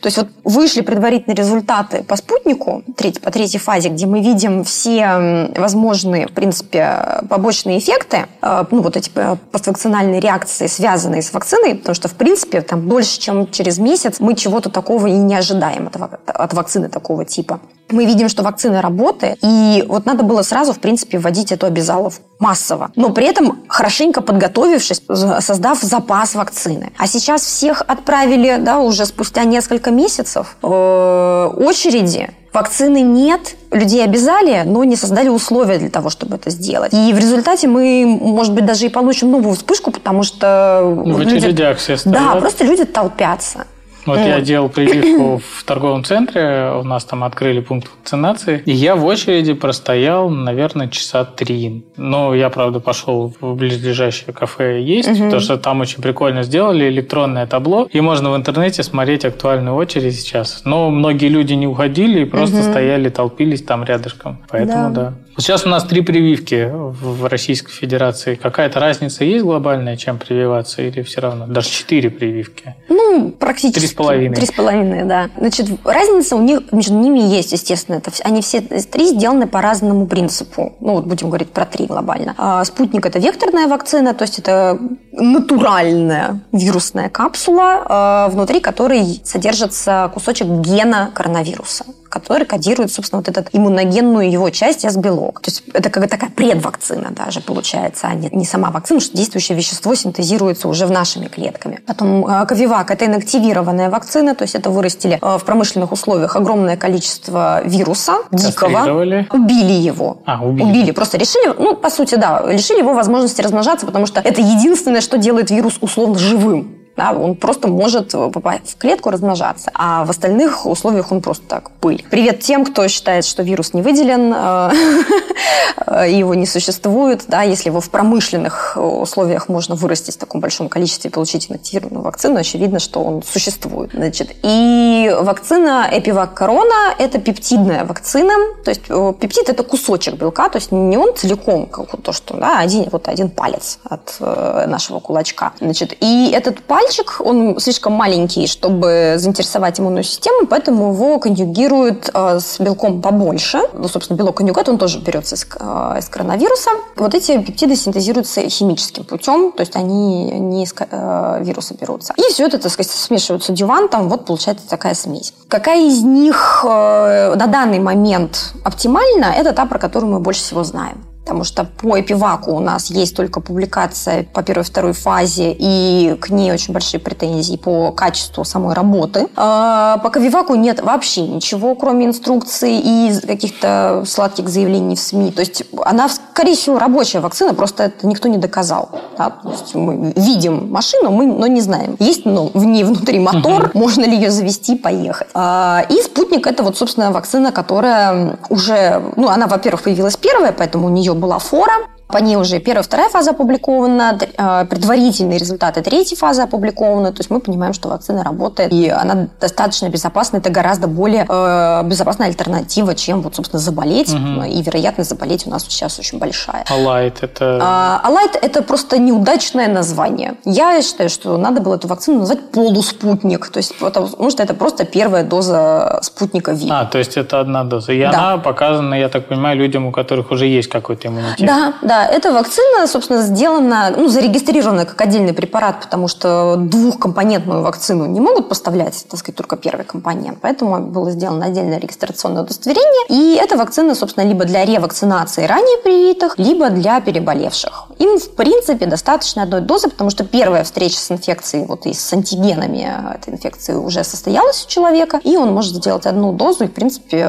То 0.02 0.08
есть 0.08 0.18
вот 0.18 0.28
вышли 0.44 0.82
предварительные 0.82 1.36
результаты 1.36 2.04
по 2.04 2.16
спутнику, 2.16 2.84
треть, 2.96 3.20
по 3.20 3.32
третьей 3.32 3.60
фазе, 3.60 3.90
где 3.90 4.06
мы 4.06 4.22
видим 4.22 4.64
все 4.64 5.50
возможные, 5.58 6.28
в 6.28 6.34
принципе, 6.34 7.24
побочные 7.30 7.80
эффекты, 7.80 8.28
э, 8.42 8.66
ну 8.70 8.82
вот 8.82 8.96
эти 8.96 9.10
э, 9.16 9.36
поствакцинальные 9.52 10.20
реакции, 10.20 10.68
связанные 10.68 11.22
с 11.22 11.34
вакциной, 11.34 11.76
потому 11.76 11.96
что, 11.96 12.08
в 12.08 12.14
принципе, 12.14 12.62
там 12.62 12.88
больше, 12.88 13.20
чем 13.20 13.50
через 13.50 13.80
месяц 13.80 14.20
мы 14.20 14.36
чего-то 14.36 14.70
такого 14.70 15.08
и 15.08 15.14
не 15.14 15.36
ожидаем 15.36 15.88
от, 15.88 15.98
от 16.28 16.54
вакцины 16.54 16.90
такого 16.90 17.26
типа 17.26 17.60
мы 17.90 18.06
видим, 18.06 18.30
что 18.30 18.44
вакцина 18.44 18.82
работает, 18.82 19.40
и 19.42 19.84
вот 19.88 20.06
надо 20.06 20.24
было 20.24 20.42
сразу, 20.42 20.74
в 20.74 20.80
принципе, 20.80 21.20
вводить 21.20 21.52
эту 21.52 21.66
обязаловку 21.66 22.24
массово, 22.40 22.92
но 22.96 23.10
при 23.10 23.26
этом 23.26 23.60
хорошенько 23.68 24.22
подготовившись, 24.22 25.02
создав 25.08 25.82
запас 25.82 26.36
вакцины. 26.36 26.92
А 26.98 27.08
сейчас 27.08 27.42
всех 27.42 27.82
отправили, 27.88 28.58
да, 28.60 28.80
уже 28.80 29.06
спустя 29.06 29.44
несколько 29.44 29.92
месяцев 29.92 30.58
э, 30.62 31.52
очереди 31.58 32.30
Вакцины 32.58 33.02
нет, 33.02 33.56
людей 33.72 34.04
обязали, 34.04 34.64
но 34.66 34.84
не 34.84 34.96
создали 34.96 35.30
условия 35.30 35.78
для 35.78 35.92
того, 35.92 36.10
чтобы 36.10 36.38
это 36.38 36.50
сделать. 36.50 36.92
И 36.92 37.14
в 37.14 37.20
результате 37.20 37.68
мы, 37.68 38.18
может 38.20 38.52
быть, 38.54 38.66
даже 38.66 38.88
и 38.88 38.90
получим 38.90 39.30
новую 39.30 39.54
вспышку, 39.54 39.92
потому 39.92 40.24
что... 40.24 40.82
В 40.84 41.20
люди... 41.20 41.36
очередях 41.36 41.78
все 41.78 41.98
стоят. 41.98 42.18
Да, 42.18 42.36
просто 42.40 42.64
люди 42.64 42.84
толпятся. 42.84 43.68
Вот 44.08 44.20
я 44.20 44.40
делал 44.40 44.70
прививку 44.70 45.42
в 45.44 45.64
торговом 45.66 46.04
центре, 46.04 46.72
у 46.80 46.84
нас 46.84 47.04
там 47.04 47.24
открыли 47.26 47.60
пункт 47.60 47.90
вакцинации, 47.94 48.64
и 48.66 48.72
я 48.72 48.96
в 48.96 49.06
очереди 49.06 49.54
простоял, 49.54 50.30
наверное, 50.30 50.88
часа 50.88 51.26
три. 51.26 51.86
Но 51.98 52.34
я, 52.34 52.50
правда, 52.50 52.80
пошел 52.80 53.34
в 53.40 53.56
близлежащее 53.56 54.34
кафе 54.34 54.82
есть, 54.82 55.10
угу. 55.10 55.26
потому 55.26 55.42
что 55.42 55.58
там 55.58 55.82
очень 55.82 56.02
прикольно 56.02 56.44
сделали 56.44 56.88
электронное 56.88 57.46
табло, 57.48 57.88
и 57.92 58.00
можно 58.00 58.32
в 58.32 58.38
интернете 58.38 58.82
смотреть 58.82 59.26
актуальную 59.26 59.76
очередь 59.76 60.16
сейчас. 60.16 60.62
Но 60.64 60.90
многие 60.90 61.28
люди 61.28 61.54
не 61.54 61.68
уходили 61.68 62.22
и 62.22 62.26
просто 62.26 62.58
угу. 62.58 62.64
стояли, 62.64 63.10
толпились 63.10 63.62
там 63.62 63.84
рядышком. 63.84 64.40
Поэтому 64.50 64.94
да. 64.94 65.02
да. 65.02 65.14
Сейчас 65.40 65.68
у 65.68 65.70
нас 65.70 65.84
три 65.84 66.02
прививки 66.02 66.68
в 66.74 67.28
Российской 67.28 67.72
Федерации. 67.72 68.34
Какая-то 68.34 68.80
разница 68.80 69.24
есть 69.24 69.44
глобальная, 69.44 69.96
чем 69.96 70.18
прививаться, 70.18 70.82
или 70.82 71.04
все 71.04 71.22
равно? 71.22 71.46
Даже 71.46 71.70
четыре 71.70 72.10
прививки? 72.10 72.74
Ну, 72.90 73.32
практически. 73.32 73.96
Половиной. 73.98 74.36
Три 74.36 74.46
с 74.46 74.52
половиной, 74.52 75.04
да. 75.04 75.30
Значит, 75.38 75.68
разница 75.84 76.36
у 76.36 76.42
них 76.42 76.72
между 76.72 76.94
ними 76.94 77.20
есть, 77.20 77.52
естественно. 77.52 77.96
Это, 77.96 78.12
они 78.24 78.42
все 78.42 78.62
три 78.62 79.08
сделаны 79.08 79.48
по 79.48 79.62
разному 79.62 80.06
принципу. 80.06 80.76
Ну, 80.80 80.94
вот 80.94 81.06
будем 81.06 81.30
говорить 81.30 81.52
про 81.52 81.66
три 81.66 81.88
глобально. 81.88 82.36
А, 82.38 82.64
спутник– 82.64 83.06
это 83.08 83.18
векторная 83.18 83.68
вакцина, 83.68 84.14
то 84.14 84.24
есть 84.24 84.38
это 84.38 84.80
натуральная 85.12 86.42
вирусная 86.52 87.10
капсула, 87.10 87.84
а, 87.86 88.30
внутри 88.30 88.60
которой 88.60 89.20
содержится 89.24 90.12
кусочек 90.14 90.48
гена 90.48 91.10
коронавируса 91.14 91.86
который 92.20 92.46
кодирует, 92.46 92.92
собственно, 92.92 93.22
вот 93.26 93.30
эту 93.30 93.48
иммуногенную 93.52 94.30
его 94.32 94.50
часть 94.50 94.86
S-белок. 94.86 95.42
То 95.42 95.52
есть 95.52 95.64
это 95.74 95.90
как 95.90 96.10
такая 96.10 96.30
предвакцина 96.30 97.12
даже 97.12 97.42
получается, 97.42 98.08
а 98.08 98.16
не, 98.16 98.30
не 98.32 98.46
сама 98.46 98.72
вакцина, 98.72 99.00
что 99.00 99.16
действующее 99.16 99.58
вещество 99.58 99.96
синтезируется 99.96 100.68
уже 100.68 100.86
в 100.86 100.92
нашими 100.92 101.28
клетками. 101.28 101.80
Потом 101.86 102.26
э, 102.26 102.46
Ковивак– 102.46 102.92
это 102.92 103.06
инактивированная 103.06 103.90
вакцина, 103.90 104.36
то 104.36 104.44
есть 104.44 104.56
это 104.56 104.70
вырастили 104.70 105.20
э, 105.22 105.38
в 105.38 105.44
промышленных 105.46 105.92
условиях 105.92 106.36
огромное 106.36 106.78
количество 106.78 107.62
вируса 107.64 108.18
дикого. 108.32 108.84
Убили 109.32 109.74
его. 109.74 110.18
А, 110.26 110.44
убили. 110.44 110.64
Убили. 110.64 110.92
Просто 110.92 111.18
решили, 111.18 111.54
ну, 111.58 111.76
по 111.76 111.90
сути, 111.90 112.16
да, 112.16 112.44
лишили 112.52 112.80
его 112.80 112.94
возможности 112.94 113.42
размножаться, 113.42 113.86
потому 113.86 114.06
что 114.06 114.20
это 114.20 114.42
единственное, 114.42 115.02
что 115.02 115.18
делает 115.18 115.52
вирус 115.52 115.78
условно 115.82 116.18
живым. 116.18 116.78
Да, 116.98 117.12
он 117.12 117.36
просто 117.36 117.68
может 117.68 118.12
попасть 118.12 118.72
в 118.72 118.78
клетку, 118.78 119.12
размножаться. 119.12 119.70
А 119.76 120.04
в 120.04 120.10
остальных 120.10 120.66
условиях 120.66 121.12
он 121.12 121.22
просто 121.22 121.46
так 121.48 121.70
пыль. 121.70 122.04
Привет 122.10 122.40
тем, 122.40 122.66
кто 122.66 122.88
считает, 122.88 123.24
что 123.24 123.44
вирус 123.44 123.76
не 123.76 123.84
выделен, 123.84 124.34
э, 124.36 126.10
его 126.10 126.34
не 126.34 126.48
существует. 126.48 127.26
Да, 127.28 127.44
если 127.44 127.70
его 127.70 127.82
в 127.82 127.92
промышленных 127.92 128.76
условиях 128.76 129.48
можно 129.48 129.76
вырастить 129.76 130.16
в 130.16 130.18
таком 130.18 130.42
большом 130.42 130.70
количестве 130.70 131.12
и 131.12 131.14
получить 131.14 131.52
инактивированную 131.52 132.04
вакцину, 132.04 132.40
очевидно, 132.40 132.80
что 132.80 133.04
он 133.04 133.22
существует. 133.22 133.92
Значит, 133.94 134.36
и 134.42 135.16
вакцина 135.22 135.88
Эпивак 135.92 136.34
Корона– 136.34 136.96
это 136.98 137.20
пептидная 137.20 137.86
вакцина. 137.86 138.34
То 138.66 138.72
есть 138.72 138.82
э, 138.90 139.14
пептид– 139.20 139.50
это 139.50 139.62
кусочек 139.62 140.16
белка, 140.16 140.50
то 140.50 140.58
есть 140.58 140.72
не 140.72 140.98
он 140.98 141.16
целиком, 141.16 141.68
как 141.68 142.02
то, 142.02 142.12
что 142.12 142.36
да, 142.38 142.58
один, 142.58 142.88
вот 142.92 143.08
один 143.08 143.30
палец 143.30 143.78
от 143.84 144.16
э, 144.20 144.66
нашего 144.68 145.00
кулачка. 145.00 145.54
Значит, 145.60 145.96
и 146.00 146.32
этот 146.34 146.64
палец 146.64 146.87
мальчик, 146.88 147.20
он 147.20 147.60
слишком 147.60 147.94
маленький, 147.94 148.48
чтобы 148.48 149.16
заинтересовать 149.18 149.78
иммунную 149.78 150.04
систему, 150.04 150.48
поэтому 150.48 150.94
его 150.94 151.20
конъюгируют 151.20 152.10
э, 152.14 152.40
с 152.40 152.62
белком 152.62 153.02
побольше. 153.02 153.60
Ну, 153.74 153.90
собственно, 153.90 154.18
белок 154.18 154.38
конъюгат, 154.38 154.70
он 154.70 154.78
тоже 154.78 155.00
берется 155.00 155.36
э, 155.36 156.00
из 156.00 156.08
коронавируса. 156.08 156.70
Вот 156.96 157.14
эти 157.14 157.38
пептиды 157.44 157.76
синтезируются 157.76 158.48
химическим 158.50 159.04
путем, 159.04 159.52
то 159.52 159.62
есть 159.62 159.76
они 159.76 160.32
не 160.40 160.64
из 160.64 160.74
э, 160.80 161.40
вируса 161.44 161.74
берутся. 161.74 162.14
И 162.16 162.32
все 162.32 162.46
это, 162.46 162.58
так 162.58 162.72
сказать, 162.72 162.90
смешиваются 162.90 163.52
дювантом, 163.52 164.08
вот 164.08 164.26
получается 164.26 164.70
такая 164.70 164.94
смесь. 164.94 165.34
Какая 165.50 165.86
из 165.86 166.04
них 166.04 166.62
на 166.64 167.48
данный 167.48 167.80
момент 167.80 168.54
оптимальна, 168.64 169.34
это 169.36 169.52
та, 169.52 169.66
про 169.66 169.78
которую 169.78 170.14
мы 170.14 170.20
больше 170.20 170.42
всего 170.42 170.64
знаем. 170.64 171.04
Потому 171.28 171.44
что 171.44 171.66
по 171.66 172.00
эпиваку 172.00 172.54
у 172.54 172.62
нас 172.62 172.90
есть 172.90 173.14
только 173.14 173.42
публикация 173.42 174.24
по 174.24 174.42
первой 174.44 174.62
и 174.62 174.66
второй 174.66 174.94
фазе, 174.94 175.52
и 175.52 176.16
к 176.22 176.30
ней 176.30 176.54
очень 176.54 176.74
большие 176.74 177.02
претензии 177.02 177.58
по 177.58 177.92
качеству 177.92 178.46
самой 178.46 178.74
работы. 178.74 179.28
А 179.36 179.98
по 179.98 180.10
Ковиваку 180.10 180.56
нет 180.56 180.82
вообще 180.82 181.28
ничего, 181.28 181.76
кроме 181.76 182.06
инструкций 182.06 182.78
и 182.78 183.20
каких-то 183.28 184.06
сладких 184.08 184.48
заявлений 184.48 184.96
в 184.96 185.02
СМИ. 185.02 185.34
То 185.34 185.42
есть 185.42 185.64
она, 185.84 186.08
скорее 186.08 186.56
всего, 186.56 186.80
рабочая 186.80 187.20
вакцина, 187.20 187.54
просто 187.54 187.84
это 187.84 188.08
никто 188.08 188.30
не 188.30 188.38
доказал. 188.38 188.90
Да? 189.18 189.32
То 189.32 189.52
есть 189.52 189.76
мы 189.76 190.14
видим 190.16 190.72
машину, 190.72 191.12
мы, 191.12 191.26
но 191.26 191.48
не 191.48 191.60
знаем. 191.60 191.98
Есть 192.00 192.24
ну, 192.24 192.52
в 192.54 192.64
ней 192.64 192.86
внутри 192.86 193.20
мотор, 193.20 193.66
угу. 193.66 193.80
можно 193.80 194.06
ли 194.06 194.16
ее 194.16 194.32
завести, 194.32 194.78
поехать. 194.78 195.28
А, 195.34 195.84
и 195.90 196.02
спутник 196.02 196.48
это 196.48 196.64
вот, 196.64 196.78
собственно, 196.78 197.12
вакцина, 197.12 197.52
которая 197.52 198.40
уже, 198.48 199.04
ну, 199.18 199.28
она, 199.28 199.48
во-первых, 199.48 199.84
появилась 199.84 200.16
первая, 200.16 200.54
поэтому 200.54 200.88
у 200.88 200.90
нее 200.90 201.17
была 201.20 201.40
фора. 201.40 201.97
По 202.08 202.20
ней 202.20 202.38
уже 202.38 202.60
первая, 202.60 202.84
вторая 202.84 203.10
фаза 203.10 203.32
опубликована, 203.32 204.18
а, 204.38 204.66
предварительные 204.66 205.38
результаты 205.38 205.82
третьей 205.82 206.16
фазы 206.16 206.42
опубликованы. 206.42 207.12
То 207.12 207.20
есть 207.20 207.30
мы 207.30 207.42
понимаем, 207.42 207.74
что 207.74 207.90
вакцина 207.90 208.24
работает, 208.24 208.72
и 208.72 208.88
она 208.88 209.28
достаточно 209.42 209.90
безопасна. 209.90 210.38
Это 210.38 210.50
гораздо 210.50 210.88
более 210.88 211.26
э, 211.28 211.84
безопасная 211.84 212.28
альтернатива, 212.28 212.96
чем, 212.96 213.22
вот, 213.22 213.36
собственно, 213.36 213.60
заболеть. 213.60 214.14
Угу. 214.14 214.44
И 214.44 214.62
вероятность 214.62 215.10
заболеть 215.10 215.46
у 215.48 215.50
нас 215.50 215.64
сейчас 215.64 216.00
очень 216.00 216.18
большая. 216.18 216.64
А 216.70 216.76
лайт 216.76 217.18
это... 217.22 217.60
А, 217.62 218.02
а 218.04 218.10
лайт 218.10 218.38
это 218.42 218.62
просто 218.62 218.98
неудачное 219.00 219.68
название. 219.68 220.36
Я 220.46 220.82
считаю, 220.82 221.10
что 221.10 221.38
надо 221.38 221.62
было 221.62 221.76
эту 221.76 221.90
вакцину 221.90 222.20
назвать 222.20 222.52
полуспутник. 222.52 223.50
То 223.50 223.58
есть, 223.58 223.78
потому 223.80 224.30
что 224.30 224.44
это 224.44 224.54
просто 224.54 224.86
первая 224.86 225.24
доза 225.24 226.00
спутника 226.04 226.54
ВИ. 226.54 226.70
А, 226.72 226.86
то 226.86 227.00
есть 227.00 227.18
это 227.18 227.42
одна 227.42 227.66
доза. 227.66 227.92
И 227.92 228.02
да. 228.02 228.10
она 228.10 228.38
показана, 228.38 228.96
я 228.96 229.10
так 229.10 229.28
понимаю, 229.28 229.58
людям, 229.58 229.88
у 229.88 229.92
которых 229.92 230.32
уже 230.32 230.46
есть 230.46 230.70
какой-то 230.70 231.10
иммунитет. 231.10 231.46
Да, 231.46 231.74
да 231.82 231.97
эта 232.06 232.32
вакцина, 232.32 232.88
собственно, 232.88 233.22
сделана, 233.22 233.94
ну, 233.96 234.08
зарегистрирована 234.08 234.86
как 234.86 235.02
отдельный 235.02 235.34
препарат, 235.34 235.82
потому 235.82 236.08
что 236.08 236.56
двухкомпонентную 236.58 237.62
вакцину 237.62 238.06
не 238.06 238.20
могут 238.20 238.50
поставлять, 238.50 239.06
так 239.10 239.20
сказать, 239.20 239.36
только 239.36 239.58
первый 239.58 239.86
компонент. 239.86 240.40
Поэтому 240.42 240.80
было 240.80 241.12
сделано 241.12 241.46
отдельное 241.46 241.80
регистрационное 241.80 242.44
удостоверение. 242.44 243.06
И 243.10 243.36
эта 243.36 243.58
вакцина, 243.58 243.96
собственно, 243.96 244.26
либо 244.26 244.46
для 244.46 244.66
ревакцинации 244.66 245.46
ранее 245.46 245.78
привитых, 245.78 246.38
либо 246.38 246.70
для 246.70 247.00
переболевших. 247.02 247.86
Им, 248.00 248.20
в 248.20 248.30
принципе, 248.36 248.86
достаточно 248.86 249.44
одной 249.44 249.62
дозы, 249.62 249.90
потому 249.90 250.10
что 250.10 250.24
первая 250.24 250.64
встреча 250.64 250.98
с 250.98 251.12
инфекцией, 251.12 251.66
вот 251.66 251.86
и 251.86 251.94
с 251.94 252.14
антигенами 252.14 253.16
этой 253.16 253.34
инфекции 253.34 253.74
уже 253.74 254.04
состоялась 254.04 254.66
у 254.66 254.70
человека, 254.70 255.20
и 255.24 255.38
он 255.38 255.54
может 255.54 255.76
сделать 255.76 256.06
одну 256.06 256.34
дозу 256.34 256.66
и, 256.66 256.68
в 256.68 256.74
принципе, 256.74 257.28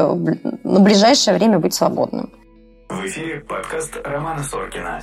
на 0.65 0.81
ближайшее 0.81 1.37
время 1.37 1.59
быть 1.59 1.75
свободным. 1.75 2.31
Эфире 3.09 3.41
подкаст 3.41 3.97
Романа 4.05 4.43
Соркина. 4.43 5.01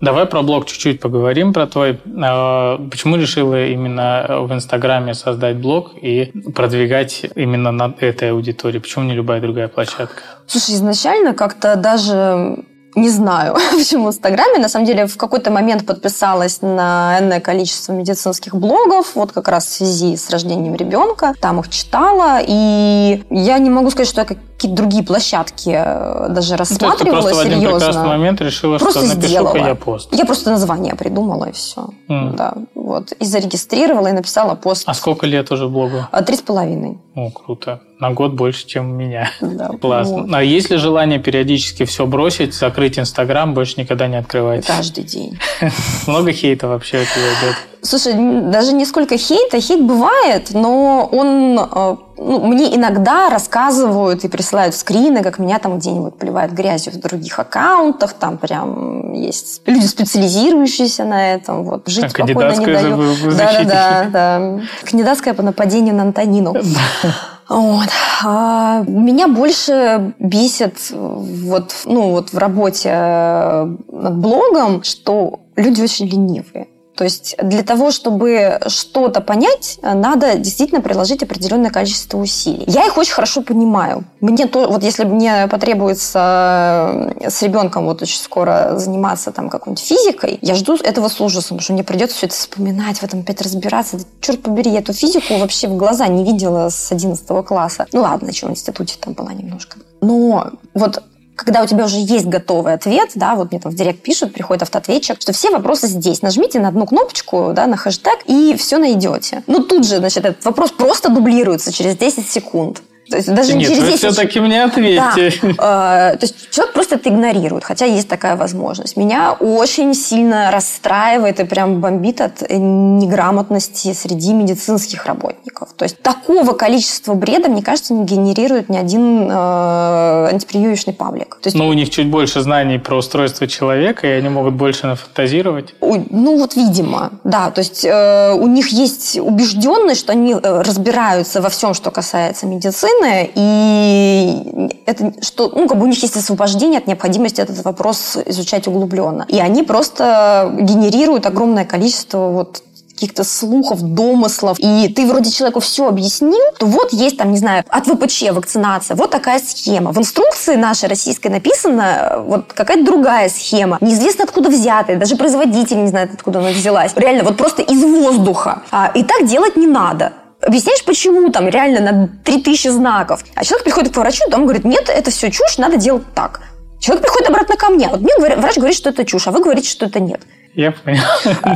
Давай 0.00 0.24
про 0.24 0.42
блог 0.42 0.64
чуть-чуть 0.64 1.00
поговорим, 1.00 1.52
про 1.52 1.66
твой. 1.66 2.00
А, 2.24 2.78
почему 2.90 3.16
решила 3.16 3.66
именно 3.66 4.26
в 4.40 4.52
Инстаграме 4.54 5.12
создать 5.12 5.58
блог 5.58 5.92
и 6.00 6.32
продвигать 6.54 7.26
именно 7.34 7.72
на 7.72 7.94
этой 8.00 8.30
аудитории? 8.30 8.78
Почему 8.78 9.04
не 9.04 9.12
любая 9.12 9.42
другая 9.42 9.68
площадка? 9.68 10.22
Слушай, 10.46 10.76
изначально 10.76 11.34
как-то 11.34 11.76
даже 11.76 12.64
не 12.94 13.08
знаю, 13.08 13.56
почему 13.72 14.06
в 14.06 14.08
Инстаграме. 14.08 14.58
На 14.58 14.68
самом 14.68 14.86
деле, 14.86 15.06
в 15.06 15.16
какой-то 15.16 15.50
момент 15.50 15.86
подписалась 15.86 16.62
на 16.62 17.18
энное 17.20 17.40
количество 17.40 17.92
медицинских 17.92 18.54
блогов, 18.54 19.14
вот 19.14 19.32
как 19.32 19.48
раз 19.48 19.66
в 19.66 19.70
связи 19.70 20.16
с 20.16 20.30
рождением 20.30 20.74
ребенка. 20.74 21.34
Там 21.40 21.60
их 21.60 21.68
читала, 21.68 22.40
и 22.46 23.22
я 23.30 23.58
не 23.58 23.70
могу 23.70 23.90
сказать, 23.90 24.08
что 24.08 24.20
я 24.20 24.26
какие-то 24.26 24.76
другие 24.76 25.02
площадки 25.02 25.70
э, 25.74 26.28
даже 26.28 26.56
рассматривала 26.56 27.16
ну, 27.16 27.22
то 27.22 27.28
есть 27.28 27.42
ты 27.42 27.48
просто 27.48 27.50
серьезно. 27.50 27.86
в 27.86 27.88
один 27.88 28.06
момент 28.06 28.40
решила, 28.40 28.78
просто 28.78 29.06
что 29.06 29.16
напишу 29.16 29.56
я 29.56 29.74
пост. 29.74 30.14
Я 30.14 30.24
просто 30.24 30.50
название 30.50 30.94
придумала, 30.94 31.46
и 31.46 31.52
все. 31.52 31.88
Mm. 32.08 32.36
Да, 32.36 32.54
вот. 32.74 33.12
И 33.12 33.24
зарегистрировала, 33.24 34.08
и 34.08 34.12
написала 34.12 34.54
пост. 34.54 34.84
А 34.86 34.94
сколько 34.94 35.26
лет 35.26 35.50
уже 35.50 35.68
блогу? 35.68 36.06
А, 36.10 36.22
три 36.22 36.36
с 36.36 36.42
половиной. 36.42 36.98
О, 37.14 37.30
круто. 37.30 37.80
На 38.02 38.10
год 38.10 38.32
больше, 38.32 38.66
чем 38.66 38.90
у 38.90 38.94
меня. 38.94 39.30
Да, 39.40 39.68
Классно. 39.80 40.22
Вот. 40.22 40.34
А 40.34 40.42
есть 40.42 40.70
ли 40.70 40.76
желание 40.76 41.20
периодически 41.20 41.84
все 41.84 42.04
бросить, 42.04 42.52
закрыть 42.52 42.98
Инстаграм, 42.98 43.54
больше 43.54 43.80
никогда 43.80 44.08
не 44.08 44.16
открывать? 44.16 44.66
Каждый 44.66 45.04
день. 45.04 45.38
Много 46.08 46.32
хейта 46.32 46.66
вообще 46.66 46.96
у 46.96 47.04
тебя 47.04 47.28
идет? 47.38 47.56
Слушай, 47.80 48.14
даже 48.50 48.72
не 48.72 48.86
сколько 48.86 49.16
хейта. 49.16 49.60
Хейт 49.60 49.84
бывает, 49.84 50.48
но 50.52 51.08
он 51.12 51.56
э, 51.60 51.96
ну, 52.18 52.44
мне 52.44 52.74
иногда 52.74 53.30
рассказывают 53.30 54.24
и 54.24 54.28
присылают 54.28 54.74
скрины, 54.74 55.22
как 55.22 55.38
меня 55.38 55.60
там 55.60 55.78
где-нибудь 55.78 56.16
поливают 56.16 56.52
грязью 56.52 56.92
в 56.92 56.96
других 56.96 57.38
аккаунтах, 57.38 58.14
там 58.14 58.36
прям 58.36 59.12
есть 59.12 59.62
люди, 59.66 59.86
специализирующиеся 59.86 61.04
на 61.04 61.34
этом, 61.34 61.62
вот, 61.64 61.88
жить 61.88 62.04
а 62.04 62.08
спокойно 62.08 62.56
не 62.56 62.66
даю. 62.66 62.96
Да, 63.30 63.52
да, 63.52 63.64
да, 63.64 64.08
да. 64.10 64.60
Кандидатская 64.90 65.34
по 65.34 65.42
нападению 65.42 65.94
на 65.94 66.02
Антонину. 66.02 66.54
Вот. 67.52 67.88
А 68.24 68.82
меня 68.86 69.28
больше 69.28 70.14
бесит 70.18 70.90
вот, 70.90 71.74
ну, 71.84 72.10
вот 72.12 72.32
в 72.32 72.38
работе 72.38 72.90
э, 72.90 73.76
над 73.92 74.16
блогом, 74.16 74.82
что 74.82 75.40
люди 75.56 75.82
очень 75.82 76.06
ленивые. 76.06 76.68
То 76.96 77.04
есть 77.04 77.34
для 77.42 77.62
того, 77.62 77.90
чтобы 77.90 78.60
что-то 78.66 79.20
понять, 79.20 79.78
надо 79.82 80.36
действительно 80.36 80.80
приложить 80.80 81.22
определенное 81.22 81.70
количество 81.70 82.18
усилий. 82.18 82.64
Я 82.66 82.86
их 82.86 82.96
очень 82.96 83.14
хорошо 83.14 83.42
понимаю. 83.42 84.04
Мне 84.20 84.46
то, 84.46 84.68
вот 84.68 84.82
если 84.82 85.04
мне 85.04 85.48
потребуется 85.48 87.14
э, 87.20 87.30
с 87.30 87.42
ребенком 87.42 87.86
вот 87.86 88.02
очень 88.02 88.18
скоро 88.18 88.74
заниматься 88.76 89.32
там 89.32 89.48
какой-нибудь 89.48 89.84
физикой, 89.84 90.38
я 90.42 90.54
жду 90.54 90.76
этого 90.76 91.08
с 91.08 91.20
ужасом, 91.20 91.60
что 91.60 91.72
мне 91.72 91.84
придется 91.84 92.16
все 92.16 92.26
это 92.26 92.34
вспоминать, 92.34 92.98
в 92.98 93.02
этом 93.02 93.20
опять 93.20 93.40
разбираться. 93.40 93.96
Да, 93.96 94.04
черт 94.20 94.42
побери, 94.42 94.70
я 94.70 94.80
эту 94.80 94.92
физику 94.92 95.38
вообще 95.38 95.68
в 95.68 95.76
глаза 95.76 96.06
не 96.08 96.24
видела 96.24 96.68
с 96.68 96.92
11 96.92 97.26
класса. 97.46 97.86
Ну 97.92 98.02
ладно, 98.02 98.28
еще 98.28 98.46
в 98.46 98.50
институте 98.50 98.96
там 99.00 99.14
была 99.14 99.32
немножко. 99.32 99.78
Но 100.00 100.50
вот 100.74 101.02
когда 101.44 101.62
у 101.62 101.66
тебя 101.66 101.84
уже 101.84 101.96
есть 101.96 102.26
готовый 102.26 102.74
ответ, 102.74 103.10
да, 103.14 103.34
вот 103.34 103.50
мне 103.50 103.60
там 103.60 103.72
в 103.72 103.74
директ 103.74 104.02
пишут, 104.02 104.32
приходит 104.32 104.62
автоответчик, 104.62 105.20
что 105.20 105.32
все 105.32 105.50
вопросы 105.50 105.86
здесь. 105.86 106.22
Нажмите 106.22 106.60
на 106.60 106.68
одну 106.68 106.86
кнопочку, 106.86 107.52
да, 107.54 107.66
на 107.66 107.76
хэштег, 107.76 108.20
и 108.26 108.54
все 108.56 108.78
найдете. 108.78 109.42
Ну, 109.46 109.62
тут 109.62 109.86
же, 109.86 109.98
значит, 109.98 110.24
этот 110.24 110.44
вопрос 110.44 110.70
просто 110.72 111.10
дублируется 111.10 111.72
через 111.72 111.96
10 111.96 112.28
секунд. 112.28 112.82
То 113.12 113.16
есть 113.18 113.34
даже 113.34 113.54
Нет, 113.54 113.68
через 113.68 113.82
вы 113.82 113.96
все-таки 113.98 114.40
мне 114.40 114.64
ответьте. 114.64 115.34
Да. 115.42 116.16
То 116.16 116.18
есть 116.22 116.50
человек 116.50 116.72
просто 116.72 116.94
это 116.94 117.10
игнорирует, 117.10 117.62
хотя 117.62 117.84
есть 117.84 118.08
такая 118.08 118.36
возможность. 118.36 118.96
Меня 118.96 119.32
очень 119.32 119.94
сильно 119.94 120.50
расстраивает 120.50 121.38
и 121.38 121.44
прям 121.44 121.82
бомбит 121.82 122.22
от 122.22 122.40
неграмотности 122.50 123.92
среди 123.92 124.32
медицинских 124.32 125.04
работников. 125.04 125.74
То 125.76 125.84
есть 125.84 126.00
такого 126.00 126.54
количества 126.54 127.12
бреда, 127.12 127.50
мне 127.50 127.62
кажется, 127.62 127.92
не 127.92 128.06
генерирует 128.06 128.70
ни 128.70 128.78
один 128.78 129.28
э, 129.30 130.28
антипрививочный 130.30 130.94
паблик. 130.94 131.38
То 131.42 131.48
есть, 131.48 131.56
Но 131.58 131.68
у 131.68 131.74
них 131.74 131.90
чуть 131.90 132.08
больше 132.08 132.40
знаний 132.40 132.78
про 132.78 132.96
устройство 132.96 133.46
человека, 133.46 134.06
и 134.06 134.10
они 134.10 134.30
могут 134.30 134.54
больше 134.54 134.86
нафантазировать. 134.86 135.74
Ну 135.82 136.38
вот, 136.38 136.56
видимо, 136.56 137.10
да. 137.24 137.50
То 137.50 137.58
есть 137.58 137.84
э, 137.84 138.32
у 138.32 138.46
них 138.46 138.68
есть 138.68 139.18
убежденность, 139.18 140.00
что 140.00 140.12
они 140.12 140.32
э, 140.32 140.62
разбираются 140.62 141.42
во 141.42 141.50
всем, 141.50 141.74
что 141.74 141.90
касается 141.90 142.46
медицины, 142.46 143.01
определенное, 143.02 143.30
и 143.34 144.70
это 144.86 145.12
что, 145.22 145.50
ну, 145.54 145.68
как 145.68 145.78
бы 145.78 145.84
у 145.84 145.88
них 145.88 146.00
есть 146.02 146.16
освобождение 146.16 146.78
от 146.78 146.86
необходимости 146.86 147.40
этот 147.40 147.64
вопрос 147.64 148.16
изучать 148.26 148.66
углубленно. 148.66 149.26
И 149.28 149.38
они 149.38 149.62
просто 149.62 150.54
генерируют 150.60 151.26
огромное 151.26 151.64
количество 151.64 152.28
вот 152.28 152.62
каких-то 152.94 153.24
слухов, 153.24 153.82
домыслов, 153.82 154.58
и 154.60 154.86
ты 154.88 155.06
вроде 155.06 155.28
человеку 155.32 155.58
все 155.58 155.88
объяснил, 155.88 156.52
то 156.56 156.66
вот 156.66 156.92
есть 156.92 157.16
там, 157.16 157.32
не 157.32 157.38
знаю, 157.38 157.64
от 157.68 157.86
ВПЧ 157.86 158.30
вакцинация, 158.30 158.94
вот 158.94 159.10
такая 159.10 159.40
схема. 159.40 159.90
В 159.90 159.98
инструкции 159.98 160.54
нашей 160.54 160.88
российской 160.88 161.26
написана 161.26 162.22
вот 162.24 162.52
какая-то 162.52 162.84
другая 162.84 163.28
схема, 163.28 163.78
неизвестно 163.80 164.22
откуда 164.22 164.50
взятая, 164.50 164.98
даже 164.98 165.16
производитель 165.16 165.82
не 165.82 165.88
знает, 165.88 166.10
откуда 166.14 166.38
она 166.38 166.50
взялась. 166.50 166.92
Реально, 166.94 167.24
вот 167.24 167.36
просто 167.36 167.62
из 167.62 167.82
воздуха. 167.82 168.62
А, 168.70 168.92
и 168.94 169.02
так 169.02 169.26
делать 169.26 169.56
не 169.56 169.66
надо 169.66 170.12
объясняешь, 170.42 170.84
почему 170.84 171.30
там 171.30 171.48
реально 171.48 171.92
на 171.92 172.08
3000 172.24 172.68
знаков. 172.68 173.24
А 173.34 173.44
человек 173.44 173.64
приходит 173.64 173.94
к 173.94 173.96
врачу, 173.96 174.24
там 174.30 174.44
говорит, 174.44 174.64
нет, 174.64 174.88
это 174.88 175.10
все 175.10 175.30
чушь, 175.30 175.58
надо 175.58 175.76
делать 175.76 176.04
так. 176.14 176.40
Человек 176.80 177.04
приходит 177.04 177.28
обратно 177.28 177.56
ко 177.56 177.68
мне. 177.68 177.88
Вот 177.88 178.00
мне 178.00 178.12
врач 178.18 178.56
говорит, 178.56 178.76
что 178.76 178.90
это 178.90 179.04
чушь, 179.04 179.28
а 179.28 179.30
вы 179.30 179.40
говорите, 179.40 179.68
что 179.68 179.86
это 179.86 180.00
нет. 180.00 180.20
Я 180.54 180.72
понял. 180.72 181.00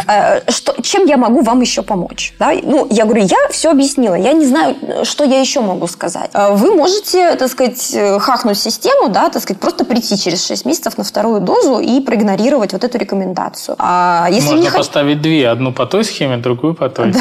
А, 0.06 0.40
что, 0.50 0.80
чем 0.82 1.04
я 1.04 1.16
могу 1.18 1.42
вам 1.42 1.60
еще 1.60 1.82
помочь? 1.82 2.32
Да? 2.38 2.52
Ну, 2.62 2.86
я 2.90 3.04
говорю, 3.04 3.24
я 3.24 3.36
все 3.50 3.70
объяснила, 3.70 4.14
я 4.14 4.32
не 4.32 4.46
знаю, 4.46 4.76
что 5.04 5.24
я 5.24 5.40
еще 5.40 5.60
могу 5.60 5.86
сказать. 5.86 6.30
А 6.32 6.52
вы 6.52 6.74
можете, 6.74 7.34
так 7.36 7.50
сказать, 7.50 7.94
хакнуть 8.20 8.58
систему, 8.58 9.08
да, 9.08 9.28
так 9.28 9.42
сказать, 9.42 9.60
просто 9.60 9.84
прийти 9.84 10.16
через 10.16 10.46
6 10.46 10.64
месяцев 10.64 10.96
на 10.96 11.04
вторую 11.04 11.40
дозу 11.40 11.78
и 11.78 12.00
проигнорировать 12.00 12.72
вот 12.72 12.84
эту 12.84 12.96
рекомендацию. 12.96 13.76
А 13.78 14.28
если 14.30 14.50
Можно 14.50 14.62
не 14.62 14.70
поставить 14.70 15.20
две, 15.20 15.48
одну 15.48 15.72
по 15.72 15.84
той 15.86 16.04
схеме, 16.04 16.38
другую 16.38 16.74
по 16.74 16.88
той. 16.88 17.12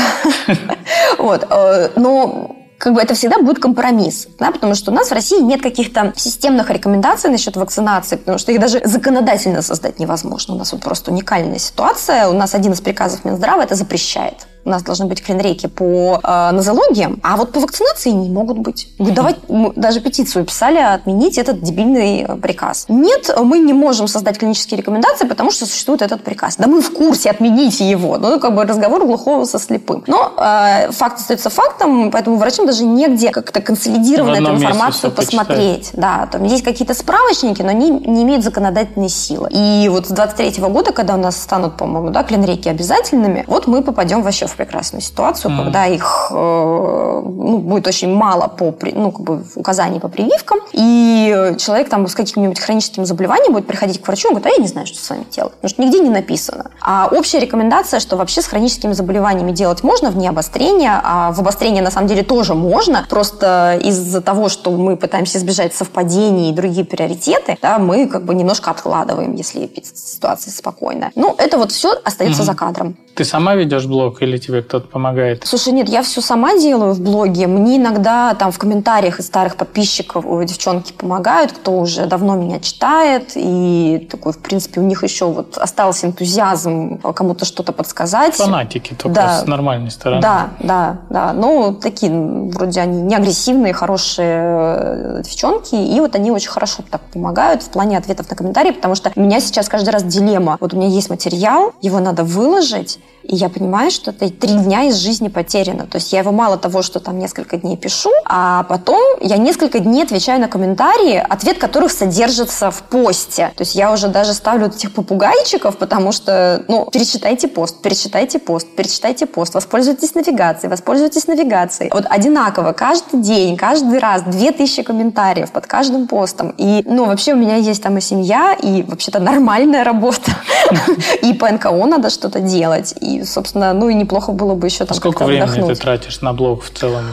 Вот. 1.17 1.47
Э, 1.49 1.89
но 1.95 2.55
как 2.77 2.93
бы 2.93 3.01
это 3.01 3.13
всегда 3.13 3.39
будет 3.39 3.59
компромисс, 3.59 4.27
да, 4.37 4.51
потому 4.51 4.75
что 4.75 4.91
у 4.91 4.93
нас 4.93 5.09
в 5.09 5.13
России 5.13 5.41
нет 5.41 5.61
каких-то 5.61 6.13
системных 6.15 6.69
рекомендаций 6.69 7.29
насчет 7.29 7.55
вакцинации, 7.55 8.17
потому 8.17 8.37
что 8.37 8.51
их 8.51 8.59
даже 8.59 8.81
законодательно 8.83 9.61
создать 9.61 9.99
невозможно. 9.99 10.55
У 10.55 10.57
нас 10.57 10.71
вот 10.71 10.81
просто 10.81 11.11
уникальная 11.11 11.59
ситуация. 11.59 12.27
У 12.27 12.33
нас 12.33 12.53
один 12.53 12.73
из 12.73 12.81
приказов 12.81 13.25
Минздрава 13.25 13.63
это 13.63 13.75
запрещает 13.75 14.47
у 14.65 14.69
нас 14.69 14.83
должны 14.83 15.05
быть 15.05 15.23
клинрейки 15.23 15.67
по 15.67 16.19
э, 16.23 16.51
нозологиям, 16.51 17.19
а 17.23 17.37
вот 17.37 17.51
по 17.51 17.59
вакцинации 17.59 18.09
не 18.09 18.29
могут 18.29 18.57
быть. 18.57 18.89
Давать, 18.97 19.37
мы 19.47 19.71
даже 19.75 20.01
петицию 20.01 20.43
писали 20.45 20.79
отменить 20.79 21.37
этот 21.37 21.61
дебильный 21.61 22.27
приказ. 22.41 22.85
Нет, 22.89 23.29
мы 23.41 23.59
не 23.59 23.73
можем 23.73 24.07
создать 24.07 24.39
клинические 24.39 24.79
рекомендации, 24.79 25.27
потому 25.27 25.51
что 25.51 25.65
существует 25.67 26.01
этот 26.01 26.23
приказ. 26.23 26.55
Да 26.57 26.67
мы 26.67 26.81
в 26.81 26.91
курсе, 26.91 27.29
отмените 27.29 27.87
его. 27.87 28.17
Ну, 28.17 28.39
как 28.39 28.55
бы 28.55 28.63
разговор 28.63 29.05
глухого 29.05 29.45
со 29.45 29.59
слепым. 29.59 30.03
Но 30.07 30.33
э, 30.37 30.91
факт 30.91 31.19
остается 31.19 31.49
фактом, 31.49 32.09
поэтому 32.09 32.37
врачам 32.37 32.65
даже 32.65 32.85
негде 32.85 33.29
как-то 33.29 33.61
консолидированно 33.61 34.37
эту 34.37 34.55
информацию 34.55 35.11
посмотреть. 35.11 35.91
Да, 35.93 36.27
там 36.31 36.43
есть 36.43 36.63
какие-то 36.63 36.95
справочники, 36.95 37.61
но 37.61 37.69
они 37.69 37.91
не 37.91 38.23
имеют 38.23 38.43
законодательной 38.43 39.09
силы. 39.09 39.49
И 39.51 39.87
вот 39.89 40.07
с 40.07 40.09
23 40.09 40.63
года, 40.63 40.91
когда 40.91 41.13
у 41.13 41.17
нас 41.17 41.39
станут, 41.39 41.77
по-моему, 41.77 42.09
да, 42.09 42.23
клинрейки 42.23 42.67
обязательными, 42.67 43.43
вот 43.47 43.67
мы 43.67 43.83
попадем 43.83 44.23
вообще 44.23 44.47
в 44.47 44.54
прекрасную 44.55 45.01
ситуацию, 45.01 45.51
mm. 45.51 45.63
когда 45.63 45.85
их 45.85 46.27
э, 46.31 46.33
ну, 46.33 47.57
будет 47.59 47.87
очень 47.87 48.13
мало 48.13 48.47
по 48.47 48.75
ну, 48.93 49.11
как 49.11 49.21
бы 49.21 49.43
указаний 49.55 49.99
по 49.99 50.07
прививкам, 50.07 50.59
и 50.73 51.55
человек 51.57 51.89
там 51.89 52.07
с 52.07 52.15
каким-нибудь 52.15 52.59
хроническим 52.59 53.05
заболеванием 53.05 53.53
будет 53.53 53.67
приходить 53.67 54.01
к 54.01 54.07
врачу 54.07 54.29
и 54.29 54.31
говорит, 54.31 54.47
а 54.47 54.49
я 54.55 54.57
не 54.57 54.67
знаю, 54.67 54.87
что 54.87 54.97
с 54.97 55.09
вами 55.09 55.25
делать, 55.29 55.53
потому 55.53 55.69
что 55.69 55.81
нигде 55.81 55.99
не 55.99 56.09
написано. 56.09 56.71
А 56.81 57.09
общая 57.11 57.39
рекомендация, 57.39 57.99
что 57.99 58.17
вообще 58.17 58.41
с 58.41 58.47
хроническими 58.47 58.93
заболеваниями 58.93 59.51
делать 59.51 59.83
можно 59.83 60.09
вне 60.09 60.29
обострения, 60.29 61.01
а 61.03 61.31
в 61.31 61.39
обострение 61.39 61.83
на 61.83 61.91
самом 61.91 62.07
деле 62.07 62.23
тоже 62.23 62.53
можно, 62.53 63.05
просто 63.09 63.79
из-за 63.83 64.21
того, 64.21 64.49
что 64.49 64.71
мы 64.71 64.97
пытаемся 64.97 65.37
избежать 65.37 65.73
совпадений 65.73 66.49
и 66.49 66.53
другие 66.53 66.85
приоритеты, 66.85 67.57
да, 67.61 67.79
мы 67.79 68.07
как 68.07 68.23
бы 68.23 68.35
немножко 68.35 68.71
откладываем, 68.71 69.33
если 69.33 69.69
ситуация 69.83 70.51
спокойная. 70.51 71.11
Ну, 71.15 71.35
это 71.37 71.57
вот 71.57 71.71
все 71.71 71.93
остается 72.03 72.41
mm-hmm. 72.41 72.45
за 72.45 72.53
кадром. 72.53 72.97
Ты 73.15 73.23
сама 73.23 73.55
ведешь 73.55 73.85
блог 73.85 74.21
или 74.21 74.37
тебе 74.37 74.61
кто-то 74.61 74.87
помогает? 74.87 75.43
Слушай, 75.45 75.71
нет, 75.71 75.87
я 75.87 76.03
все 76.03 76.19
сама 76.19 76.57
делаю 76.57 76.93
в 76.93 76.99
блоге. 76.99 77.47
Мне 77.47 77.77
иногда 77.77 78.33
там 78.33 78.51
в 78.51 78.57
комментариях 78.57 79.19
из 79.19 79.27
старых 79.27 79.55
подписчиков 79.55 80.25
девчонки 80.45 80.91
помогают, 80.91 81.53
кто 81.53 81.79
уже 81.79 82.07
давно 82.07 82.35
меня 82.35 82.59
читает. 82.59 83.31
И 83.35 84.05
такой, 84.11 84.33
в 84.33 84.39
принципе, 84.39 84.81
у 84.81 84.83
них 84.83 85.03
еще 85.03 85.25
вот 85.25 85.57
остался 85.57 86.07
энтузиазм 86.07 86.97
кому-то 86.97 87.45
что-то 87.45 87.71
подсказать. 87.71 88.35
Фанатики 88.35 88.93
только 88.93 89.15
да. 89.15 89.39
с 89.39 89.45
нормальной 89.45 89.91
стороны. 89.91 90.21
Да, 90.21 90.49
да, 90.59 90.97
да. 91.09 91.31
Ну, 91.31 91.73
такие, 91.73 92.11
вроде 92.11 92.81
они 92.81 93.01
не 93.01 93.15
агрессивные, 93.15 93.71
хорошие 93.71 94.39
э, 94.39 95.21
девчонки. 95.23 95.75
И 95.75 95.99
вот 96.01 96.15
они 96.15 96.31
очень 96.31 96.49
хорошо 96.49 96.83
так 96.89 97.01
помогают 97.13 97.63
в 97.63 97.69
плане 97.69 97.97
ответов 97.97 98.29
на 98.29 98.35
комментарии, 98.35 98.71
потому 98.71 98.95
что 98.95 99.09
у 99.15 99.21
меня 99.21 99.39
сейчас 99.39 99.69
каждый 99.69 99.91
раз 99.91 100.03
дилемма. 100.03 100.57
Вот 100.59 100.73
у 100.73 100.77
меня 100.77 100.89
есть 100.89 101.09
материал, 101.09 101.73
его 101.81 101.99
надо 102.01 102.25
выложить, 102.25 102.99
и 103.27 103.35
я 103.35 103.49
понимаю, 103.49 103.91
что 103.91 104.11
это 104.11 104.29
три 104.29 104.53
дня 104.53 104.83
из 104.83 104.95
жизни 104.95 105.29
потеряно. 105.29 105.87
То 105.87 105.97
есть 105.97 106.13
я 106.13 106.19
его 106.19 106.31
мало 106.31 106.57
того, 106.57 106.81
что 106.81 106.99
там 106.99 107.17
несколько 107.17 107.57
дней 107.57 107.75
пишу, 107.75 108.11
а 108.25 108.63
потом 108.63 109.01
я 109.19 109.37
несколько 109.37 109.79
дней 109.79 110.03
отвечаю 110.03 110.39
на 110.39 110.47
комментарии, 110.47 111.23
ответ 111.27 111.57
которых 111.57 111.91
содержится 111.91 112.69
в 112.69 112.83
посте. 112.83 113.51
То 113.55 113.61
есть 113.63 113.75
я 113.75 113.91
уже 113.91 114.09
даже 114.09 114.33
ставлю 114.33 114.67
этих 114.67 114.93
попугайчиков, 114.93 115.77
потому 115.77 116.11
что, 116.11 116.63
ну, 116.67 116.87
перечитайте 116.91 117.47
пост, 117.47 117.81
перечитайте 117.81 118.37
пост, 118.37 118.67
перечитайте 118.75 119.25
пост, 119.25 119.55
воспользуйтесь 119.55 120.13
навигацией, 120.13 120.69
воспользуйтесь 120.69 121.27
навигацией. 121.27 121.89
Вот 121.91 122.05
одинаково 122.07 122.73
каждый 122.73 123.21
день, 123.21 123.57
каждый 123.57 123.99
раз 123.99 124.21
две 124.21 124.51
тысячи 124.51 124.83
комментариев 124.83 125.51
под 125.51 125.65
каждым 125.65 126.07
постом. 126.07 126.53
И, 126.57 126.83
ну, 126.85 127.05
вообще 127.05 127.33
у 127.33 127.37
меня 127.37 127.55
есть 127.55 127.81
там 127.81 127.97
и 127.97 128.01
семья, 128.01 128.53
и 128.53 128.83
вообще-то 128.83 129.19
нормальная 129.19 129.83
работа. 129.83 130.31
И 131.21 131.33
по 131.33 131.49
НКО 131.49 131.85
надо 131.85 132.09
что-то 132.09 132.39
делать. 132.39 132.94
И, 132.99 133.23
собственно, 133.23 133.73
ну 133.73 133.89
и 133.89 133.93
неплохо 133.93 134.31
было 134.31 134.55
бы 134.55 134.67
еще 134.67 134.85
там 134.85 134.95
Сколько 134.95 135.25
времени 135.25 135.67
ты 135.67 135.75
тратишь 135.75 136.21
на 136.21 136.33
блог 136.33 136.63
в 136.63 136.71
целом? 136.71 137.05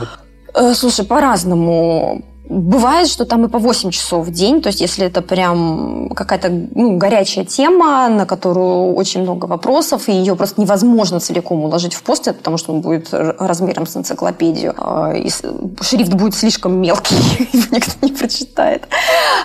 Э, 0.55 0.75
слушай, 0.75 1.05
по-разному. 1.05 2.23
Бывает, 2.48 3.09
что 3.09 3.24
там 3.24 3.44
и 3.44 3.48
по 3.48 3.59
8 3.59 3.90
часов 3.90 4.26
в 4.26 4.31
день, 4.33 4.62
то 4.62 4.66
есть 4.66 4.81
если 4.81 5.07
это 5.07 5.22
прям 5.22 6.11
какая-то 6.11 6.50
ну, 6.50 6.96
горячая 6.98 7.44
тема, 7.44 8.09
на 8.09 8.26
которую 8.26 8.94
очень 8.94 9.22
много 9.22 9.46
вопросов, 9.46 10.09
и 10.09 10.12
ее 10.12 10.35
просто 10.35 10.61
невозможно 10.61 11.20
целиком 11.20 11.62
уложить 11.62 11.94
в 11.94 12.02
пост, 12.02 12.24
потому 12.24 12.59
что 12.59 12.72
он 12.72 12.81
будет 12.81 13.09
размером 13.12 13.87
с 13.87 13.96
энциклопедию, 13.96 14.74
а, 14.76 15.12
и 15.12 15.31
шрифт 15.83 16.12
будет 16.14 16.35
слишком 16.35 16.81
мелкий, 16.81 17.14
его 17.52 17.64
никто 17.70 17.92
не 18.05 18.12
прочитает. 18.12 18.88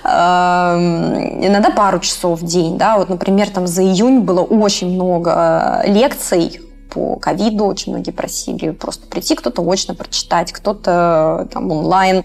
Иногда 0.04 1.70
пару 1.70 2.00
часов 2.00 2.42
в 2.42 2.46
день, 2.46 2.78
да, 2.78 2.98
вот, 2.98 3.10
например, 3.10 3.50
там 3.52 3.68
за 3.68 3.84
июнь 3.84 4.22
было 4.22 4.42
очень 4.42 4.90
много 4.90 5.84
лекций 5.86 6.62
по 6.90 7.16
ковиду 7.18 7.66
очень 7.66 7.92
многие 7.94 8.12
просили 8.12 8.72
просто 8.72 9.08
прийти, 9.08 9.36
кто-то 9.36 9.62
очно 9.62 9.96
прочитать, 9.96 10.52
кто-то 10.52 11.48
там 11.52 11.72
онлайн, 11.72 12.22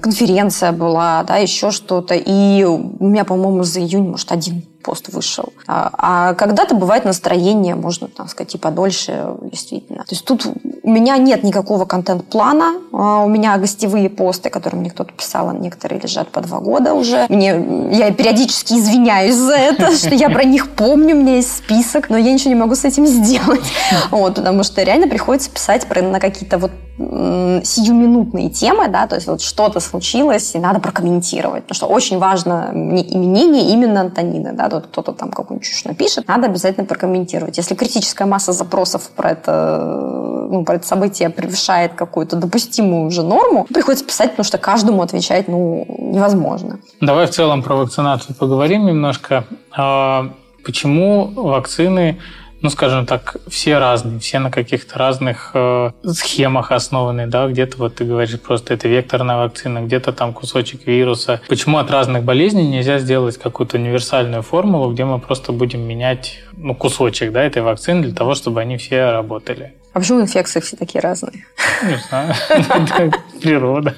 конференция 0.00 0.72
была, 0.72 1.22
да, 1.24 1.36
еще 1.36 1.70
что-то. 1.70 2.14
И 2.14 2.64
у 2.64 3.04
меня, 3.04 3.24
по-моему, 3.24 3.62
за 3.62 3.80
июнь, 3.80 4.08
может, 4.08 4.32
один 4.32 4.62
пост 4.88 5.10
вышел. 5.10 5.52
А, 5.66 5.90
а 5.92 6.34
когда-то 6.34 6.74
бывает 6.74 7.04
настроение, 7.04 7.74
можно, 7.74 8.08
так 8.08 8.30
сказать, 8.30 8.54
и 8.54 8.58
подольше, 8.58 9.34
действительно. 9.42 9.98
То 10.04 10.14
есть 10.14 10.24
тут 10.24 10.46
у 10.82 10.90
меня 10.90 11.18
нет 11.18 11.42
никакого 11.44 11.84
контент-плана. 11.84 12.80
А, 12.90 13.22
у 13.22 13.28
меня 13.28 13.58
гостевые 13.58 14.08
посты, 14.08 14.48
которые 14.48 14.80
мне 14.80 14.90
кто-то 14.90 15.12
писал, 15.12 15.52
некоторые 15.52 16.00
лежат 16.00 16.30
по 16.30 16.40
два 16.40 16.60
года 16.60 16.94
уже. 16.94 17.26
Мне, 17.28 17.90
я 17.92 18.10
периодически 18.12 18.74
извиняюсь 18.74 19.34
за 19.34 19.56
это, 19.56 19.94
что 19.98 20.14
я 20.14 20.30
про 20.30 20.44
них 20.44 20.70
помню, 20.70 21.14
у 21.14 21.18
меня 21.18 21.36
есть 21.36 21.54
список, 21.54 22.08
но 22.08 22.16
я 22.16 22.32
ничего 22.32 22.54
не 22.54 22.60
могу 22.60 22.74
с 22.74 22.86
этим 22.86 23.06
сделать. 23.06 23.60
Вот, 24.10 24.36
потому 24.36 24.62
что 24.62 24.82
реально 24.82 25.06
приходится 25.06 25.50
писать 25.50 25.86
про, 25.86 26.00
на 26.02 26.18
какие-то 26.18 26.56
вот 26.56 26.70
сиюминутные 26.98 28.50
темы, 28.50 28.88
да, 28.88 29.06
то 29.06 29.14
есть 29.14 29.28
вот 29.28 29.40
что-то 29.40 29.78
случилось, 29.78 30.54
и 30.54 30.58
надо 30.58 30.80
прокомментировать, 30.80 31.62
потому 31.62 31.76
что 31.76 31.86
очень 31.86 32.18
важно 32.18 32.70
мнение 32.72 33.70
именно 33.70 34.00
Антонины, 34.00 34.52
да, 34.52 34.68
тут 34.68 34.86
кто-то 34.88 35.12
там 35.12 35.30
какую-нибудь 35.30 35.68
чушь 35.68 35.84
напишет, 35.84 36.26
надо 36.26 36.46
обязательно 36.46 36.86
прокомментировать. 36.86 37.56
Если 37.56 37.76
критическая 37.76 38.26
масса 38.26 38.52
запросов 38.52 39.10
про 39.14 39.30
это, 39.30 40.48
ну, 40.50 40.64
про 40.64 40.74
это 40.74 40.86
событие 40.86 41.30
превышает 41.30 41.94
какую-то 41.94 42.36
допустимую 42.36 43.06
уже 43.06 43.22
норму, 43.22 43.64
приходится 43.72 44.04
писать, 44.04 44.30
потому 44.30 44.44
что 44.44 44.58
каждому 44.58 45.02
отвечать, 45.02 45.46
ну, 45.46 45.86
невозможно. 45.98 46.80
Давай 47.00 47.26
в 47.26 47.30
целом 47.30 47.62
про 47.62 47.76
вакцинацию 47.76 48.34
поговорим 48.34 48.86
немножко. 48.86 49.44
А 49.70 50.30
почему 50.64 51.30
вакцины 51.34 52.18
ну, 52.60 52.70
скажем 52.70 53.06
так, 53.06 53.36
все 53.48 53.78
разные, 53.78 54.18
все 54.18 54.38
на 54.38 54.50
каких-то 54.50 54.98
разных 54.98 55.52
э, 55.54 55.90
схемах 56.04 56.72
основаны, 56.72 57.26
да, 57.26 57.46
где-то 57.46 57.78
вот 57.78 57.96
ты 57.96 58.04
говоришь 58.04 58.40
просто 58.40 58.74
это 58.74 58.88
векторная 58.88 59.36
вакцина, 59.36 59.80
где-то 59.80 60.12
там 60.12 60.32
кусочек 60.32 60.86
вируса. 60.86 61.40
Почему 61.48 61.78
от 61.78 61.90
разных 61.90 62.24
болезней 62.24 62.68
нельзя 62.68 62.98
сделать 62.98 63.38
какую-то 63.38 63.76
универсальную 63.76 64.42
формулу, 64.42 64.92
где 64.92 65.04
мы 65.04 65.18
просто 65.18 65.52
будем 65.52 65.82
менять 65.82 66.40
ну, 66.56 66.74
кусочек 66.74 67.32
да, 67.32 67.44
этой 67.44 67.62
вакцины 67.62 68.02
для 68.02 68.14
того, 68.14 68.34
чтобы 68.34 68.60
они 68.60 68.76
все 68.76 69.10
работали? 69.10 69.74
А 69.92 70.00
почему 70.00 70.20
инфекции 70.20 70.60
все 70.60 70.76
такие 70.76 71.00
разные? 71.00 71.46
Не 71.82 71.96
знаю. 72.08 72.34
Природа. 73.40 73.94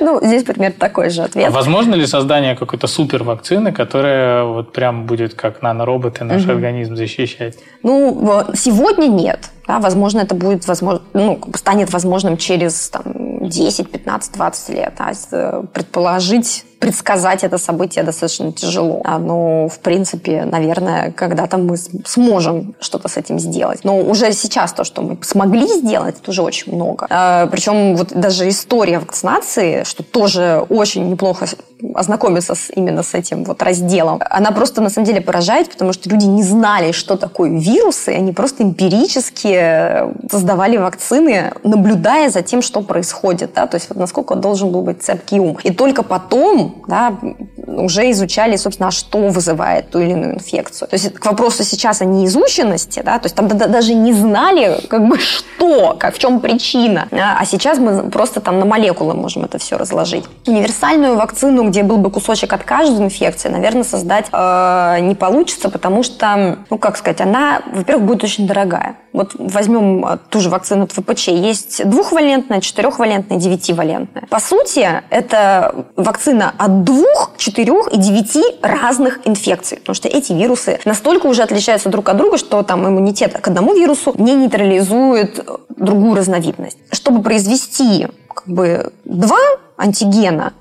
Ну, 0.00 0.18
здесь 0.22 0.44
примерно 0.44 0.74
такой 0.78 1.10
же 1.10 1.22
ответ. 1.22 1.48
А 1.48 1.50
возможно 1.50 1.94
ли 1.94 2.06
создание 2.06 2.56
какой-то 2.56 2.86
супер 2.86 3.22
вакцины, 3.22 3.72
которая 3.72 4.44
вот 4.44 4.72
прям 4.72 5.06
будет 5.06 5.34
как 5.34 5.62
нанороботы 5.62 6.24
наш 6.24 6.42
угу. 6.42 6.52
организм 6.52 6.96
защищать? 6.96 7.58
Ну, 7.82 8.44
сегодня 8.54 9.06
нет. 9.06 9.50
Да, 9.70 9.78
возможно, 9.78 10.20
это 10.20 10.34
будет 10.34 10.66
возможно, 10.66 11.02
ну, 11.12 11.40
станет 11.54 11.92
возможным 11.92 12.36
через 12.36 12.90
там, 12.90 13.02
10, 13.40 13.90
15, 13.90 14.32
20 14.32 14.68
лет. 14.70 14.94
А 14.98 15.62
предположить, 15.72 16.64
предсказать 16.80 17.44
это 17.44 17.58
событие 17.58 18.02
достаточно 18.02 18.52
тяжело. 18.52 19.00
А, 19.04 19.18
но, 19.18 19.68
в 19.68 19.78
принципе, 19.78 20.44
наверное, 20.44 21.12
когда-то 21.12 21.58
мы 21.58 21.76
сможем 21.76 22.74
что-то 22.80 23.08
с 23.08 23.16
этим 23.16 23.38
сделать. 23.38 23.84
Но 23.84 23.98
уже 23.98 24.32
сейчас 24.32 24.72
то, 24.72 24.82
что 24.82 25.02
мы 25.02 25.18
смогли 25.22 25.68
сделать, 25.68 26.16
это 26.20 26.30
уже 26.30 26.42
очень 26.42 26.74
много. 26.74 27.06
А, 27.10 27.46
причем 27.46 27.96
вот 27.96 28.12
даже 28.12 28.48
история 28.48 28.98
вакцинации, 28.98 29.84
что 29.90 30.02
тоже 30.02 30.64
очень 30.68 31.10
неплохо 31.10 31.46
ознакомиться 31.94 32.54
с, 32.54 32.70
именно 32.74 33.02
с 33.02 33.14
этим 33.14 33.44
вот 33.44 33.62
разделом, 33.62 34.20
она 34.28 34.50
просто 34.50 34.80
на 34.80 34.90
самом 34.90 35.06
деле 35.06 35.20
поражает, 35.20 35.70
потому 35.70 35.92
что 35.92 36.08
люди 36.10 36.26
не 36.26 36.42
знали, 36.42 36.92
что 36.92 37.16
такое 37.16 37.50
вирусы, 37.50 38.10
они 38.10 38.32
просто 38.32 38.62
эмпирически 38.62 40.28
создавали 40.30 40.76
вакцины, 40.76 41.52
наблюдая 41.64 42.30
за 42.30 42.42
тем, 42.42 42.62
что 42.62 42.82
происходит, 42.82 43.52
да, 43.54 43.66
то 43.66 43.76
есть 43.76 43.88
вот 43.88 43.98
насколько 43.98 44.34
должен 44.34 44.70
был 44.70 44.82
быть 44.82 45.02
цепкий 45.02 45.40
ум. 45.40 45.58
И 45.62 45.72
только 45.72 46.02
потом, 46.02 46.82
да, 46.86 47.18
уже 47.66 48.10
изучали, 48.10 48.56
собственно, 48.56 48.88
а 48.88 48.90
что 48.90 49.28
вызывает 49.28 49.90
ту 49.90 50.00
или 50.00 50.10
иную 50.10 50.34
инфекцию. 50.34 50.88
То 50.88 50.94
есть 50.94 51.14
к 51.14 51.26
вопросу 51.26 51.64
сейчас 51.64 52.00
о 52.00 52.04
неизученности, 52.04 53.02
да, 53.04 53.18
то 53.18 53.26
есть 53.26 53.36
там 53.36 53.48
даже 53.48 53.94
не 53.94 54.12
знали, 54.12 54.80
как 54.88 55.06
бы, 55.06 55.18
что, 55.18 55.96
как, 55.98 56.14
в 56.14 56.18
чем 56.18 56.40
причина. 56.40 57.08
А 57.12 57.44
сейчас 57.44 57.78
мы 57.78 58.10
просто 58.10 58.40
там 58.40 58.58
на 58.58 58.64
молекулы 58.64 59.14
можем 59.14 59.44
это 59.44 59.58
все 59.58 59.76
разложить. 59.76 60.24
Универсальную 60.46 61.16
вакцину, 61.16 61.69
где 61.70 61.82
был 61.82 61.96
бы 61.96 62.10
кусочек 62.10 62.52
от 62.52 62.64
каждой 62.64 63.04
инфекции, 63.04 63.48
наверное, 63.48 63.84
создать 63.84 64.26
э, 64.32 64.98
не 65.00 65.14
получится, 65.14 65.70
потому 65.70 66.02
что, 66.02 66.58
ну, 66.68 66.78
как 66.78 66.96
сказать, 66.96 67.20
она, 67.20 67.62
во-первых, 67.72 68.06
будет 68.06 68.24
очень 68.24 68.46
дорогая. 68.46 68.96
Вот 69.12 69.32
возьмем 69.38 70.04
э, 70.04 70.18
ту 70.28 70.40
же 70.40 70.50
вакцину 70.50 70.84
от 70.84 70.92
ВПЧ. 70.92 71.28
Есть 71.28 71.88
двухвалентная, 71.88 72.60
четырехвалентная, 72.60 73.38
девятивалентная. 73.38 74.26
По 74.28 74.40
сути, 74.40 74.88
это 75.10 75.86
вакцина 75.96 76.52
от 76.58 76.84
двух, 76.84 77.32
четырех 77.36 77.88
и 77.92 77.96
девяти 77.96 78.42
разных 78.62 79.20
инфекций. 79.26 79.78
Потому 79.78 79.94
что 79.94 80.08
эти 80.08 80.32
вирусы 80.32 80.80
настолько 80.84 81.26
уже 81.26 81.42
отличаются 81.42 81.88
друг 81.88 82.08
от 82.08 82.16
друга, 82.16 82.36
что 82.36 82.62
там 82.62 82.86
иммунитет 82.86 83.38
к 83.38 83.48
одному 83.48 83.74
вирусу 83.74 84.12
не 84.16 84.34
нейтрализует 84.34 85.44
другую 85.76 86.16
разновидность. 86.16 86.78
Чтобы 86.92 87.22
произвести 87.22 88.08
как 88.28 88.46
бы 88.46 88.92
два 89.04 89.38
антигена 89.76 90.52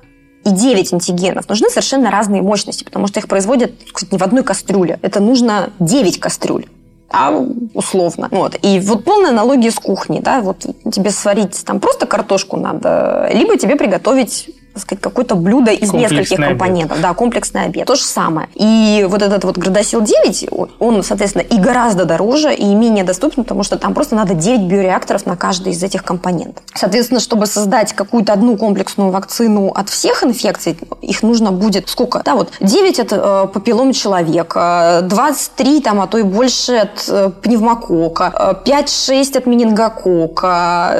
и 0.49 0.51
9 0.51 0.93
антигенов, 0.93 1.47
нужны 1.47 1.69
совершенно 1.69 2.11
разные 2.11 2.41
мощности, 2.41 2.83
потому 2.83 3.07
что 3.07 3.19
их 3.19 3.27
производят 3.27 3.71
не 4.11 4.17
в 4.17 4.21
одной 4.21 4.43
кастрюле. 4.43 4.99
Это 5.01 5.19
нужно 5.19 5.71
9 5.79 6.19
кастрюль 6.19 6.67
а 7.11 7.31
условно. 7.73 8.27
Вот. 8.31 8.55
И 8.61 8.79
вот 8.79 9.03
полная 9.03 9.31
аналогия 9.31 9.71
с 9.71 9.79
кухней, 9.79 10.19
да, 10.19 10.41
вот 10.41 10.65
тебе 10.93 11.09
сварить 11.09 11.65
там 11.65 11.79
просто 11.79 12.05
картошку 12.05 12.55
надо, 12.57 13.29
либо 13.33 13.57
тебе 13.57 13.75
приготовить 13.75 14.49
так 14.79 14.87
сказать, 14.87 15.01
какое-то 15.01 15.35
блюдо 15.35 15.71
из 15.71 15.93
нескольких 15.93 16.37
компонентов. 16.37 16.91
Обед. 16.97 17.01
Да, 17.01 17.13
комплексный 17.13 17.65
обед. 17.65 17.85
То 17.85 17.95
же 17.95 18.03
самое. 18.03 18.47
И 18.55 19.05
вот 19.09 19.21
этот 19.21 19.43
вот 19.43 19.57
Градосил 19.57 20.01
9, 20.01 20.49
он, 20.79 21.03
соответственно, 21.03 21.41
и 21.41 21.57
гораздо 21.57 22.05
дороже, 22.05 22.53
и 22.53 22.65
менее 22.73 23.03
доступен, 23.03 23.43
потому 23.43 23.63
что 23.63 23.77
там 23.77 23.93
просто 23.93 24.15
надо 24.15 24.33
9 24.33 24.61
биореакторов 24.61 25.25
на 25.25 25.35
каждый 25.35 25.73
из 25.73 25.83
этих 25.83 26.03
компонентов. 26.03 26.63
Соответственно, 26.73 27.19
чтобы 27.19 27.45
создать 27.45 27.93
какую-то 27.93 28.33
одну 28.33 28.57
комплексную 28.57 29.11
вакцину 29.11 29.71
от 29.75 29.89
всех 29.89 30.23
инфекций, 30.23 30.77
их 31.01 31.23
нужно 31.23 31.51
будет 31.51 31.89
сколько? 31.89 32.21
Да, 32.23 32.35
вот 32.35 32.51
9 32.61 32.99
от 32.99 33.11
э, 33.11 33.47
папиллом 33.53 33.91
человека, 33.91 35.01
23 35.03 35.81
там, 35.81 36.01
а 36.01 36.07
то 36.07 36.17
и 36.17 36.23
больше 36.23 36.73
от 36.73 37.05
э, 37.09 37.31
пневмокока, 37.41 38.61
5-6 38.65 39.37
от 39.37 39.45
менингокока, 39.45 40.95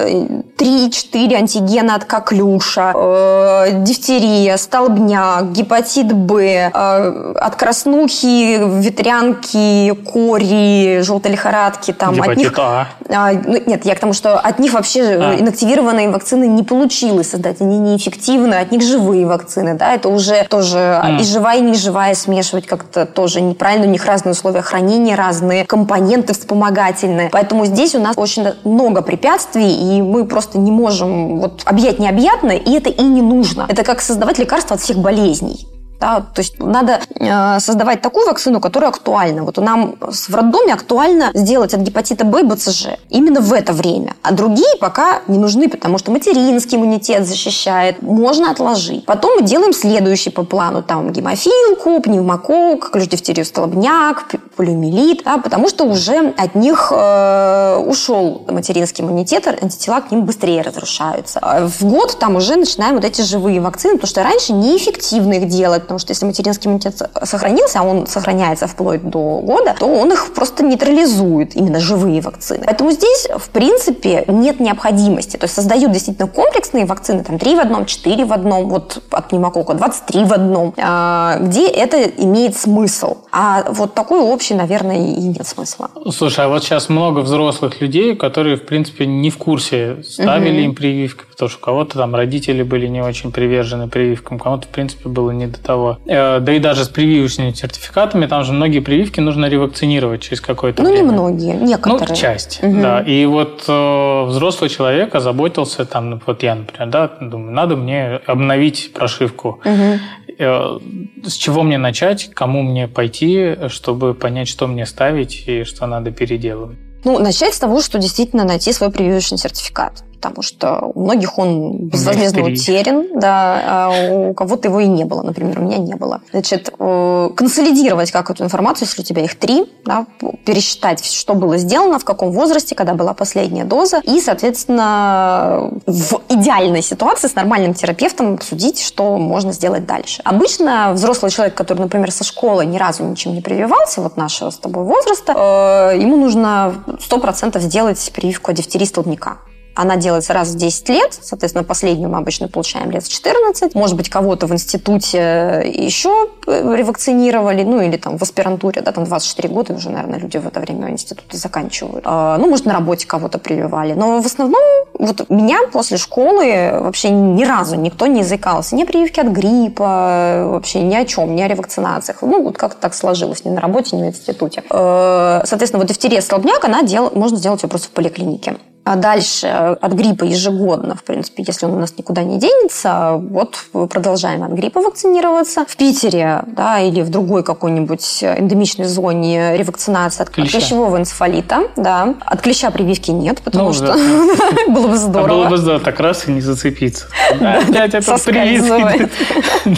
3-4 0.58 1.34
антигена 1.36 1.96
от 1.96 2.04
коклюша, 2.04 2.94
э, 2.96 3.69
дифтерия, 3.72 4.58
столбняк, 4.58 5.52
гепатит 5.52 6.12
Б, 6.14 6.72
э, 6.74 7.34
от 7.36 7.56
краснухи, 7.56 8.58
ветрянки, 8.80 9.94
кори, 10.06 11.02
желтой 11.02 11.32
лихорадки. 11.32 11.94
Там, 11.94 12.16
Гепатит 12.16 12.32
от 12.32 12.38
них, 12.38 12.54
А. 12.58 12.88
а. 13.10 13.32
Ну, 13.32 13.62
нет, 13.66 13.86
я 13.86 13.96
к 13.96 14.00
тому, 14.00 14.14
что 14.14 14.38
от 14.38 14.60
них 14.60 14.74
вообще 14.74 15.02
а. 15.02 15.36
инактивированные 15.40 16.10
вакцины 16.10 16.48
не 16.48 16.64
получилось 16.64 17.30
создать. 17.30 17.62
Они 17.62 17.78
неэффективны, 17.78 18.56
от 18.56 18.72
них 18.72 18.82
живые 18.82 19.26
вакцины. 19.26 19.76
Да? 19.76 19.94
Это 19.94 20.10
уже 20.10 20.46
тоже 20.50 20.78
mm. 20.78 21.20
и 21.20 21.24
живая, 21.24 21.60
и 21.60 21.62
неживая 21.62 22.16
смешивать 22.16 22.66
как-то 22.66 23.06
тоже 23.06 23.42
неправильно. 23.42 23.88
У 23.88 23.90
них 23.90 24.06
разные 24.06 24.32
условия 24.32 24.62
хранения, 24.62 25.16
разные 25.16 25.66
компоненты 25.66 26.34
вспомогательные. 26.34 27.30
Поэтому 27.32 27.66
здесь 27.66 27.96
у 27.96 28.00
нас 28.00 28.18
очень 28.18 28.48
много 28.64 29.02
препятствий, 29.02 29.72
и 29.72 30.02
мы 30.02 30.26
просто 30.26 30.58
не 30.58 30.72
можем 30.72 31.40
вот, 31.40 31.62
объять 31.66 32.00
необъятное, 32.00 32.58
и 32.58 32.72
это 32.74 32.90
и 32.90 33.04
не 33.04 33.22
нужно 33.22 33.59
нужно. 33.60 33.72
Это 33.72 33.84
как 33.84 34.02
создавать 34.02 34.40
лекарства 34.40 34.76
от 34.76 34.82
всех 34.82 34.98
болезней. 34.98 35.68
Да, 36.00 36.22
то 36.22 36.40
есть 36.40 36.60
надо 36.60 37.02
э, 37.16 37.60
создавать 37.60 38.02
такую 38.02 38.26
вакцину, 38.26 38.62
которая 38.62 38.90
актуальна. 38.90 39.44
Вот 39.44 39.58
нам 39.58 39.96
в 40.00 40.34
роддоме 40.34 40.74
актуально 40.74 41.32
сделать 41.34 41.74
от 41.74 41.82
гепатита 41.82 42.24
Б 42.24 42.44
БЦЖ 42.44 43.00
именно 43.10 43.42
в 43.42 43.52
это 43.52 43.74
время. 43.74 44.16
А 44.22 44.32
другие 44.32 44.78
пока 44.80 45.20
не 45.28 45.38
нужны, 45.38 45.68
потому 45.68 45.98
что 45.98 46.12
материнский 46.12 46.78
иммунитет 46.78 47.28
защищает. 47.28 48.02
Можно 48.02 48.52
отложить. 48.52 49.06
Потом 49.06 49.36
мы 49.36 49.42
делаем 49.42 49.74
следующий 49.74 50.30
по 50.30 50.44
плану. 50.44 50.84
Там 50.84 51.12
гемофилку, 51.12 52.00
пневмокок, 52.02 52.92
клюшдифтерию 52.92 53.46
столбняк, 53.46 54.26
полиомиелит. 54.56 55.24
Да, 55.26 55.38
потому 55.38 55.68
что 55.68 55.84
уже 55.84 56.34
от 56.38 56.56
них 56.56 56.94
э, 56.96 57.84
ушел 57.86 58.46
материнский 58.48 59.04
иммунитет, 59.04 59.48
антитела 59.48 60.00
к 60.00 60.12
ним 60.12 60.22
быстрее 60.22 60.62
разрушаются. 60.62 61.40
А 61.42 61.68
в 61.68 61.84
год 61.84 62.18
там 62.20 62.38
уже 62.38 62.56
начинаем 62.56 62.96
вот 62.96 63.04
эти 63.04 63.22
живые 63.22 63.60
вакцины, 63.60 63.96
потому 63.96 64.08
что 64.08 64.24
раньше 64.24 64.54
неэффективно 64.54 65.34
их 65.34 65.50
делать 65.50 65.89
потому 65.90 65.98
что 65.98 66.12
если 66.12 66.28
материнский 66.28 66.68
иммунитет 66.68 67.02
сохранился, 67.24 67.80
а 67.80 67.84
он 67.84 68.06
сохраняется 68.06 68.68
вплоть 68.68 69.02
до 69.02 69.40
года, 69.40 69.76
то 69.80 69.88
он 69.88 70.14
их 70.14 70.34
просто 70.36 70.64
нейтрализует, 70.64 71.56
именно 71.56 71.80
живые 71.80 72.22
вакцины. 72.22 72.62
Поэтому 72.64 72.92
здесь, 72.92 73.28
в 73.36 73.50
принципе, 73.50 74.24
нет 74.28 74.60
необходимости. 74.60 75.38
То 75.38 75.46
есть 75.46 75.56
создают 75.56 75.92
действительно 75.92 76.28
комплексные 76.28 76.86
вакцины, 76.86 77.24
там 77.24 77.40
3 77.40 77.56
в 77.56 77.60
одном, 77.60 77.88
4 77.88 78.26
в 78.26 78.32
одном, 78.32 78.70
вот 78.70 79.02
от 79.10 79.30
пневмокока 79.30 79.74
23 79.74 80.26
в 80.26 80.34
одном, 80.34 80.76
а, 80.78 81.40
где 81.40 81.68
это 81.68 82.04
имеет 82.04 82.56
смысл. 82.56 83.18
А 83.32 83.66
вот 83.72 83.96
такой 83.96 84.20
общий, 84.20 84.54
наверное, 84.54 84.98
и 84.98 85.24
нет 85.24 85.48
смысла. 85.48 85.90
Слушай, 86.12 86.46
а 86.46 86.50
вот 86.50 86.64
сейчас 86.64 86.90
много 86.90 87.22
взрослых 87.22 87.82
людей, 87.82 88.16
которые, 88.16 88.58
в 88.58 88.68
принципе, 88.68 89.08
не 89.08 89.32
в 89.32 89.40
курсе, 89.40 90.04
ставили 90.04 90.60
угу. 90.60 90.66
им 90.66 90.76
прививки, 90.76 91.24
потому 91.32 91.50
что 91.50 91.58
у 91.58 91.62
кого-то 91.62 91.98
там 91.98 92.14
родители 92.14 92.62
были 92.62 92.86
не 92.86 93.02
очень 93.02 93.32
привержены 93.32 93.88
прививкам, 93.88 94.38
кому-то, 94.38 94.68
в 94.68 94.70
принципе, 94.70 95.10
было 95.10 95.32
не 95.32 95.48
до 95.48 95.60
того 95.60 95.79
того. 95.80 96.00
Э, 96.06 96.40
да 96.40 96.54
и 96.54 96.60
даже 96.60 96.86
с 96.86 96.90
прививочными 96.90 97.52
сертификатами, 97.52 98.26
там 98.26 98.44
же 98.44 98.54
многие 98.54 98.80
прививки 98.80 99.20
нужно 99.20 99.48
ревакцинировать 99.48 100.22
через 100.22 100.42
какое-то 100.42 100.84
ну, 100.84 100.90
время. 100.90 101.12
Ну, 101.12 101.12
не 101.12 101.18
многие, 101.18 101.56
некоторые. 101.56 102.08
Ну, 102.10 102.16
часть, 102.16 102.60
угу. 102.62 102.82
да. 102.82 103.02
И 103.02 103.26
вот 103.26 103.64
э, 103.68 104.24
взрослый 104.26 104.70
человек 104.70 105.16
озаботился, 105.16 105.86
там, 105.86 106.22
вот 106.26 106.44
я, 106.44 106.56
например, 106.56 106.90
да, 106.90 107.08
думаю, 107.22 107.52
надо 107.52 107.76
мне 107.76 108.20
обновить 108.26 108.94
прошивку. 108.94 109.60
Угу. 109.66 110.36
Э, 110.40 110.80
с 111.26 111.34
чего 111.34 111.64
мне 111.64 111.78
начать, 111.78 112.32
кому 112.34 112.62
мне 112.62 112.88
пойти, 112.88 113.56
чтобы 113.68 114.14
понять, 114.14 114.48
что 114.48 114.68
мне 114.68 114.86
ставить 114.86 115.44
и 115.48 115.64
что 115.64 115.88
надо 115.88 116.12
переделывать? 116.12 116.78
Ну, 117.06 117.18
начать 117.20 117.54
с 117.54 117.60
того, 117.60 117.82
что 117.82 117.98
действительно 117.98 118.44
найти 118.44 118.74
свой 118.74 118.92
прививочный 118.92 119.38
сертификат 119.38 120.04
потому 120.20 120.42
что 120.42 120.92
у 120.94 121.04
многих 121.04 121.38
он 121.38 121.78
безвозмездно 121.88 122.44
утерян, 122.44 123.08
да, 123.16 123.62
а 123.66 124.12
у 124.12 124.34
кого-то 124.34 124.68
его 124.68 124.82
и 124.82 124.88
не 124.88 125.06
было, 125.06 125.22
например, 125.22 125.60
у 125.60 125.64
меня 125.64 125.78
не 125.78 125.96
было. 125.96 126.22
Значит, 126.32 126.74
э, 126.78 127.30
консолидировать 127.36 128.12
как 128.12 128.30
эту 128.30 128.44
информацию, 128.44 128.88
если 128.88 129.02
у 129.02 129.06
тебя 129.06 129.24
их 129.24 129.40
три, 129.40 129.66
да, 129.86 130.06
пересчитать, 130.46 131.06
что 131.06 131.36
было 131.36 131.58
сделано, 131.58 132.00
в 132.00 132.06
каком 132.06 132.32
возрасте, 132.32 132.76
когда 132.76 132.96
была 132.96 133.14
последняя 133.14 133.64
доза, 133.64 134.02
и, 134.04 134.20
соответственно, 134.20 135.72
в 135.86 136.22
идеальной 136.28 136.82
ситуации 136.82 137.28
с 137.28 137.36
нормальным 137.36 137.74
терапевтом 137.74 138.34
обсудить, 138.34 138.82
что 138.82 139.18
можно 139.18 139.54
сделать 139.54 139.86
дальше. 139.86 140.22
Обычно 140.26 140.92
взрослый 140.94 141.32
человек, 141.32 141.56
который, 141.56 141.80
например, 141.80 142.12
со 142.12 142.26
школы 142.26 142.66
ни 142.66 142.78
разу 142.78 143.04
ничем 143.04 143.34
не 143.34 143.42
прививался, 143.42 144.02
вот 144.02 144.18
нашего 144.18 144.50
с 144.50 144.58
тобой 144.58 144.84
возраста, 144.84 145.92
э, 145.94 146.00
ему 146.00 146.18
нужно 146.18 146.84
100% 147.00 147.60
сделать 147.62 148.12
прививку 148.14 148.52
от 148.52 148.58
дифтерии 148.58 148.86
столбняка. 148.86 149.38
Она 149.80 149.96
делается 149.96 150.34
раз 150.34 150.50
в 150.50 150.58
10 150.58 150.90
лет, 150.90 151.18
соответственно, 151.22 151.64
последнюю 151.64 152.10
мы 152.10 152.18
обычно 152.18 152.50
получаем 152.50 152.92
лет 152.92 153.02
в 153.02 153.10
14. 153.10 153.76
Может 153.76 153.96
быть, 153.96 154.10
кого-то 154.10 154.46
в 154.46 154.52
институте 154.52 155.64
еще 155.74 156.28
ревакцинировали, 156.46 157.64
ну 157.64 157.80
или 157.80 157.96
там 157.96 158.18
в 158.18 158.22
аспирантуре, 158.22 158.82
да, 158.82 158.92
там 158.92 159.06
24 159.06 159.48
года 159.48 159.74
уже, 159.74 159.90
наверное, 159.90 160.20
люди 160.20 160.36
в 160.36 160.46
это 160.46 160.60
время 160.60 160.90
институты 160.90 161.38
заканчивают. 161.38 162.04
А, 162.06 162.38
ну, 162.38 162.50
может, 162.50 162.66
на 162.66 162.74
работе 162.74 163.08
кого-то 163.08 163.40
прививали. 163.40 163.94
Но 163.94 164.22
в 164.22 164.26
основном 164.26 164.62
вот 164.96 165.30
меня 165.30 165.60
после 165.72 165.96
школы 165.96 166.72
вообще 166.74 167.10
ни 167.10 167.46
разу 167.46 167.78
никто 167.78 168.06
не 168.06 168.20
языкался. 168.20 168.76
Ни 168.76 168.84
о 168.84 168.86
прививке 168.86 169.22
от 169.22 169.28
гриппа, 169.28 170.44
вообще 170.48 170.82
ни 170.82 170.96
о 170.96 171.06
чем, 171.06 171.38
ни 171.38 171.42
о 171.42 171.48
ревакцинациях. 171.48 172.18
Ну, 172.22 172.44
вот 172.44 172.58
как-то 172.58 172.82
так 172.82 172.94
сложилось, 172.94 173.46
ни 173.46 173.50
на 173.50 173.62
работе, 173.62 173.96
ни 173.96 174.04
в 174.04 174.08
институте. 174.08 174.62
Э, 174.70 175.44
соответственно, 175.46 175.80
вот 175.80 175.88
дифтерия 175.88 176.20
столбняк, 176.20 176.66
она 176.66 176.84
дел... 176.84 177.14
можно 177.16 177.38
сделать 177.38 177.64
ее 177.64 177.70
просто 177.70 177.88
в 177.88 177.92
поликлинике. 177.92 178.58
А 178.90 178.96
дальше 178.96 179.46
э, 179.46 179.76
от 179.80 179.94
гриппа 179.94 180.24
ежегодно, 180.24 180.96
в 180.96 181.04
принципе, 181.04 181.44
если 181.46 181.68
он 181.68 181.74
у 181.74 181.80
нас 181.80 181.94
никуда 181.96 182.24
не 182.24 182.40
денется, 182.40 183.22
вот 183.22 183.58
продолжаем 183.72 184.42
от 184.42 184.50
гриппа 184.54 184.82
вакцинироваться. 184.82 185.64
В 185.68 185.78
Питере, 185.78 186.42
да, 186.48 186.80
или 186.80 187.02
в 187.04 187.12
другой 187.12 187.44
какой-нибудь 187.44 188.24
эндемичной 188.24 188.86
зоне 188.86 189.58
ревакцинация 189.58 190.24
от 190.24 190.32
клеща. 190.32 190.58
клещевого 190.58 190.98
энцефалита, 190.98 191.68
да. 191.76 192.16
От 192.26 192.42
клеща 192.42 192.72
прививки 192.72 193.12
нет, 193.12 193.42
потому 193.44 193.66
ну, 193.66 193.74
что 193.74 193.94
было 194.68 194.88
бы 194.88 194.98
здорово. 194.98 195.28
Было 195.28 195.50
бы 195.50 195.58
здорово, 195.58 195.86
так 195.86 196.00
раз 196.00 196.28
и 196.28 196.32
не 196.32 196.42
зацепиться. 196.42 197.06
Опять 197.40 197.94
это 197.94 198.18
прививки. 198.18 199.08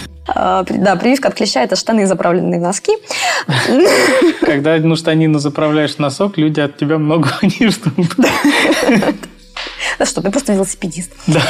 А, 0.28 0.63
да, 0.69 0.95
прививка 0.95 1.30
от 1.30 1.34
клеща– 1.34 1.62
это 1.63 1.76
штаны, 1.76 2.06
заправленные 2.06 2.60
в 2.60 2.63
носки. 2.63 2.93
Когда 4.41 4.78
ну, 4.78 4.95
штанину 4.95 5.39
заправляешь 5.39 5.95
в 5.95 6.00
носок, 6.00 6.38
люди 6.38 6.60
от 6.60 6.78
тебя 6.78 6.97
много 6.97 7.30
не 7.41 7.69
ждут. 7.69 8.15
Да 9.99 10.05
что, 10.05 10.21
ты 10.21 10.31
просто 10.31 10.53
велосипедист. 10.53 11.12
Да. 11.27 11.41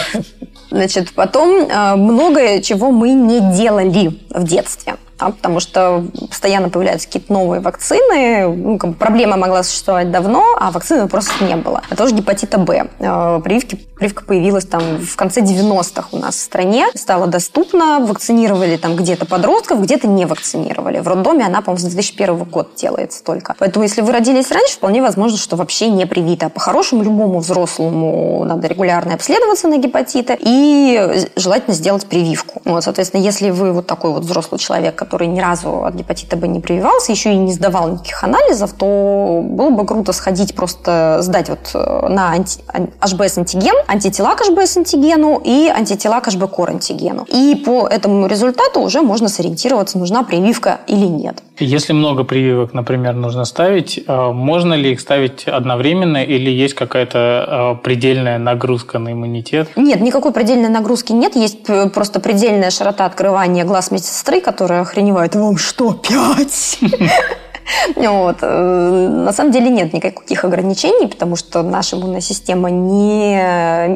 Значит, 0.70 1.12
потом 1.12 1.70
э, 1.70 1.96
многое, 1.96 2.62
чего 2.62 2.92
мы 2.92 3.12
не 3.12 3.40
делали 3.56 4.20
в 4.30 4.44
детстве 4.44 4.96
да, 5.22 5.30
потому 5.30 5.60
что 5.60 6.04
постоянно 6.30 6.70
появляются 6.70 7.08
какие-то 7.08 7.32
новые 7.32 7.62
вакцины. 7.62 8.48
Ну, 8.48 8.78
как 8.78 8.92
бы 8.92 8.96
проблема 8.96 9.38
могла 9.38 9.62
существовать 9.64 10.12
давно, 10.12 10.56
а 10.60 10.72
вакцины 10.72 11.08
просто 11.08 11.46
не 11.46 11.56
было. 11.56 11.82
А 11.90 11.96
тоже 11.96 12.16
гепатита 12.16 12.58
Б. 12.58 12.88
Э, 13.00 13.40
прививки, 13.44 13.80
прививка 14.02 14.26
появилась 14.26 14.66
там 14.66 14.98
в 14.98 15.16
конце 15.16 15.42
90-х 15.42 16.08
у 16.12 16.18
нас 16.18 16.36
в 16.36 16.40
стране, 16.40 16.88
стала 16.96 17.28
доступна, 17.28 18.00
вакцинировали 18.00 18.76
там 18.76 18.96
где-то 18.96 19.28
подростков, 19.28 19.80
где-то 19.80 20.08
не 20.08 20.26
вакцинировали. 20.26 20.98
В 21.02 21.08
роддоме 21.08 21.46
она, 21.46 21.62
по-моему, 21.62 21.88
с 21.88 21.94
2001 21.94 22.46
года 22.46 22.70
делается 22.76 23.24
только. 23.24 23.56
Поэтому, 23.60 23.84
если 23.84 24.02
вы 24.02 24.12
родились 24.12 24.50
раньше, 24.50 24.74
вполне 24.74 25.04
возможно, 25.04 25.38
что 25.38 25.56
вообще 25.56 25.90
не 25.90 26.08
привита. 26.08 26.48
А 26.48 26.50
по-хорошему, 26.50 27.04
любому 27.04 27.42
взрослому 27.42 28.44
надо 28.44 28.68
регулярно 28.68 29.14
обследоваться 29.14 29.68
на 29.68 29.78
гепатиты 29.78 30.36
и 30.40 31.28
желательно 31.36 31.76
сделать 31.76 32.08
прививку. 32.08 32.60
Вот, 32.66 32.84
соответственно, 32.84 33.22
если 33.22 33.52
вы 33.52 33.72
вот 33.72 33.86
такой 33.86 34.14
вот 34.14 34.24
взрослый 34.24 34.58
человек, 34.58 34.96
который 34.96 35.28
ни 35.28 35.40
разу 35.40 35.86
от 35.86 35.94
гепатита 35.94 36.38
Б 36.38 36.48
не 36.48 36.60
прививался, 36.60 37.12
еще 37.12 37.34
и 37.34 37.38
не 37.38 37.54
сдавал 37.54 37.90
никаких 37.90 38.24
анализов, 38.24 38.74
то 38.74 39.42
было 39.44 39.70
бы 39.70 39.86
круто 39.86 40.12
сходить 40.12 40.56
просто 40.56 41.20
сдать 41.22 41.50
вот 41.50 41.70
э, 41.76 42.08
на 42.08 42.32
анти, 42.32 42.62
HBS-антиген, 43.00 43.76
антитела 43.92 44.36
к 44.36 44.42
HBS-антигену 44.42 45.42
и 45.44 45.68
антитела 45.68 46.22
к 46.22 46.28
антигену. 46.28 47.26
И 47.28 47.56
по 47.66 47.88
этому 47.88 48.28
результату 48.28 48.80
уже 48.80 49.02
можно 49.02 49.28
сориентироваться, 49.28 49.98
нужна 49.98 50.24
прививка 50.24 50.80
или 50.88 51.06
нет. 51.06 51.44
Если 51.60 51.94
много 51.94 52.24
прививок, 52.24 52.74
например, 52.74 53.14
нужно 53.14 53.46
ставить, 53.46 54.00
э, 54.08 54.32
можно 54.32 54.74
ли 54.74 54.94
их 54.94 55.02
ставить 55.02 55.48
одновременно 55.48 56.24
или 56.24 56.50
есть 56.50 56.74
какая-то 56.74 57.78
э, 57.78 57.84
предельная 57.84 58.40
нагрузка 58.40 59.00
на 59.00 59.12
иммунитет? 59.12 59.70
Нет, 59.76 60.02
никакой 60.02 60.32
предельной 60.32 60.70
нагрузки 60.70 61.12
нет. 61.12 61.36
Есть 61.36 61.66
просто 61.94 62.20
предельная 62.20 62.72
широта 62.72 63.06
открывания 63.06 63.66
глаз 63.66 63.92
медсестры, 63.92 64.42
которая 64.42 64.82
охреневает. 64.82 65.36
Вам 65.36 65.58
что, 65.58 65.94
пять? 65.94 66.80
Вот. 67.96 68.38
Э, 68.42 69.08
на 69.10 69.32
самом 69.34 69.52
деле 69.52 69.70
нет 69.70 69.94
никаких 69.94 70.44
ограничений, 70.44 71.08
потому 71.08 71.36
что 71.36 71.62
наша 71.62 71.96
иммунная 71.96 72.22
система 72.22 72.70
не 72.70 73.36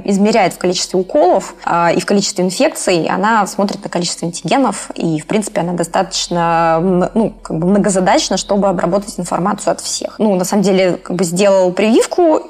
измеряет 0.06 0.54
в 0.54 0.58
количестве 0.58 1.00
уколов 1.00 1.56
а 1.66 1.92
и 1.92 2.00
в 2.00 2.06
количестве 2.06 2.44
инфекций. 2.44 3.08
Она 3.08 3.46
смотрит 3.48 3.84
на 3.84 3.90
количество 3.90 4.28
антигенов, 4.28 4.90
и, 4.96 5.20
в 5.20 5.26
принципе, 5.26 5.62
она 5.62 5.74
достаточно 5.74 7.10
ну, 7.14 7.34
как 7.42 7.58
бы 7.58 7.68
многозадачна, 7.68 8.38
чтобы 8.38 8.68
обработать 8.68 9.20
информацию 9.20 9.72
от 9.72 9.82
всех. 9.82 10.16
Ну, 10.20 10.36
на 10.36 10.46
самом 10.46 10.64
деле, 10.64 10.98
как 10.98 11.16
бы 11.16 11.24
сделал 11.24 11.72
прививку, 11.72 12.42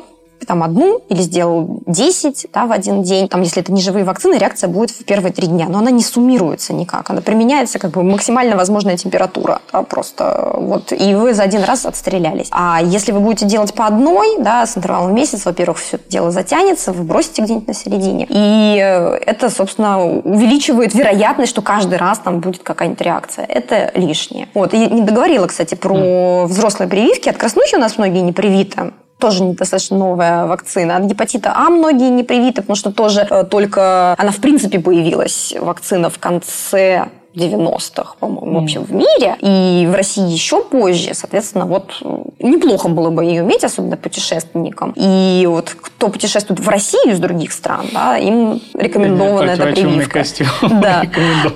там 0.45 0.63
одну 0.63 1.01
или 1.09 1.21
сделал 1.21 1.81
10 1.85 2.47
да, 2.53 2.65
в 2.65 2.71
один 2.71 3.03
день. 3.03 3.27
Там, 3.27 3.41
если 3.41 3.61
это 3.61 3.71
не 3.71 3.81
живые 3.81 4.05
вакцины, 4.05 4.35
реакция 4.35 4.67
будет 4.67 4.91
в 4.91 5.03
первые 5.05 5.33
три 5.33 5.47
дня. 5.47 5.67
Но 5.69 5.79
она 5.79 5.91
не 5.91 6.03
суммируется 6.03 6.73
никак. 6.73 7.09
Она 7.09 7.21
применяется 7.21 7.79
как 7.79 7.91
бы 7.91 8.03
максимально 8.03 8.55
возможная 8.55 8.97
температура. 8.97 9.61
Да, 9.71 9.81
просто 9.83 10.53
вот. 10.57 10.91
И 10.91 11.15
вы 11.15 11.33
за 11.33 11.43
один 11.43 11.63
раз 11.63 11.85
отстрелялись. 11.85 12.47
А 12.51 12.79
если 12.83 13.11
вы 13.11 13.19
будете 13.19 13.45
делать 13.45 13.73
по 13.73 13.85
одной, 13.87 14.37
да, 14.39 14.65
с 14.65 14.77
интервалом 14.77 15.11
в 15.11 15.13
месяц, 15.13 15.45
во-первых, 15.45 15.79
все 15.79 15.97
это 15.97 16.09
дело 16.09 16.31
затянется, 16.31 16.91
вы 16.91 17.03
бросите 17.03 17.41
где-нибудь 17.41 17.67
на 17.67 17.73
середине. 17.73 18.27
И 18.29 18.79
э, 18.81 19.17
это, 19.25 19.49
собственно, 19.49 20.03
увеличивает 20.05 20.93
вероятность, 20.93 21.51
что 21.51 21.61
каждый 21.61 21.97
раз 21.97 22.19
там 22.19 22.39
будет 22.39 22.63
какая-нибудь 22.63 23.01
реакция. 23.01 23.45
Это 23.45 23.91
лишнее. 23.95 24.47
Вот. 24.53 24.73
И 24.73 24.77
не 24.77 25.01
договорила, 25.01 25.47
кстати, 25.47 25.75
про 25.75 26.45
взрослые 26.45 26.89
прививки. 26.89 27.29
От 27.29 27.37
краснухи 27.37 27.75
у 27.75 27.79
нас 27.79 27.97
многие 27.97 28.21
не 28.21 28.33
привиты 28.33 28.91
тоже 29.17 29.43
недостаточно 29.43 29.97
новая 29.97 30.45
вакцина. 30.45 30.97
От 30.97 31.03
гепатита 31.03 31.53
А 31.55 31.69
многие 31.69 32.09
не 32.09 32.23
привиты, 32.23 32.61
потому 32.61 32.75
что 32.75 32.91
тоже 32.91 33.21
э, 33.29 33.43
только 33.43 34.13
она 34.17 34.31
в 34.31 34.37
принципе 34.37 34.79
появилась, 34.79 35.53
вакцина 35.59 36.09
в 36.09 36.19
конце 36.19 37.09
90-х, 37.35 38.15
по-моему, 38.19 38.57
mm. 38.57 38.59
вообще 38.59 38.79
в 38.79 38.91
мире. 38.93 39.35
И 39.41 39.87
в 39.87 39.95
России 39.95 40.27
еще 40.29 40.63
позже. 40.63 41.13
Соответственно, 41.13 41.65
вот 41.65 42.01
неплохо 42.39 42.87
было 42.87 43.09
бы 43.09 43.23
ее 43.23 43.41
иметь, 43.41 43.63
особенно 43.63 43.97
путешественникам. 43.97 44.93
И 44.95 45.45
вот 45.47 45.75
кто 45.79 46.09
путешествует 46.09 46.59
в 46.59 46.69
Россию 46.69 47.13
из 47.13 47.19
других 47.19 47.51
стран, 47.51 47.87
да, 47.93 48.17
им 48.17 48.61
рекомендована 48.73 49.51
эта 49.51 49.67
прививка. 49.67 50.19
Костюм. 50.19 50.47
Да. 50.85 51.03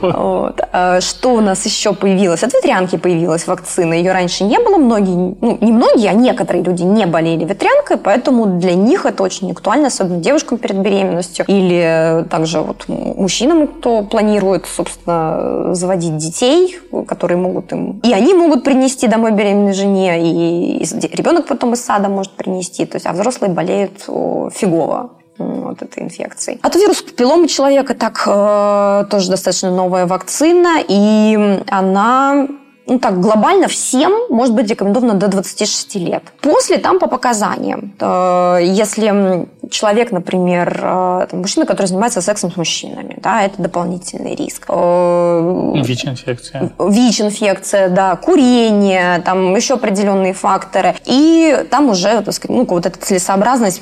вот. 0.01 0.61
А 0.71 1.01
что 1.01 1.33
у 1.35 1.41
нас 1.41 1.65
еще 1.65 1.93
появилось? 1.93 2.43
От 2.43 2.53
ветрянки 2.53 2.97
появилась 2.97 3.47
вакцина. 3.47 3.93
Ее 3.93 4.11
раньше 4.11 4.43
не 4.43 4.57
было. 4.57 4.77
Многие, 4.77 5.35
ну, 5.39 5.57
не 5.61 5.71
многие, 5.71 6.09
а 6.09 6.13
некоторые 6.13 6.63
люди 6.63 6.83
не 6.83 7.05
болели 7.05 7.45
ветрянкой, 7.45 7.97
поэтому 7.97 8.59
для 8.59 8.73
них 8.73 9.05
это 9.05 9.23
очень 9.23 9.51
актуально, 9.51 9.87
особенно 9.87 10.19
девушкам 10.19 10.57
перед 10.57 10.77
беременностью. 10.77 11.45
Или 11.47 12.25
также 12.29 12.61
вот 12.61 12.85
мужчинам, 12.87 13.67
кто 13.67 14.03
планирует, 14.03 14.65
собственно, 14.65 15.68
заводить 15.75 16.17
детей, 16.17 16.79
которые 17.07 17.37
могут 17.37 17.71
им... 17.71 17.99
И 17.99 18.13
они 18.13 18.33
могут 18.33 18.63
принести 18.63 19.07
домой 19.07 19.31
беременной 19.31 19.73
жене, 19.73 20.21
и 20.21 20.83
ребенок 21.13 21.47
потом 21.47 21.73
из 21.73 21.83
сада 21.83 22.09
может 22.09 22.31
принести. 22.33 22.85
То 22.85 22.95
есть, 22.95 23.05
а 23.05 23.13
взрослые 23.13 23.53
болеют 23.53 24.01
фигово 24.53 25.11
вот 25.37 25.81
этой 25.81 26.03
инфекцией. 26.03 26.59
От 26.61 26.75
вируса 26.75 27.03
папилломы 27.03 27.47
человека 27.47 27.95
так 27.95 28.23
э, 28.25 29.05
тоже 29.09 29.29
достаточно 29.29 29.71
новая 29.71 30.05
вакцина, 30.05 30.79
и 30.85 31.63
она 31.69 32.47
ну 32.89 32.99
так, 32.99 33.19
глобально 33.19 33.67
всем 33.67 34.11
может 34.29 34.55
быть 34.55 34.69
рекомендовано 34.69 35.13
до 35.13 35.27
26 35.27 35.95
лет. 35.95 36.23
После 36.41 36.77
там 36.77 36.99
по 36.99 37.07
показаниям. 37.07 37.93
Э, 37.99 38.57
если 38.61 39.47
человек, 39.69 40.11
например, 40.11 40.79
э, 40.81 41.27
мужчина, 41.33 41.65
который 41.65 41.85
занимается 41.85 42.21
сексом 42.21 42.51
с 42.51 42.57
мужчинами, 42.57 43.17
да, 43.21 43.43
это 43.43 43.61
дополнительный 43.61 44.35
риск. 44.35 44.65
Э, 44.69 45.73
ВИЧ-инфекция. 45.75 46.71
ВИЧ-инфекция, 46.79 47.89
да, 47.89 48.15
курение, 48.15 49.21
там 49.23 49.55
еще 49.55 49.75
определенные 49.75 50.33
факторы. 50.33 50.95
И 51.05 51.65
там 51.69 51.89
уже, 51.89 52.21
так 52.21 52.33
сказать, 52.33 52.57
ну, 52.57 52.65
вот 52.65 52.85
эта 52.85 52.99
целесообразность 52.99 53.81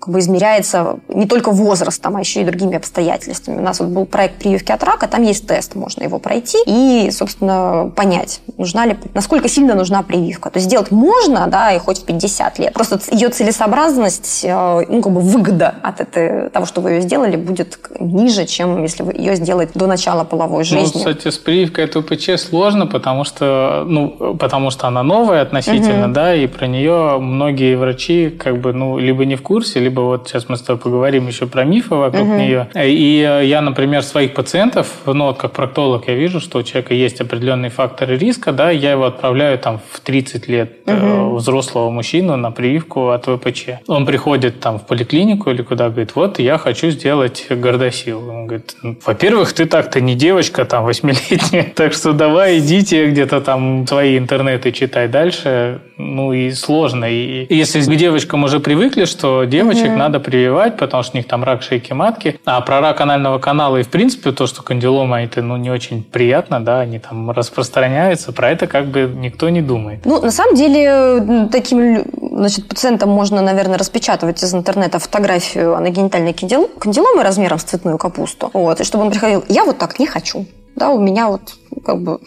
как 0.00 0.14
бы 0.14 0.20
измеряется 0.20 0.98
не 1.08 1.26
только 1.26 1.50
возрастом, 1.50 2.16
а 2.16 2.20
еще 2.20 2.42
и 2.42 2.44
другими 2.44 2.76
обстоятельствами. 2.76 3.58
У 3.58 3.62
нас 3.62 3.80
вот 3.80 3.88
был 3.88 4.06
проект 4.06 4.36
прививки 4.36 4.72
от 4.72 4.82
рака, 4.84 5.08
там 5.08 5.22
есть 5.22 5.46
тест, 5.46 5.74
можно 5.74 6.02
его 6.04 6.18
пройти 6.18 6.58
и, 6.66 7.10
собственно, 7.10 7.90
понять, 7.94 8.40
нужна 8.56 8.86
ли, 8.86 8.96
насколько 9.14 9.48
сильно 9.48 9.74
нужна 9.74 10.02
прививка. 10.02 10.50
То 10.50 10.58
есть 10.58 10.66
сделать 10.68 10.90
можно, 10.90 11.46
да, 11.48 11.72
и 11.72 11.78
хоть 11.78 11.98
в 11.98 12.04
50 12.04 12.58
лет. 12.58 12.72
Просто 12.74 13.00
ее 13.10 13.28
целесообразность, 13.28 14.44
э, 14.44 14.84
ну, 14.88 15.02
как 15.02 15.12
бы 15.12 15.20
выгода 15.20 15.74
от 15.82 16.00
этой, 16.00 16.50
того, 16.50 16.66
что 16.66 16.80
вы 16.80 16.92
ее 16.92 17.00
сделали, 17.00 17.36
будет 17.36 17.78
ниже, 17.98 18.46
чем 18.46 18.82
если 18.82 19.02
вы 19.02 19.12
ее 19.12 19.36
сделаете 19.36 19.72
до 19.74 19.86
начала 19.86 20.24
половой 20.24 20.58
ну, 20.58 20.64
жизни. 20.64 20.92
Ну, 20.94 20.98
кстати, 20.98 21.30
с 21.30 21.38
прививкой 21.38 21.84
от 21.84 21.96
УПЧ 21.96 22.38
сложно, 22.38 22.86
потому 22.86 23.24
что, 23.24 23.84
ну, 23.86 24.36
потому 24.38 24.70
что 24.70 24.86
она 24.86 25.02
новая 25.02 25.42
относительно, 25.42 26.06
угу. 26.06 26.14
да, 26.14 26.34
и 26.34 26.46
про 26.46 26.66
нее 26.66 27.18
многие 27.18 27.76
врачи 27.76 28.30
как 28.30 28.60
бы, 28.60 28.72
ну, 28.72 28.98
либо 28.98 29.24
не 29.24 29.36
в 29.36 29.42
курсе, 29.42 29.80
либо 29.80 29.97
вот 30.06 30.28
сейчас 30.28 30.48
мы 30.48 30.56
с 30.56 30.62
тобой 30.62 30.80
поговорим 30.80 31.26
еще 31.26 31.46
про 31.46 31.64
мифы 31.64 31.94
вокруг 31.94 32.28
угу. 32.28 32.34
нее. 32.34 32.68
И 32.74 33.42
я, 33.44 33.60
например, 33.60 34.02
своих 34.02 34.34
пациентов, 34.34 34.92
ну 35.06 35.26
вот 35.26 35.38
как 35.38 35.52
проктолог 35.52 36.08
я 36.08 36.14
вижу, 36.14 36.40
что 36.40 36.58
у 36.58 36.62
человека 36.62 36.94
есть 36.94 37.20
определенные 37.20 37.70
факторы 37.70 38.16
риска, 38.16 38.52
да, 38.52 38.70
я 38.70 38.92
его 38.92 39.04
отправляю 39.04 39.58
там 39.58 39.80
в 39.90 40.00
30 40.00 40.48
лет 40.48 40.72
угу. 40.86 41.36
взрослого 41.36 41.90
мужчину 41.90 42.36
на 42.36 42.50
прививку 42.50 43.08
от 43.08 43.26
ВПЧ. 43.26 43.68
Он 43.86 44.06
приходит 44.06 44.60
там 44.60 44.78
в 44.78 44.86
поликлинику 44.86 45.50
или 45.50 45.62
куда, 45.62 45.88
говорит, 45.88 46.14
вот 46.14 46.38
я 46.38 46.58
хочу 46.58 46.90
сделать 46.90 47.46
гордосил. 47.50 48.28
Он 48.28 48.46
говорит, 48.46 48.76
«Ну, 48.82 48.96
во-первых, 49.04 49.52
ты 49.52 49.66
так-то 49.66 50.00
не 50.00 50.14
девочка 50.14 50.64
там 50.64 50.84
восьмилетняя, 50.84 51.72
так 51.74 51.92
что 51.92 52.12
давай 52.12 52.58
идите 52.58 53.10
где-то 53.10 53.40
там 53.40 53.86
свои 53.86 54.18
интернеты 54.18 54.72
читай 54.72 55.08
дальше. 55.08 55.80
Ну 55.96 56.32
и 56.32 56.50
сложно. 56.52 57.06
И 57.06 57.46
если 57.54 57.80
к 57.80 57.96
девочкам 57.96 58.44
уже 58.44 58.60
привыкли, 58.60 59.04
что 59.04 59.44
девочка 59.44 59.77
девочек 59.78 59.98
надо 59.98 60.20
прививать, 60.20 60.76
потому 60.76 61.02
что 61.02 61.16
у 61.16 61.18
них 61.18 61.26
там 61.26 61.44
рак 61.44 61.62
шейки 61.62 61.92
матки. 61.92 62.40
А 62.44 62.60
про 62.60 62.80
рак 62.80 63.00
анального 63.00 63.38
канала 63.38 63.76
и, 63.78 63.82
в 63.82 63.88
принципе, 63.88 64.32
то, 64.32 64.46
что 64.46 64.62
кандилома, 64.62 65.22
это 65.22 65.42
ну, 65.42 65.56
не 65.56 65.70
очень 65.70 66.02
приятно, 66.02 66.64
да, 66.64 66.80
они 66.80 66.98
там 66.98 67.30
распространяются, 67.30 68.32
про 68.32 68.50
это 68.50 68.66
как 68.66 68.86
бы 68.86 69.10
никто 69.14 69.48
не 69.48 69.62
думает. 69.62 70.00
Ну, 70.04 70.20
на 70.20 70.30
самом 70.30 70.54
деле, 70.54 71.48
таким 71.50 72.04
значит, 72.38 72.68
пациентам 72.68 73.10
можно, 73.10 73.42
наверное, 73.42 73.78
распечатывать 73.78 74.42
из 74.42 74.54
интернета 74.54 74.98
фотографию 74.98 75.74
аногенитальной 75.74 76.32
кандиломы 76.32 77.22
размером 77.22 77.58
с 77.58 77.64
цветную 77.64 77.98
капусту. 77.98 78.50
Вот, 78.52 78.80
и 78.80 78.84
чтобы 78.84 79.04
он 79.04 79.10
приходил, 79.10 79.44
я 79.48 79.64
вот 79.64 79.78
так 79.78 79.98
не 79.98 80.06
хочу. 80.06 80.46
Да, 80.76 80.90
у 80.90 81.00
меня 81.00 81.26
вот 81.28 81.42
как 81.84 82.00
бы... 82.02 82.18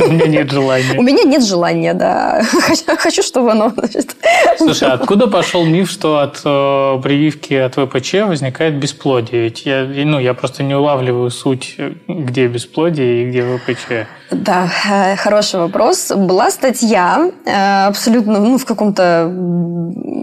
У 0.00 0.10
меня 0.10 0.26
нет 0.26 0.50
желания. 0.50 0.98
У 0.98 1.02
меня 1.02 1.22
нет 1.24 1.44
желания, 1.44 1.94
да. 1.94 2.42
Хочу, 2.98 3.22
чтобы 3.22 3.52
оно... 3.52 3.72
Слушай, 4.58 4.90
откуда 4.90 5.26
пошел 5.26 5.64
миф, 5.64 5.90
что 5.90 6.18
от 6.18 6.40
э, 6.44 7.00
прививки 7.02 7.54
от 7.54 7.74
ВПЧ 7.76 8.14
возникает 8.26 8.74
бесплодие? 8.76 9.42
Ведь 9.42 9.66
я, 9.66 9.84
ну, 9.84 10.18
я 10.18 10.34
просто 10.34 10.62
не 10.62 10.74
улавливаю 10.74 11.30
суть, 11.30 11.76
где 12.08 12.46
бесплодие 12.46 13.22
и 13.22 13.28
где 13.28 13.42
ВПЧ. 13.42 14.06
Да, 14.30 14.68
э, 14.90 15.16
хороший 15.16 15.60
вопрос. 15.60 16.10
Была 16.10 16.50
статья 16.50 17.30
э, 17.44 17.86
абсолютно 17.86 18.40
ну, 18.40 18.58
в 18.58 18.64
каком-то 18.64 19.32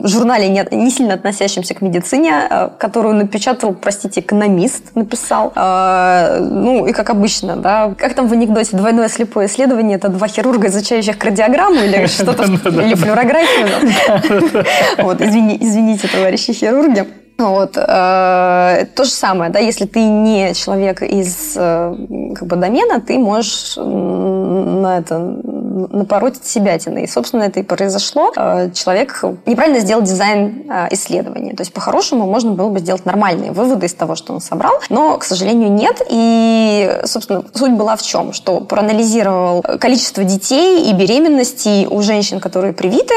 журнале, 0.04 0.50
не, 0.50 0.66
не 0.72 0.92
сильно 0.92 1.14
относящемся 1.14 1.74
к 1.74 1.82
медицине, 1.82 2.48
э, 2.50 2.70
которую 2.78 3.16
напечатал, 3.16 3.74
простите, 3.74 4.20
экономист 4.20 4.96
написал. 4.96 5.54
Э, 5.56 6.40
ну, 6.40 6.86
и 6.86 6.92
как 6.92 7.10
обычно, 7.10 7.56
да, 7.56 7.94
как 7.98 8.14
там 8.14 8.28
в 8.28 8.34
анекдоте, 8.34 8.63
двойное 8.72 9.10
слепое 9.10 9.48
исследование, 9.48 9.98
это 9.98 10.10
два 10.10 10.28
хирурга, 10.28 10.68
изучающих 10.68 11.18
кардиограмму 11.18 11.82
или 11.82 12.06
что-то, 12.08 12.44
или 12.44 12.96
флюорографию. 12.96 14.66
Вот, 15.04 15.22
извините, 15.22 16.08
товарищи 16.08 16.54
хирурги. 16.54 17.06
Вот. 17.38 17.78
Э, 17.78 18.86
то 18.96 19.04
же 19.04 19.10
самое, 19.10 19.52
да, 19.52 19.60
если 19.60 19.86
ты 19.86 20.04
не 20.04 20.54
человек 20.54 21.02
из 21.02 21.54
э, 21.56 21.96
как 22.36 22.48
бы, 22.48 22.56
домена, 22.56 23.02
ты 23.02 23.18
можешь 23.18 23.76
на 23.76 25.00
это 25.00 25.40
напороть 25.74 26.44
себя 26.46 26.76
И, 26.76 27.08
собственно, 27.08 27.44
это 27.44 27.60
и 27.60 27.64
произошло. 27.64 28.32
Э, 28.36 28.70
человек 28.74 29.24
неправильно 29.46 29.80
сделал 29.80 30.04
дизайн 30.04 30.66
э, 30.70 30.88
исследования. 30.92 31.54
То 31.54 31.62
есть, 31.62 31.74
по-хорошему, 31.74 32.26
можно 32.26 32.52
было 32.52 32.70
бы 32.70 32.80
сделать 32.80 33.06
нормальные 33.06 33.52
выводы 33.52 33.88
из 33.88 33.94
того, 33.94 34.16
что 34.16 34.34
он 34.34 34.42
собрал, 34.42 34.74
но, 34.90 35.18
к 35.18 35.24
сожалению, 35.24 35.72
нет. 35.72 36.02
И, 36.10 37.02
собственно, 37.06 37.44
суть 37.54 37.74
была 37.74 37.96
в 37.96 38.02
чем? 38.02 38.34
Что 38.34 38.60
проанализировал 38.62 39.64
количество 39.80 40.24
детей 40.24 40.90
и 40.90 40.94
беременностей 40.94 41.88
у 41.88 42.02
женщин, 42.02 42.40
которые 42.40 42.74
привиты, 42.74 43.14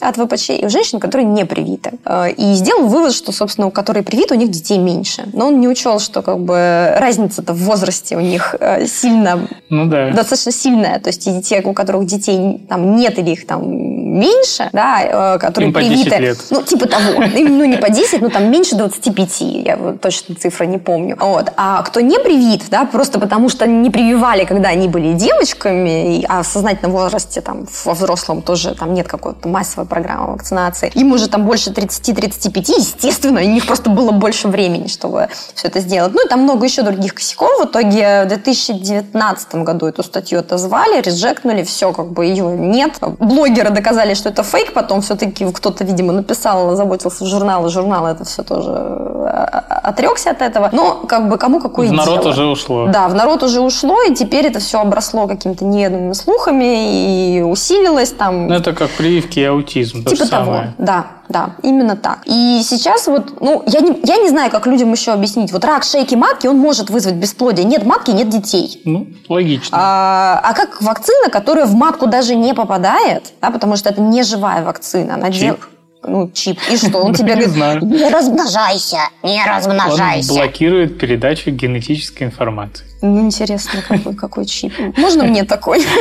от 0.00 0.16
ВПЧ 0.16 0.50
и 0.50 0.66
у 0.66 0.68
женщин, 0.68 1.00
которые 1.00 1.26
не 1.26 1.44
привиты. 1.44 1.92
Э, 2.04 2.30
и 2.30 2.54
сделал 2.54 2.86
вывод, 2.86 3.12
что, 3.12 3.32
собственно, 3.32 3.66
у 3.66 3.70
которых 3.70 4.04
привиты, 4.04 4.34
у 4.34 4.38
них 4.38 4.50
детей 4.50 4.78
меньше. 4.78 5.28
Но 5.32 5.48
он 5.48 5.60
не 5.60 5.68
учел, 5.68 5.98
что 5.98 6.22
как 6.22 6.38
бы 6.40 6.94
разница-то 6.98 7.52
в 7.52 7.58
возрасте 7.58 8.16
у 8.16 8.20
них 8.20 8.54
э, 8.58 8.86
сильно, 8.86 9.48
ну, 9.68 9.86
да. 9.86 10.10
достаточно 10.10 10.52
сильная. 10.52 10.98
То 11.00 11.08
есть 11.08 11.26
и 11.26 11.42
те, 11.42 11.60
у 11.62 11.72
которых 11.72 12.06
детей 12.06 12.64
там 12.68 12.96
нет 12.96 13.18
или 13.18 13.30
их 13.30 13.46
там 13.46 13.62
меньше, 13.70 14.68
да, 14.72 15.34
э, 15.34 15.38
которые 15.38 15.68
Им 15.68 15.74
привиты. 15.74 16.10
По 16.10 16.16
10 16.16 16.20
лет. 16.20 16.38
Ну, 16.50 16.62
типа 16.62 16.88
того. 16.88 17.22
Им, 17.22 17.58
ну, 17.58 17.64
не 17.64 17.76
по 17.76 17.90
10, 17.90 18.20
но 18.20 18.28
там 18.28 18.50
меньше 18.50 18.76
25. 18.76 19.40
Я 19.40 19.76
вот 19.76 20.00
точно 20.00 20.34
цифры 20.34 20.66
не 20.66 20.78
помню. 20.78 21.16
Вот. 21.20 21.52
А 21.56 21.82
кто 21.82 22.00
не 22.00 22.18
привит, 22.18 22.64
да, 22.70 22.84
просто 22.84 23.20
потому 23.20 23.48
что 23.48 23.66
не 23.66 23.90
прививали, 23.90 24.44
когда 24.44 24.70
они 24.70 24.88
были 24.88 25.12
девочками, 25.12 26.24
а 26.28 26.42
в 26.42 26.46
сознательном 26.46 26.92
возрасте, 26.92 27.40
там, 27.40 27.66
во 27.84 27.94
взрослом 27.94 28.42
тоже 28.42 28.74
там 28.74 28.94
нет 28.94 29.08
какой-то 29.08 29.48
массовой 29.48 29.86
программа 29.90 30.32
вакцинации. 30.32 30.90
Им 30.94 31.12
уже 31.12 31.28
там 31.28 31.44
больше 31.44 31.70
30-35, 31.70 32.78
естественно, 32.78 33.40
у 33.40 33.44
них 33.44 33.66
просто 33.66 33.90
было 33.90 34.12
больше 34.12 34.48
времени, 34.48 34.86
чтобы 34.86 35.28
все 35.54 35.68
это 35.68 35.80
сделать. 35.80 36.12
Ну 36.14 36.24
и 36.24 36.28
там 36.28 36.40
много 36.40 36.64
еще 36.64 36.82
других 36.82 37.14
косяков. 37.14 37.50
В 37.60 37.64
итоге 37.66 38.24
в 38.24 38.28
2019 38.28 39.54
году 39.56 39.86
эту 39.86 40.02
статью 40.02 40.38
отозвали, 40.38 41.02
реджекнули, 41.02 41.62
все, 41.62 41.92
как 41.92 42.12
бы 42.12 42.24
ее 42.24 42.44
нет. 42.56 42.98
Блогеры 43.18 43.70
доказали, 43.70 44.14
что 44.14 44.30
это 44.30 44.42
фейк, 44.42 44.72
потом 44.72 45.02
все-таки 45.02 45.44
кто-то, 45.52 45.84
видимо, 45.84 46.12
написал, 46.12 46.74
заботился 46.76 47.24
в 47.24 47.26
журналы, 47.26 47.68
журнал 47.68 48.06
это 48.06 48.24
все 48.24 48.42
тоже 48.42 48.70
а, 48.70 49.80
отрекся 49.82 50.30
от 50.30 50.40
этого. 50.40 50.70
Но 50.72 51.02
как 51.08 51.28
бы 51.28 51.36
кому 51.36 51.60
какое 51.60 51.88
в 51.88 51.90
дело. 51.90 52.02
В 52.02 52.06
народ 52.06 52.26
уже 52.26 52.46
ушло. 52.46 52.86
Да, 52.86 53.08
в 53.08 53.14
народ 53.14 53.42
уже 53.42 53.60
ушло, 53.60 54.02
и 54.02 54.14
теперь 54.14 54.46
это 54.46 54.60
все 54.60 54.80
обросло 54.80 55.26
какими-то 55.26 55.64
неведомыми 55.64 56.12
слухами 56.12 57.36
и 57.36 57.42
усилилось 57.42 58.12
там. 58.12 58.46
Ну, 58.46 58.54
это 58.54 58.72
как 58.72 58.90
прививки 58.90 59.40
и 59.40 59.44
аутизм 59.44 59.79
аутизм. 59.80 60.04
То 60.04 60.10
типа 60.10 60.28
того, 60.28 60.44
самое. 60.44 60.74
да, 60.78 61.06
да, 61.28 61.50
именно 61.62 61.96
так. 61.96 62.20
И 62.26 62.62
сейчас 62.64 63.06
вот, 63.06 63.40
ну, 63.40 63.62
я 63.66 63.80
не, 63.80 63.98
я 64.04 64.16
не 64.16 64.28
знаю, 64.28 64.50
как 64.50 64.66
людям 64.66 64.92
еще 64.92 65.12
объяснить. 65.12 65.52
Вот 65.52 65.64
рак 65.64 65.84
шейки 65.84 66.14
матки, 66.14 66.46
он 66.46 66.58
может 66.58 66.90
вызвать 66.90 67.14
бесплодие. 67.14 67.64
Нет 67.64 67.84
матки, 67.84 68.10
нет 68.10 68.28
детей. 68.28 68.80
Ну, 68.84 69.08
логично. 69.28 69.76
А, 69.78 70.40
а 70.42 70.54
как 70.54 70.82
вакцина, 70.82 71.30
которая 71.30 71.66
в 71.66 71.74
матку 71.74 72.06
даже 72.06 72.34
не 72.34 72.54
попадает, 72.54 73.32
да, 73.40 73.50
потому 73.50 73.76
что 73.76 73.90
это 73.90 74.00
не 74.00 74.22
живая 74.22 74.64
вакцина. 74.64 75.14
Она 75.14 75.30
Чип. 75.30 75.40
Дел 75.40 75.56
ну, 76.02 76.30
чип. 76.32 76.58
И 76.70 76.76
что? 76.76 76.98
Он 76.98 77.14
тебе 77.14 77.34
говорит, 77.34 77.82
не 77.82 78.08
размножайся, 78.08 78.98
не 79.22 79.44
размножайся. 79.44 80.32
Он 80.32 80.38
блокирует 80.38 80.98
передачу 80.98 81.50
генетической 81.50 82.24
информации. 82.24 82.86
Ну, 83.02 83.20
интересно, 83.20 83.80
какой, 83.86 84.14
какой 84.14 84.46
чип. 84.46 84.72
Можно 84.96 85.24
мне 85.24 85.44
такой? 85.44 85.84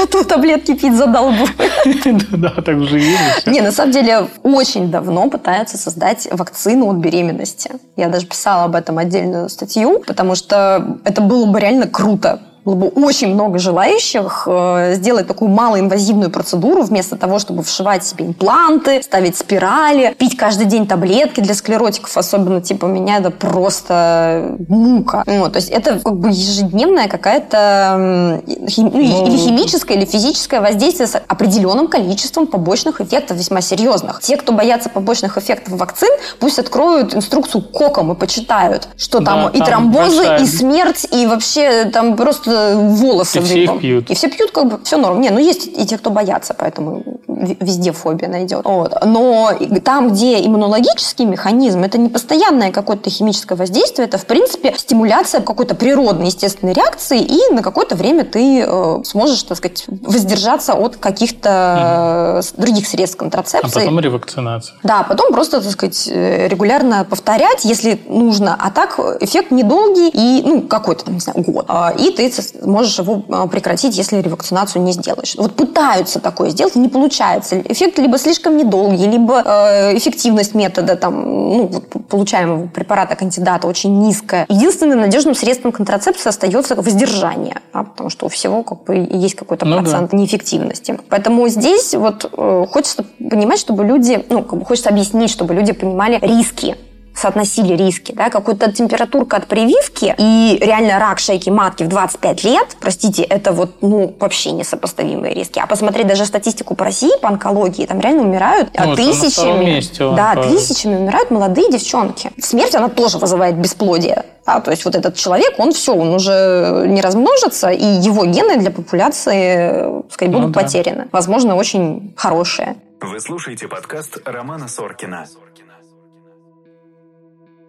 А 0.00 0.06
то 0.06 0.24
таблетки 0.24 0.74
пить 0.74 0.96
задолбу. 0.96 1.46
Да, 2.30 2.50
так 2.50 2.76
уже 2.76 2.98
есть. 2.98 3.46
Не, 3.46 3.60
на 3.60 3.72
самом 3.72 3.92
деле, 3.92 4.28
очень 4.42 4.90
давно 4.90 5.28
пытаются 5.28 5.76
создать 5.76 6.28
вакцину 6.30 6.90
от 6.90 6.96
беременности. 6.96 7.70
Я 7.96 8.08
даже 8.08 8.26
писала 8.26 8.64
об 8.64 8.74
этом 8.74 8.98
отдельную 8.98 9.48
статью, 9.48 10.02
потому 10.06 10.34
что 10.34 10.98
это 11.04 11.20
было 11.20 11.46
бы 11.46 11.60
реально 11.60 11.86
круто 11.86 12.40
было 12.64 12.74
бы 12.74 12.88
очень 12.88 13.32
много 13.32 13.58
желающих 13.58 14.44
э, 14.46 14.94
сделать 14.94 15.26
такую 15.26 15.50
малоинвазивную 15.50 16.30
процедуру 16.30 16.82
вместо 16.82 17.16
того, 17.16 17.38
чтобы 17.38 17.62
вшивать 17.62 18.04
себе 18.04 18.26
импланты, 18.26 19.02
ставить 19.02 19.36
спирали, 19.36 20.14
пить 20.18 20.36
каждый 20.36 20.66
день 20.66 20.86
таблетки 20.86 21.40
для 21.40 21.54
склеротиков, 21.54 22.16
особенно 22.16 22.60
типа 22.60 22.86
меня 22.86 23.18
это 23.18 23.30
просто 23.30 24.56
мука. 24.68 25.22
Вот, 25.26 25.52
то 25.52 25.58
есть 25.58 25.70
это 25.70 25.98
как 25.98 26.16
бы 26.16 26.28
ежедневная 26.28 27.08
какая-то 27.08 28.42
хим... 28.68 28.90
ну, 28.92 29.00
или 29.00 29.36
химическое, 29.36 29.94
или 29.94 30.04
физическое 30.04 30.60
воздействие 30.60 31.06
с 31.06 31.16
определенным 31.16 31.88
количеством 31.88 32.46
побочных 32.46 33.00
эффектов 33.00 33.36
весьма 33.36 33.60
серьезных. 33.60 34.20
Те, 34.20 34.36
кто 34.36 34.52
боятся 34.52 34.88
побочных 34.88 35.38
эффектов 35.38 35.74
вакцин, 35.74 36.10
пусть 36.38 36.58
откроют 36.58 37.14
инструкцию 37.14 37.62
коком 37.62 38.12
и 38.12 38.14
почитают, 38.14 38.88
что 38.96 39.20
там 39.20 39.44
да, 39.44 39.50
и 39.50 39.58
там 39.58 39.68
тромбозы, 39.68 40.16
большая... 40.16 40.40
и 40.42 40.46
смерть, 40.46 41.06
и 41.10 41.26
вообще 41.26 41.86
там 41.86 42.16
просто 42.16 42.57
волосы. 42.74 43.38
И 43.38 43.42
все 43.42 43.64
их 43.64 43.80
пьют. 43.80 44.10
И 44.10 44.14
все 44.14 44.28
пьют, 44.28 44.50
как 44.50 44.68
бы, 44.68 44.80
все 44.82 44.96
норм. 44.96 45.20
Не, 45.20 45.30
ну 45.30 45.38
есть 45.38 45.66
и 45.66 45.86
те, 45.86 45.98
кто 45.98 46.10
боятся, 46.10 46.54
поэтому 46.54 47.02
везде 47.26 47.92
фобия 47.92 48.28
найдет. 48.28 48.64
Вот. 48.64 48.94
Но 49.04 49.52
там, 49.84 50.10
где 50.10 50.44
иммунологический 50.44 51.24
механизм, 51.24 51.82
это 51.82 51.98
не 51.98 52.08
постоянное 52.08 52.72
какое-то 52.72 53.10
химическое 53.10 53.54
воздействие, 53.54 54.08
это, 54.08 54.18
в 54.18 54.26
принципе, 54.26 54.74
стимуляция 54.76 55.40
какой-то 55.40 55.74
природной, 55.74 56.26
естественной 56.26 56.72
реакции, 56.72 57.20
и 57.20 57.52
на 57.52 57.62
какое-то 57.62 57.96
время 57.96 58.24
ты 58.24 58.64
э, 58.66 58.98
сможешь, 59.04 59.42
так 59.44 59.58
сказать, 59.58 59.84
воздержаться 59.88 60.74
от 60.74 60.96
каких-то 60.96 62.40
угу. 62.40 62.62
других 62.62 62.86
средств 62.86 63.16
контрацепции. 63.16 63.78
А 63.78 63.80
потом 63.80 64.00
ревакцинация. 64.00 64.76
Да, 64.82 65.02
потом 65.02 65.32
просто, 65.32 65.60
так 65.60 65.70
сказать, 65.70 66.08
э, 66.10 66.48
регулярно 66.48 67.04
повторять, 67.04 67.64
если 67.64 68.00
нужно. 68.08 68.56
А 68.58 68.70
так 68.70 68.98
эффект 69.20 69.50
недолгий 69.50 70.08
и, 70.08 70.42
ну, 70.42 70.62
какой-то, 70.62 71.10
не 71.10 71.20
знаю, 71.20 71.42
год. 71.42 71.64
А, 71.68 71.92
и 71.96 72.10
ты 72.10 72.30
можешь 72.62 72.98
его 72.98 73.22
а, 73.28 73.46
прекратить, 73.46 73.96
если 73.96 74.20
ревакцинацию 74.20 74.82
не 74.82 74.92
сделаешь. 74.92 75.34
Вот 75.36 75.54
пытаются 75.54 76.20
такое 76.20 76.50
сделать, 76.50 76.74
не 76.76 76.88
получается. 76.88 77.60
Эффект 77.60 77.98
либо 77.98 78.18
слишком 78.18 78.56
недолгий, 78.56 79.06
либо 79.06 79.42
э, 79.44 79.96
эффективность 79.96 80.54
метода 80.54 80.96
там, 80.96 81.22
ну, 81.22 81.66
вот, 81.66 81.84
получаемого 82.08 82.66
препарата 82.68 83.16
кандидата 83.16 83.66
очень 83.66 84.00
низкая. 84.00 84.46
Единственным 84.48 85.00
надежным 85.00 85.34
средством 85.34 85.72
контрацепции 85.72 86.28
остается 86.28 86.74
воздержание, 86.74 87.60
да, 87.72 87.84
потому 87.84 88.10
что 88.10 88.26
у 88.26 88.28
всего 88.28 88.62
как 88.62 88.84
бы 88.84 88.96
есть 88.96 89.34
какой-то 89.34 89.66
ну, 89.66 89.78
процент 89.78 90.10
да. 90.10 90.16
неэффективности. 90.16 90.98
Поэтому 91.08 91.48
здесь 91.48 91.94
вот 91.94 92.30
э, 92.36 92.66
хочется 92.70 93.04
понимать, 93.18 93.58
чтобы 93.58 93.84
люди, 93.84 94.24
ну, 94.28 94.42
как 94.42 94.58
бы 94.58 94.64
хочется 94.64 94.90
объяснить, 94.90 95.30
чтобы 95.30 95.54
люди 95.54 95.72
понимали 95.72 96.18
риски 96.20 96.76
соотносили 97.18 97.74
риски, 97.74 98.12
да, 98.12 98.30
какую-то 98.30 98.72
температурку 98.72 99.36
от 99.36 99.46
прививки 99.46 100.14
и 100.18 100.58
реально 100.60 100.98
рак 100.98 101.18
шейки 101.18 101.50
матки 101.50 101.82
в 101.82 101.88
25 101.88 102.44
лет, 102.44 102.76
простите, 102.80 103.22
это 103.22 103.52
вот, 103.52 103.82
ну, 103.82 104.14
вообще 104.18 104.52
несопоставимые 104.52 105.34
риски. 105.34 105.58
А 105.58 105.66
посмотреть 105.66 106.06
даже 106.06 106.24
статистику 106.24 106.74
по 106.74 106.84
России 106.84 107.10
по 107.20 107.28
онкологии, 107.28 107.86
там 107.86 108.00
реально 108.00 108.22
умирают 108.22 108.70
ну, 108.78 108.94
тысячами. 108.94 109.64
Месте, 109.64 110.10
да, 110.16 110.34
по... 110.34 110.42
тысячами 110.44 110.96
умирают 110.96 111.30
молодые 111.30 111.70
девчонки. 111.70 112.30
Смерть, 112.40 112.74
она 112.74 112.88
тоже 112.88 113.18
вызывает 113.18 113.56
бесплодие. 113.56 114.24
Да, 114.46 114.60
то 114.60 114.70
есть 114.70 114.84
вот 114.86 114.94
этот 114.94 115.14
человек, 115.14 115.54
он 115.58 115.72
все, 115.72 115.94
он 115.94 116.14
уже 116.14 116.84
не 116.86 117.02
размножится, 117.02 117.68
и 117.68 117.84
его 117.84 118.24
гены 118.24 118.56
для 118.56 118.70
популяции, 118.70 120.02
пускай, 120.02 120.28
будут 120.28 120.46
ну, 120.46 120.52
да. 120.52 120.60
потеряны. 120.60 121.08
Возможно, 121.12 121.54
очень 121.54 122.14
хорошие. 122.16 122.76
Вы 123.00 123.20
слушаете 123.20 123.68
подкаст 123.68 124.18
Романа 124.24 124.66
Соркина. 124.66 125.26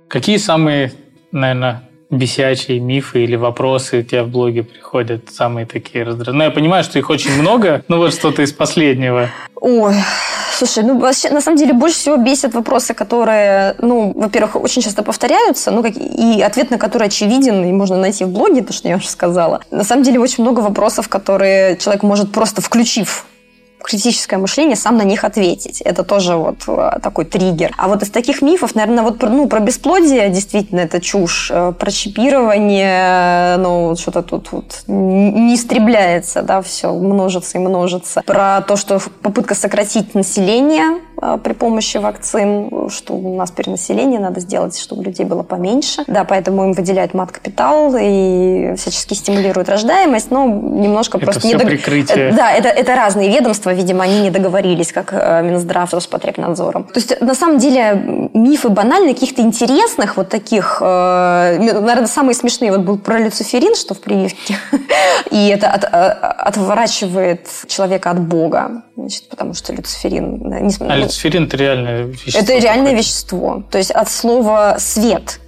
Какие 0.10 0.38
самые, 0.38 0.91
наверное, 1.32 1.84
бесячие 2.10 2.80
мифы 2.80 3.24
или 3.24 3.36
вопросы 3.36 3.99
у 3.99 4.01
тебя 4.01 4.24
в 4.24 4.30
блоге 4.30 4.64
приходят, 4.64 5.30
самые 5.32 5.68
такие 5.68 6.03
раздраженные? 6.03 6.38
Ну, 6.39 6.43
я 6.45 6.51
понимаю, 6.51 6.84
что 6.84 6.97
их 6.97 7.12
очень 7.12 7.39
много, 7.39 7.84
но 7.88 7.97
вот 7.97 8.14
что-то 8.14 8.41
из 8.41 8.51
последнего. 8.51 9.30
Ой, 9.55 9.93
Слушай, 10.60 10.84
ну 10.84 10.99
вообще, 10.99 11.30
на 11.30 11.39
самом 11.39 11.57
деле 11.57 11.72
больше 11.72 11.95
всего 11.95 12.18
бесят 12.18 12.53
вопросы, 12.53 12.93
которые, 12.93 13.76
ну, 13.78 14.12
во-первых, 14.14 14.57
очень 14.57 14.82
часто 14.82 15.03
повторяются, 15.03 15.72
ну, 15.72 15.82
как, 15.82 15.93
и 15.95 16.41
ответ 16.41 16.70
на 16.70 16.78
который 16.78 17.07
очевиден, 17.07 17.64
и 17.64 17.72
можно 17.72 17.95
найти 17.95 18.26
в 18.26 18.30
блоге, 18.30 18.62
то, 18.62 18.74
что 18.74 18.89
я 18.89 18.97
уже 18.97 19.07
сказала. 19.07 19.62
На 19.72 19.86
самом 19.86 20.03
деле 20.03 20.20
очень 20.20 20.43
много 20.43 20.60
вопросов, 20.60 21.07
которые 21.07 21.78
человек 21.78 22.03
может 22.03 22.34
просто 22.34 22.62
включив 22.62 23.26
критическое 23.84 24.38
мышление, 24.38 24.75
сам 24.75 24.97
на 24.97 25.03
них 25.03 25.23
ответить. 25.23 25.82
Это 25.82 26.03
тоже 26.03 26.36
вот 26.36 26.63
э, 26.67 26.99
такой 27.01 27.25
триггер. 27.25 27.73
А 27.77 27.88
вот 27.88 28.03
из 28.03 28.09
таких 28.09 28.41
мифов, 28.41 28.75
наверное, 28.75 29.03
вот 29.03 29.21
ну, 29.21 29.47
про 29.47 29.59
бесплодие 29.59 30.30
действительно 30.30 30.82
это 30.82 31.01
чушь. 31.01 31.49
Э, 31.51 31.73
про 31.77 31.91
чипирование, 31.91 33.57
ну, 33.57 33.95
что-то 33.95 34.21
тут 34.21 34.51
вот 34.51 34.84
не 34.88 35.55
истребляется, 35.55 36.41
да, 36.41 36.61
все 36.61 36.93
множится 36.93 37.57
и 37.57 37.61
множится. 37.61 38.21
Про 38.25 38.61
то, 38.61 38.75
что 38.75 38.99
попытка 39.21 39.55
сократить 39.55 40.13
население 40.15 40.99
при 41.43 41.53
помощи 41.53 41.97
вакцин, 41.97 42.89
что 42.89 43.13
у 43.13 43.36
нас 43.36 43.51
перенаселение, 43.51 44.20
надо 44.20 44.39
сделать, 44.39 44.80
чтобы 44.80 45.03
людей 45.03 45.26
было 45.26 45.43
поменьше. 45.43 46.03
Да, 46.07 46.24
поэтому 46.24 46.63
им 46.65 46.74
выделяют 46.74 47.13
мат-капитал 47.13 47.95
и 47.99 48.74
всячески 48.78 49.13
стимулируют 49.13 49.70
рождаемость, 49.70 50.32
но 50.32 50.45
немножко 50.45 51.17
это 51.17 51.26
просто... 51.26 51.47
Не 51.47 51.57
прикрытие. 51.57 52.34
Да, 52.34 52.51
это, 52.51 52.70
это 52.70 52.95
разные 52.95 53.30
ведомства, 53.30 53.74
видимо, 53.74 54.03
они 54.03 54.22
не 54.22 54.30
договорились, 54.30 54.91
как 54.91 55.13
э, 55.13 55.41
Минздрав 55.43 55.89
с 55.89 55.93
Роспотребнадзором. 55.93 56.86
То 56.86 56.99
есть, 56.99 57.20
на 57.22 57.36
самом 57.36 57.57
деле, 57.57 58.30
мифы 58.34 58.70
банальные, 58.70 59.13
каких-то 59.13 59.41
интересных 59.41 60.17
вот 60.17 60.30
таких, 60.30 60.80
э, 60.82 61.57
наверное, 61.59 62.07
самые 62.07 62.36
смешные 62.36 62.72
вот 62.72 62.82
был 62.82 62.97
про 62.97 63.20
люциферин, 63.20 63.76
что 63.76 63.93
в 63.93 63.99
прививке, 63.99 64.55
и 65.32 65.47
это 65.47 65.70
от, 65.70 65.84
э, 65.84 65.88
отворачивает 65.88 67.47
человека 67.67 68.11
от 68.11 68.20
Бога, 68.20 68.84
значит, 68.95 69.30
потому 69.30 69.53
что 69.53 69.74
люциферин... 69.74 70.53
А 70.80 70.95
люциферин– 71.10 71.43
это 71.45 71.57
реальное 71.57 72.03
вещество? 72.03 72.41
Это 72.41 72.57
реальное 72.60 72.93
вещество, 72.93 73.64
то 73.70 73.78
есть 73.78 73.91
от 73.91 74.10
слова 74.10 74.78
«свет», 74.80 75.39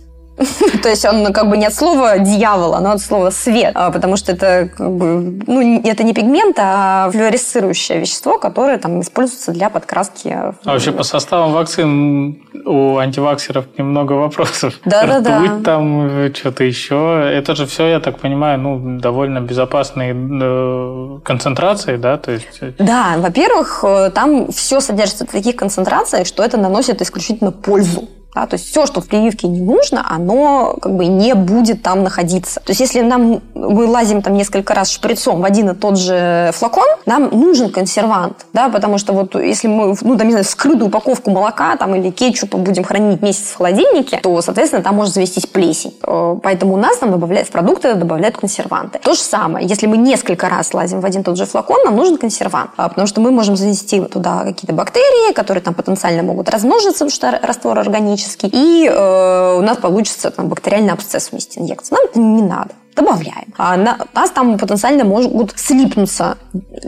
То 0.84 0.89
есть 0.89 1.06
он 1.06 1.32
как 1.34 1.50
бы 1.50 1.58
не 1.58 1.66
от 1.66 1.74
слова 1.74 2.20
дьявола, 2.20 2.80
но 2.80 2.92
от 2.92 3.02
слова 3.02 3.30
свет, 3.30 3.72
а, 3.76 3.92
потому 3.92 4.18
что 4.18 4.32
это 4.32 4.70
как 4.76 4.92
бы, 4.92 5.39
ну, 5.48 5.82
это 5.84 6.04
не 6.04 6.14
пигмент, 6.14 6.58
а 6.60 7.10
флуоресцирующее 7.12 8.00
вещество, 8.00 8.38
которое 8.38 8.78
там 8.78 9.02
используется 9.02 9.52
для 9.52 9.70
подкраски. 9.70 10.28
А 10.30 10.54
вообще 10.64 10.92
по 10.92 11.04
составам 11.04 11.54
вакцин 11.54 12.42
у 12.66 12.98
антиваксеров 12.98 13.66
немного 13.78 14.14
вопросов. 14.14 14.80
Да, 14.86 15.06
да, 15.06 15.20
да. 15.20 15.39
Ртуть 15.39 15.64
там, 15.64 16.34
что-то 16.34 16.64
еще. 16.64 17.30
Это 17.34 17.56
же 17.56 17.66
все, 17.66 17.88
я 17.88 18.00
так 18.00 18.20
понимаю, 18.20 18.60
ну, 18.60 19.00
довольно 19.00 19.39
безопасные 19.39 20.14
э, 20.16 21.20
концентрации, 21.24 21.98
да? 21.98 22.18
То 22.18 22.32
есть... 22.32 22.48
Да, 22.78 23.16
во-первых, 23.18 23.84
э, 23.84 24.12
там 24.12 24.52
все 24.52 24.80
содержится 24.80 25.26
в 25.26 25.32
таких 25.32 25.56
концентрациях, 25.56 26.28
что 26.28 26.44
это 26.44 26.58
наносит 26.58 27.02
исключительно 27.02 27.52
пользу. 27.52 28.08
Да, 28.36 28.47
то 28.47 28.55
есть 28.55 28.69
все, 28.69 28.86
что 28.86 29.01
в 29.01 29.07
прививке 29.07 29.47
не 29.47 29.61
нужно, 29.61 30.05
оно 30.09 30.77
как 30.82 30.95
бы 30.95 31.05
не 31.05 31.36
будет 31.36 31.84
там 31.84 32.03
находиться. 32.03 32.61
То 32.61 32.71
есть 32.71 32.82
если 32.82 33.01
нам 33.01 33.41
мы 33.53 33.86
лазим 33.86 34.21
там 34.21 34.34
несколько 34.34 34.73
раз 34.73 34.89
шприцом 34.91 35.41
в 35.41 35.45
один 35.45 35.69
и 35.69 35.75
тот 35.75 35.97
же 35.97 36.51
флакон, 36.53 36.86
нам 37.05 37.29
нужен 37.29 37.71
консервант, 37.71 38.45
да, 38.53 38.69
потому 38.69 38.97
что 38.97 39.13
вот 39.13 39.36
если 39.36 39.67
мы, 39.67 39.95
ну, 40.01 40.17
там, 40.17 40.27
не 40.27 40.32
знаю, 40.32 40.45
скрытую 40.45 40.88
упаковку 40.88 41.32
молока 41.32 41.75
там 41.77 41.95
или 41.95 42.09
кетчупа 42.09 42.57
будем 42.57 42.84
хранить 42.84 43.21
месяц 43.21 43.51
в 43.51 43.57
холодильнике, 43.57 44.19
то, 44.21 44.41
соответственно, 44.41 44.84
там 44.84 44.95
может 44.95 45.13
завестись 45.13 45.45
плесень. 45.45 45.93
Э, 46.03 46.38
поэтому 46.41 46.73
у 46.73 46.77
нас 46.77 46.97
там 46.97 47.11
добавляют 47.11 47.49
в 47.49 47.51
продукты 47.51 47.95
добавляют 47.95 48.38
консерванты. 48.38 48.99
То 48.99 49.13
же 49.13 49.19
самое, 49.19 49.67
если 49.67 49.88
мы 49.88 49.97
несколько 49.97 50.49
раз 50.49 50.73
лазим 50.73 51.01
в 51.01 51.05
один 51.05 51.21
и 51.21 51.23
тот 51.23 51.38
же 51.38 51.45
флакон, 51.45 51.77
нам 51.86 51.95
нужен 51.95 52.17
консервант, 52.17 52.71
а, 52.77 52.89
потому 52.89 53.07
что 53.07 53.21
мы 53.21 53.32
можем 53.32 53.55
занести 53.55 54.01
туда 54.01 54.43
какие-то 54.43 54.73
бактерии, 54.73 55.34
которые 55.34 55.61
там 55.61 55.73
потенциально 55.73 56.23
могут 56.23 56.49
размножиться, 56.49 57.05
потому 57.05 57.11
что 57.11 57.39
раствор 57.43 57.77
органический, 57.79 58.20
химический, 58.22 58.49
и 58.51 58.88
э, 58.88 59.55
у 59.57 59.61
нас 59.61 59.78
получится 59.78 60.32
там, 60.32 60.47
бактериальный 60.47 60.93
абсцесс 60.93 61.32
вместе 61.32 61.59
инъекции. 61.59 61.93
Нам 61.93 62.05
это 62.05 62.19
не 62.19 62.41
надо 62.41 62.72
добавляем. 62.96 63.54
А 63.58 63.78
на, 63.78 63.98
нас 64.14 64.32
там 64.32 64.58
потенциально 64.58 65.04
могут 65.04 65.54
слипнуться 65.58 66.38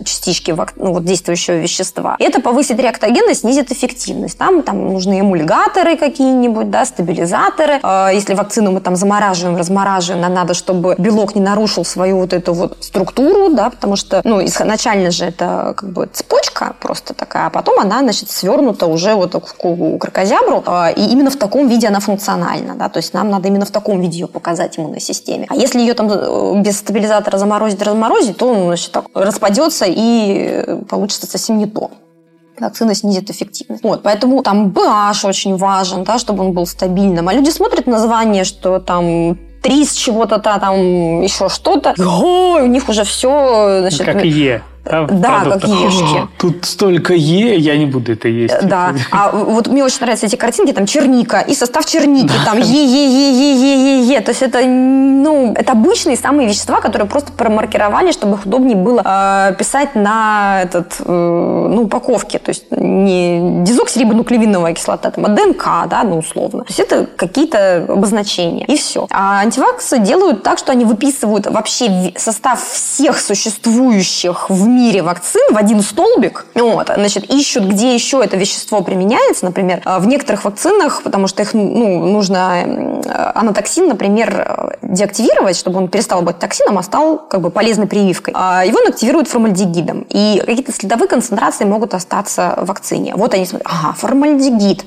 частички 0.06 0.56
ну, 0.76 0.94
вот, 0.94 1.06
действующего 1.06 1.56
вещества. 1.56 2.16
Это 2.20 2.42
повысит 2.42 2.80
реактогенность, 2.80 3.42
снизит 3.42 3.72
эффективность. 3.72 4.38
Там, 4.38 4.64
там 4.64 4.94
нужны 4.94 5.20
эмульгаторы 5.20 5.98
какие-нибудь, 5.98 6.70
да, 6.70 6.86
стабилизаторы. 6.86 7.80
А 7.84 8.10
если 8.10 8.34
вакцину 8.34 8.72
мы 8.72 8.82
там 8.82 8.96
замораживаем, 8.96 9.58
размораживаем, 9.58 10.22
нам 10.22 10.34
надо, 10.34 10.54
чтобы 10.54 10.96
белок 10.98 11.36
не 11.36 11.42
нарушил 11.42 11.86
свою 11.86 12.20
вот 12.20 12.34
эту 12.34 12.54
вот 12.54 12.78
структуру, 12.82 13.54
да, 13.54 13.70
потому 13.70 13.96
что, 13.96 14.22
ну, 14.24 14.44
изначально 14.46 15.12
же 15.12 15.26
это 15.26 15.74
как 15.78 15.92
бы 15.92 16.10
цепочка 16.12 16.76
просто 16.80 17.14
такая, 17.14 17.48
а 17.48 17.50
потом 17.50 17.80
она, 17.80 18.00
значит, 18.00 18.30
свернута 18.30 18.88
уже 18.88 19.16
вот 19.16 19.34
к 19.34 20.00
крокозябру, 20.00 20.64
а, 20.66 20.92
и 20.92 21.02
именно 21.02 21.30
в 21.30 21.36
таком 21.36 21.68
виде 21.68 21.88
она 21.88 22.00
функциональна, 22.00 22.76
да, 22.76 22.90
то 22.90 22.98
есть 22.98 23.14
нам 23.14 23.30
надо 23.30 23.48
именно 23.48 23.66
в 23.66 23.72
таком 23.72 24.02
виде 24.02 24.20
ее 24.20 24.28
показать 24.28 24.78
иммунной 24.78 25.00
системе. 25.00 25.48
А 25.50 25.56
если 25.56 25.80
ее 25.80 25.93
там 25.94 26.10
э, 26.10 26.62
без 26.62 26.80
стабилизатора 26.80 27.38
заморозить, 27.38 27.82
разморозить, 27.82 28.38
то 28.38 28.48
он, 28.48 28.68
значит, 28.68 28.92
так 28.92 29.06
распадется 29.14 29.86
и 29.88 30.84
получится 30.90 31.28
совсем 31.28 31.58
не 31.58 31.66
то 31.66 31.92
вакцина 32.60 32.96
снизит 32.96 33.30
эффективность. 33.30 33.84
Вот, 33.84 34.04
поэтому 34.04 34.42
там 34.44 34.70
BH 34.70 35.28
очень 35.28 35.58
важен, 35.58 36.04
да, 36.04 36.20
чтобы 36.20 36.46
он 36.46 36.54
был 36.54 36.66
стабильным. 36.66 37.28
А 37.28 37.34
люди 37.34 37.50
смотрят 37.50 37.88
название, 37.88 38.44
что 38.44 38.80
там 38.80 39.38
три 39.62 39.86
с 39.86 39.94
чего-то 39.94 40.40
там 40.40 41.22
еще 41.22 41.50
что-то. 41.50 41.94
Ой, 41.98 42.64
у 42.64 42.68
них 42.68 42.90
уже 42.90 43.04
все... 43.04 43.80
Значит, 43.82 44.06
как 44.06 44.24
Е. 44.24 44.62
Да, 44.86 45.06
да 45.06 45.44
как 45.52 45.64
ешки. 45.64 46.28
Тут 46.38 46.66
столько 46.66 47.14
Е, 47.14 47.58
я 47.58 47.78
не 47.78 47.86
буду 47.86 48.12
это 48.12 48.28
есть. 48.28 48.68
Да. 48.68 48.94
А 49.12 49.32
вот 49.32 49.68
мне 49.68 49.84
очень 49.84 50.00
нравятся 50.02 50.26
эти 50.26 50.36
картинки, 50.36 50.74
там 50.74 50.86
черника 50.86 51.40
и 51.40 51.56
состав 51.56 51.86
черники, 51.86 52.34
там 52.46 52.58
Е, 52.58 52.64
Е, 52.64 53.08
Е, 53.08 53.32
Е, 53.32 53.54
Е, 53.54 54.02
Е, 54.02 54.16
Е. 54.16 54.22
То 54.22 54.32
есть 54.32 54.44
это, 54.44 54.66
ну, 54.66 55.54
это 55.54 55.72
обычные 55.72 56.18
самые 56.18 56.48
вещества, 56.48 56.82
которые 56.82 57.08
просто 57.08 57.32
промаркировали, 57.32 58.12
чтобы 58.12 58.36
их 58.36 58.46
удобнее 58.46 58.76
было 58.76 59.02
э, 59.06 59.56
писать 59.58 59.96
на 59.96 60.62
этот, 60.64 60.96
э, 61.00 61.04
ну, 61.08 61.84
упаковке. 61.84 62.40
То 62.40 62.50
есть 62.50 62.66
не 62.72 63.64
дезоксирибонуклеиновая 63.64 64.74
кислота, 64.74 65.12
там, 65.12 65.26
а 65.26 65.30
ДНК, 65.30 65.88
да, 65.90 66.04
ну, 66.04 66.18
условно. 66.18 66.64
То 66.64 66.70
есть 66.70 66.80
это 66.80 67.08
какие-то 67.16 67.86
обозначения. 67.88 68.66
И 68.66 68.76
все. 68.78 69.08
А 69.10 69.40
антиваксы 69.40 70.00
делают 70.00 70.44
так, 70.44 70.58
что 70.58 70.74
они 70.74 70.84
выписывают 70.84 71.48
вообще 71.48 72.12
состав 72.18 72.62
всех 72.62 73.20
существующих 73.20 74.50
в 74.50 74.73
мире 74.76 75.02
вакцин 75.02 75.42
в 75.52 75.58
один 75.58 75.82
столбик. 75.82 76.46
Вот, 76.56 76.92
значит, 76.96 77.30
ищут, 77.30 77.66
где 77.66 77.94
еще 77.94 78.22
это 78.24 78.38
вещество 78.38 78.82
применяется. 78.82 79.46
Например, 79.46 79.82
э, 79.86 80.00
в 80.00 80.08
некоторых 80.08 80.46
вакцинах, 80.46 81.04
потому 81.04 81.28
что 81.28 81.42
их 81.42 81.54
ну, 81.54 82.06
нужно 82.06 82.64
э, 82.66 83.32
анатоксин, 83.36 83.88
например, 83.88 84.46
э, 84.48 84.78
деактивировать, 84.82 85.58
чтобы 85.58 85.80
он 85.80 85.88
перестал 85.88 86.22
быть 86.22 86.40
токсином, 86.40 86.78
а 86.78 86.84
стал 86.84 87.18
как 87.18 87.42
бы 87.42 87.50
полезной 87.50 87.88
прививкой. 87.88 88.34
А 88.38 88.66
его 88.66 88.80
активируют 88.80 89.28
формальдегидом. 89.28 90.06
И 90.10 90.42
какие-то 90.46 90.72
следовые 90.72 91.08
концентрации 91.08 91.66
могут 91.66 91.94
остаться 91.94 92.56
в 92.58 92.66
вакцине. 92.66 93.14
Вот 93.16 93.34
они 93.34 93.46
смотрят, 93.46 93.68
ага, 93.70 93.94
формальдегид. 93.94 94.86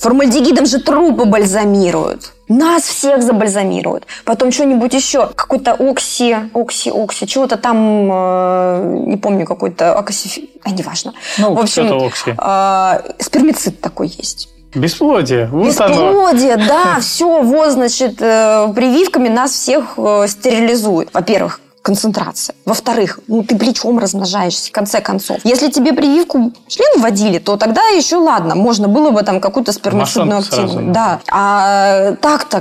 Формальдегидом 0.00 0.66
же 0.66 0.78
трупы 0.78 1.24
бальзамируют. 1.24 2.32
Нас 2.48 2.84
всех 2.84 3.22
забальзамируют. 3.22 4.06
Потом 4.24 4.52
что-нибудь 4.52 4.94
еще. 4.94 5.26
Какой-то 5.34 5.72
окси, 5.72 6.36
окси, 6.54 6.90
окси. 6.90 7.26
Чего-то 7.26 7.56
там, 7.56 8.08
э, 8.10 9.04
не 9.06 9.16
помню, 9.16 9.44
какой-то 9.44 9.94
окси... 9.98 10.50
А, 10.62 10.70
неважно. 10.70 11.14
Ну, 11.38 11.54
в 11.54 11.58
общем, 11.58 12.06
окси. 12.06 12.34
Э, 12.38 13.22
спермицид 13.22 13.80
такой 13.80 14.08
есть. 14.08 14.48
Бесплодие. 14.74 15.46
Вот 15.46 15.66
Бесплодие, 15.66 16.54
оно. 16.54 16.66
да, 16.66 16.98
все, 17.00 17.42
вот, 17.42 17.72
значит, 17.72 18.20
э, 18.20 18.72
прививками 18.74 19.28
нас 19.28 19.52
всех 19.52 19.94
э, 19.96 20.26
стерилизуют. 20.28 21.10
Во-первых, 21.12 21.60
концентрация. 21.88 22.54
Во-вторых, 22.66 23.18
ну 23.28 23.42
ты 23.42 23.56
плечом 23.56 23.98
размножаешься, 23.98 24.68
в 24.68 24.72
конце 24.72 25.00
концов. 25.00 25.38
Если 25.44 25.70
тебе 25.70 25.94
прививку 25.94 26.52
член 26.66 27.00
вводили, 27.00 27.38
то 27.38 27.56
тогда 27.56 27.80
еще 27.96 28.16
ладно, 28.16 28.54
можно 28.54 28.88
было 28.88 29.10
бы 29.10 29.22
там 29.22 29.40
какую-то 29.40 29.72
спермицидную 29.72 30.40
активность. 30.40 30.92
Да. 30.92 31.20
А 31.30 32.12
так-то, 32.20 32.60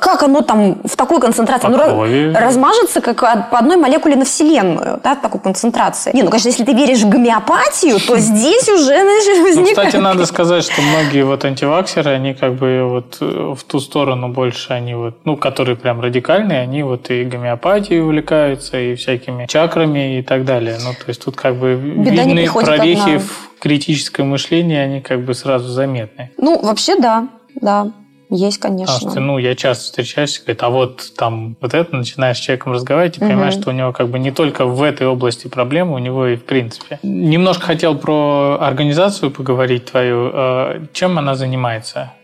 как 0.00 0.22
оно 0.22 0.42
там 0.42 0.82
в 0.84 0.94
такой 0.94 1.20
концентрации? 1.20 1.68
По 1.68 1.70
ну, 1.70 2.34
размажется 2.34 3.00
как 3.00 3.50
по 3.50 3.58
одной 3.58 3.76
молекуле 3.76 4.16
на 4.16 4.24
Вселенную, 4.24 5.00
да, 5.02 5.14
в 5.14 5.22
такой 5.22 5.40
концентрации. 5.40 6.10
Не, 6.12 6.22
ну, 6.22 6.28
конечно, 6.28 6.48
если 6.48 6.64
ты 6.64 6.74
веришь 6.74 7.02
в 7.02 7.08
гомеопатию, 7.08 7.98
то 7.98 8.18
здесь 8.18 8.68
уже, 8.68 8.84
знаешь, 8.84 9.42
возникает... 9.42 9.76
Ну, 9.76 9.84
кстати, 9.84 9.96
надо 9.96 10.26
сказать, 10.34 10.64
что 10.64 10.82
многие 10.82 11.24
вот 11.24 11.44
антиваксеры, 11.46 12.10
они 12.10 12.34
как 12.34 12.54
бы 12.56 12.84
вот 12.84 13.16
э, 13.20 13.54
в 13.58 13.64
ту 13.64 13.80
сторону 13.80 14.28
больше, 14.28 14.74
они 14.74 14.94
вот, 14.94 15.14
ну, 15.24 15.38
которые 15.38 15.76
прям 15.76 16.00
радикальные, 16.00 16.60
они 16.60 16.82
вот 16.82 17.10
и 17.10 17.24
гомеопатией 17.24 18.02
увлекаются, 18.02 18.65
занимаются 18.66 18.78
и 18.78 18.94
всякими 18.94 19.46
чакрами 19.46 20.18
и 20.18 20.22
так 20.22 20.44
далее. 20.44 20.76
Ну, 20.82 20.92
то 20.92 21.08
есть 21.08 21.24
тут 21.24 21.36
как 21.36 21.56
бы 21.56 21.74
Беда 21.76 22.24
видны 22.24 22.48
прорехи 22.52 23.18
в 23.18 23.50
критическом 23.58 24.28
мышлении, 24.28 24.76
они 24.76 25.00
как 25.00 25.24
бы 25.24 25.34
сразу 25.34 25.68
заметны. 25.68 26.30
Ну, 26.38 26.60
вообще 26.62 26.96
да, 26.98 27.28
да. 27.54 27.92
Есть, 28.28 28.58
конечно. 28.58 28.92
Потому 28.92 29.10
что, 29.12 29.20
ну, 29.20 29.38
я 29.38 29.54
часто 29.54 29.84
встречаюсь, 29.84 30.40
говорит, 30.40 30.60
а 30.64 30.68
вот 30.68 31.12
там 31.16 31.56
вот 31.60 31.74
это, 31.74 31.94
начинаешь 31.94 32.38
с 32.38 32.40
человеком 32.40 32.72
разговаривать 32.72 33.18
и 33.18 33.20
угу. 33.20 33.28
понимаешь, 33.28 33.54
что 33.54 33.70
у 33.70 33.72
него 33.72 33.92
как 33.92 34.08
бы 34.08 34.18
не 34.18 34.32
только 34.32 34.66
в 34.66 34.82
этой 34.82 35.06
области 35.06 35.46
проблемы, 35.46 35.94
у 35.94 35.98
него 35.98 36.26
и 36.26 36.34
в 36.34 36.44
принципе. 36.44 36.98
Немножко 37.04 37.66
хотел 37.66 37.96
про 37.96 38.58
организацию 38.60 39.30
поговорить 39.30 39.84
твою. 39.84 40.30
Э, 40.32 40.86
чем 40.92 41.18
она 41.18 41.36
занимается? 41.36 42.14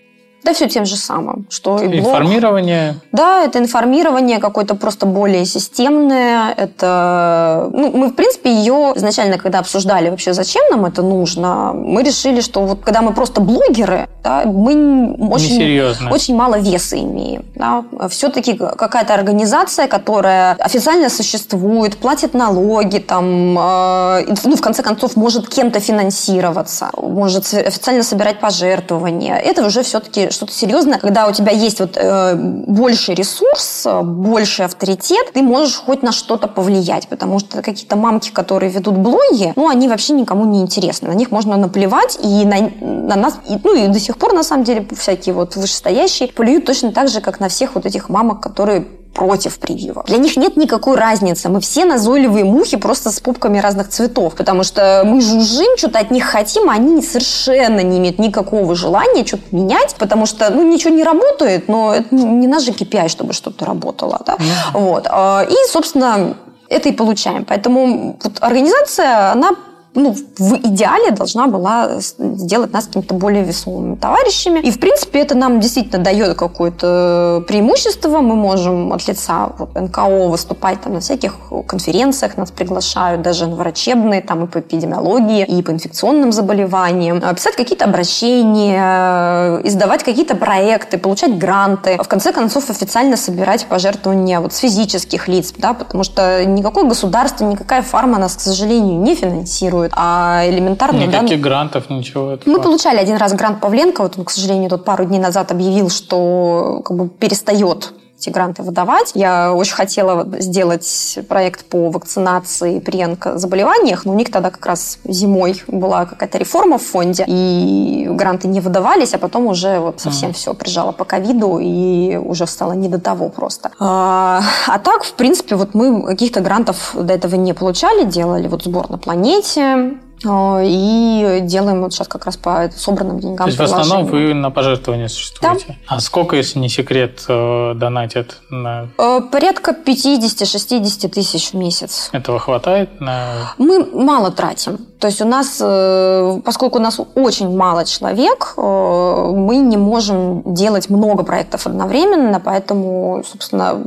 Да 0.44 0.52
все 0.52 0.68
тем 0.68 0.84
же 0.84 0.96
самым, 0.96 1.46
что 1.48 1.78
и 1.78 1.86
блог. 1.86 2.14
Информирование. 2.14 2.96
Да, 3.12 3.44
это 3.44 3.58
информирование 3.58 4.38
какое-то 4.38 4.74
просто 4.74 5.06
более 5.06 5.44
системное. 5.44 6.52
Это, 6.56 7.70
ну, 7.72 7.92
мы 7.92 8.08
в 8.08 8.14
принципе 8.14 8.52
ее 8.52 8.92
изначально, 8.96 9.38
когда 9.38 9.60
обсуждали 9.60 10.10
вообще, 10.10 10.32
зачем 10.32 10.62
нам 10.70 10.84
это 10.84 11.02
нужно, 11.02 11.72
мы 11.72 12.02
решили, 12.02 12.40
что 12.40 12.62
вот 12.62 12.80
когда 12.80 13.02
мы 13.02 13.12
просто 13.12 13.40
блогеры, 13.40 14.08
да, 14.24 14.42
мы 14.44 15.14
очень, 15.30 16.10
очень 16.10 16.34
мало 16.34 16.58
веса 16.58 16.98
имеем. 16.98 17.44
Да. 17.54 17.84
Все-таки 18.08 18.54
какая-то 18.54 19.14
организация, 19.14 19.86
которая 19.86 20.54
официально 20.54 21.08
существует, 21.08 21.96
платит 21.96 22.34
налоги, 22.34 22.98
там, 22.98 23.58
э, 23.58 24.34
ну, 24.44 24.56
в 24.56 24.60
конце 24.60 24.82
концов, 24.82 25.16
может 25.16 25.48
кем-то 25.48 25.80
финансироваться, 25.80 26.90
может 26.96 27.52
официально 27.54 28.02
собирать 28.02 28.40
пожертвования. 28.40 29.36
Это 29.36 29.64
уже 29.64 29.82
все-таки 29.82 30.31
что-то 30.32 30.52
серьезное, 30.52 30.98
когда 30.98 31.28
у 31.28 31.32
тебя 31.32 31.52
есть 31.52 31.80
вот 31.80 31.96
э, 31.96 32.34
больше 32.34 33.14
ресурс, 33.14 33.86
больше 34.02 34.62
авторитет, 34.62 35.32
ты 35.32 35.42
можешь 35.42 35.76
хоть 35.76 36.02
на 36.02 36.12
что-то 36.12 36.48
повлиять, 36.48 37.08
потому 37.08 37.38
что 37.38 37.62
какие-то 37.62 37.96
мамки, 37.96 38.30
которые 38.30 38.70
ведут 38.70 38.96
блоги, 38.96 39.52
ну, 39.56 39.68
они 39.68 39.88
вообще 39.88 40.12
никому 40.12 40.44
не 40.44 40.60
интересны. 40.60 41.08
На 41.08 41.14
них 41.14 41.30
можно 41.30 41.56
наплевать, 41.56 42.18
и 42.22 42.44
на, 42.44 42.70
на 42.80 43.16
нас, 43.16 43.34
и, 43.48 43.58
ну, 43.62 43.74
и 43.74 43.88
до 43.88 44.00
сих 44.00 44.16
пор, 44.16 44.32
на 44.32 44.42
самом 44.42 44.64
деле, 44.64 44.86
всякие 44.96 45.34
вот 45.34 45.56
вышестоящие 45.56 46.28
плюют 46.28 46.64
точно 46.64 46.92
так 46.92 47.08
же, 47.08 47.20
как 47.20 47.40
на 47.40 47.48
всех 47.48 47.74
вот 47.74 47.86
этих 47.86 48.08
мамок, 48.08 48.40
которые 48.40 48.86
против 49.14 49.58
прививок. 49.58 50.06
Для 50.06 50.18
них 50.18 50.36
нет 50.36 50.56
никакой 50.56 50.96
разницы. 50.96 51.48
Мы 51.48 51.60
все 51.60 51.84
назойливые 51.84 52.44
мухи 52.44 52.76
просто 52.76 53.10
с 53.10 53.20
пупками 53.20 53.58
разных 53.58 53.88
цветов, 53.88 54.34
потому 54.34 54.64
что 54.64 55.02
мы 55.04 55.20
жужжим, 55.20 55.76
что-то 55.76 55.98
от 55.98 56.10
них 56.10 56.24
хотим, 56.24 56.70
а 56.70 56.74
они 56.74 57.02
совершенно 57.02 57.80
не 57.80 57.98
имеют 57.98 58.18
никакого 58.18 58.74
желания 58.74 59.24
что-то 59.24 59.44
менять, 59.54 59.94
потому 59.98 60.26
что, 60.26 60.50
ну, 60.50 60.62
ничего 60.62 60.94
не 60.94 61.04
работает, 61.04 61.68
но 61.68 61.94
это 61.94 62.14
не 62.14 62.46
наш 62.46 62.62
же 62.62 62.72
KPI, 62.72 63.08
чтобы 63.08 63.32
что-то 63.32 63.64
работало, 63.64 64.20
да. 64.24 64.34
Mm-hmm. 64.34 64.80
Вот. 64.80 65.06
А, 65.10 65.46
и, 65.48 65.54
собственно, 65.68 66.36
это 66.68 66.88
и 66.88 66.92
получаем. 66.92 67.44
Поэтому 67.44 68.18
вот 68.22 68.38
организация, 68.40 69.32
она 69.32 69.50
ну, 69.94 70.14
в 70.38 70.54
идеале 70.54 71.10
должна 71.10 71.46
была 71.46 72.00
сделать 72.00 72.72
нас 72.72 72.86
какими-то 72.86 73.14
более 73.14 73.44
весомыми 73.44 73.96
товарищами. 73.96 74.60
И, 74.60 74.70
в 74.70 74.80
принципе, 74.80 75.20
это 75.20 75.34
нам 75.34 75.60
действительно 75.60 76.02
дает 76.02 76.36
какое-то 76.36 77.44
преимущество. 77.46 78.20
Мы 78.20 78.34
можем 78.34 78.92
от 78.92 79.06
лица 79.06 79.50
вот, 79.58 79.74
НКО 79.74 80.28
выступать 80.28 80.80
там, 80.80 80.94
на 80.94 81.00
всяких 81.00 81.34
конференциях, 81.66 82.36
нас 82.36 82.50
приглашают 82.50 83.22
даже 83.22 83.46
на 83.46 83.56
врачебные, 83.56 84.22
там 84.22 84.44
и 84.44 84.46
по 84.46 84.60
эпидемиологии, 84.60 85.44
и 85.44 85.62
по 85.62 85.70
инфекционным 85.70 86.32
заболеваниям, 86.32 87.20
писать 87.34 87.56
какие-то 87.56 87.84
обращения, 87.84 89.60
издавать 89.64 90.04
какие-то 90.04 90.36
проекты, 90.36 90.96
получать 90.96 91.38
гранты, 91.38 91.98
в 92.02 92.08
конце 92.08 92.32
концов 92.32 92.70
официально 92.70 93.16
собирать 93.16 93.66
пожертвования 93.66 94.40
вот 94.40 94.54
с 94.54 94.58
физических 94.58 95.28
лиц, 95.28 95.52
да, 95.58 95.74
потому 95.74 96.02
что 96.04 96.44
никакое 96.46 96.84
государство, 96.84 97.44
никакая 97.44 97.82
фарма 97.82 98.18
нас, 98.18 98.36
к 98.36 98.40
сожалению, 98.40 99.00
не 99.00 99.14
финансирует 99.14 99.81
существует, 99.82 99.92
а 99.94 100.42
элементарно... 100.46 100.98
Никаких 100.98 101.40
да, 101.40 101.48
грантов, 101.48 101.90
ничего. 101.90 102.38
Мы 102.46 102.60
получали 102.60 102.98
один 102.98 103.16
раз 103.16 103.34
грант 103.34 103.60
Павленко, 103.60 104.02
вот 104.02 104.18
он, 104.18 104.24
к 104.24 104.30
сожалению, 104.30 104.70
тут 104.70 104.84
пару 104.84 105.04
дней 105.04 105.18
назад 105.18 105.50
объявил, 105.50 105.90
что 105.90 106.82
как 106.84 106.96
бы 106.96 107.08
перестает 107.08 107.92
эти 108.22 108.30
гранты 108.30 108.62
выдавать. 108.62 109.12
Я 109.14 109.52
очень 109.52 109.74
хотела 109.74 110.26
сделать 110.38 111.18
проект 111.28 111.64
по 111.64 111.90
вакцинации 111.90 112.78
при 112.78 113.00
онкозаболеваниях, 113.02 114.04
но 114.04 114.12
у 114.12 114.14
них 114.14 114.30
тогда 114.30 114.50
как 114.50 114.64
раз 114.64 114.98
зимой 115.04 115.62
была 115.66 116.06
какая-то 116.06 116.38
реформа 116.38 116.78
в 116.78 116.82
фонде, 116.82 117.24
и 117.26 118.06
гранты 118.10 118.48
не 118.48 118.60
выдавались, 118.60 119.14
а 119.14 119.18
потом 119.18 119.46
уже 119.46 119.80
вот 119.80 120.00
совсем 120.00 120.30
mm. 120.30 120.34
все 120.34 120.54
прижало 120.54 120.92
по 120.92 121.04
ковиду, 121.04 121.58
и 121.60 122.16
уже 122.16 122.46
стало 122.46 122.72
не 122.72 122.88
до 122.88 123.00
того 123.00 123.28
просто. 123.28 123.70
А, 123.80 124.42
а 124.66 124.78
так, 124.78 125.04
в 125.04 125.12
принципе, 125.14 125.56
вот 125.56 125.74
мы 125.74 126.06
каких-то 126.06 126.40
грантов 126.40 126.94
до 126.94 127.12
этого 127.12 127.34
не 127.34 127.52
получали, 127.52 128.04
делали 128.04 128.46
вот 128.48 128.62
сбор 128.62 128.88
на 128.90 128.98
планете, 128.98 129.98
и 130.24 131.40
делаем 131.42 131.82
вот 131.82 131.92
сейчас 131.92 132.08
как 132.08 132.26
раз 132.26 132.36
по 132.36 132.70
собранным 132.74 133.20
деньгам. 133.20 133.46
То 133.46 133.46
есть 133.46 133.58
в 133.58 133.62
основном 133.62 134.06
вы 134.06 134.34
на 134.34 134.50
пожертвования 134.50 135.08
существуете? 135.08 135.64
Да. 135.68 135.74
А 135.86 136.00
сколько, 136.00 136.36
если 136.36 136.58
не 136.58 136.68
секрет, 136.68 137.24
э, 137.28 137.72
донатят? 137.74 138.38
На... 138.50 138.88
Э, 138.98 139.20
порядка 139.20 139.72
50-60 139.72 141.08
тысяч 141.08 141.52
в 141.52 141.54
месяц. 141.54 142.10
Этого 142.12 142.38
хватает? 142.38 143.00
На... 143.00 143.54
Мы 143.58 143.84
мало 143.84 144.30
тратим. 144.30 144.78
То 144.98 145.08
есть 145.08 145.20
у 145.20 145.26
нас, 145.26 145.58
э, 145.60 146.40
поскольку 146.44 146.78
у 146.78 146.82
нас 146.82 147.00
очень 147.14 147.54
мало 147.56 147.84
человек, 147.84 148.54
мы 148.56 149.56
не 149.56 149.76
можем 149.76 150.54
делать 150.54 150.90
много 150.90 151.24
проектов 151.24 151.66
одновременно, 151.66 152.40
поэтому, 152.40 153.24
собственно, 153.26 153.80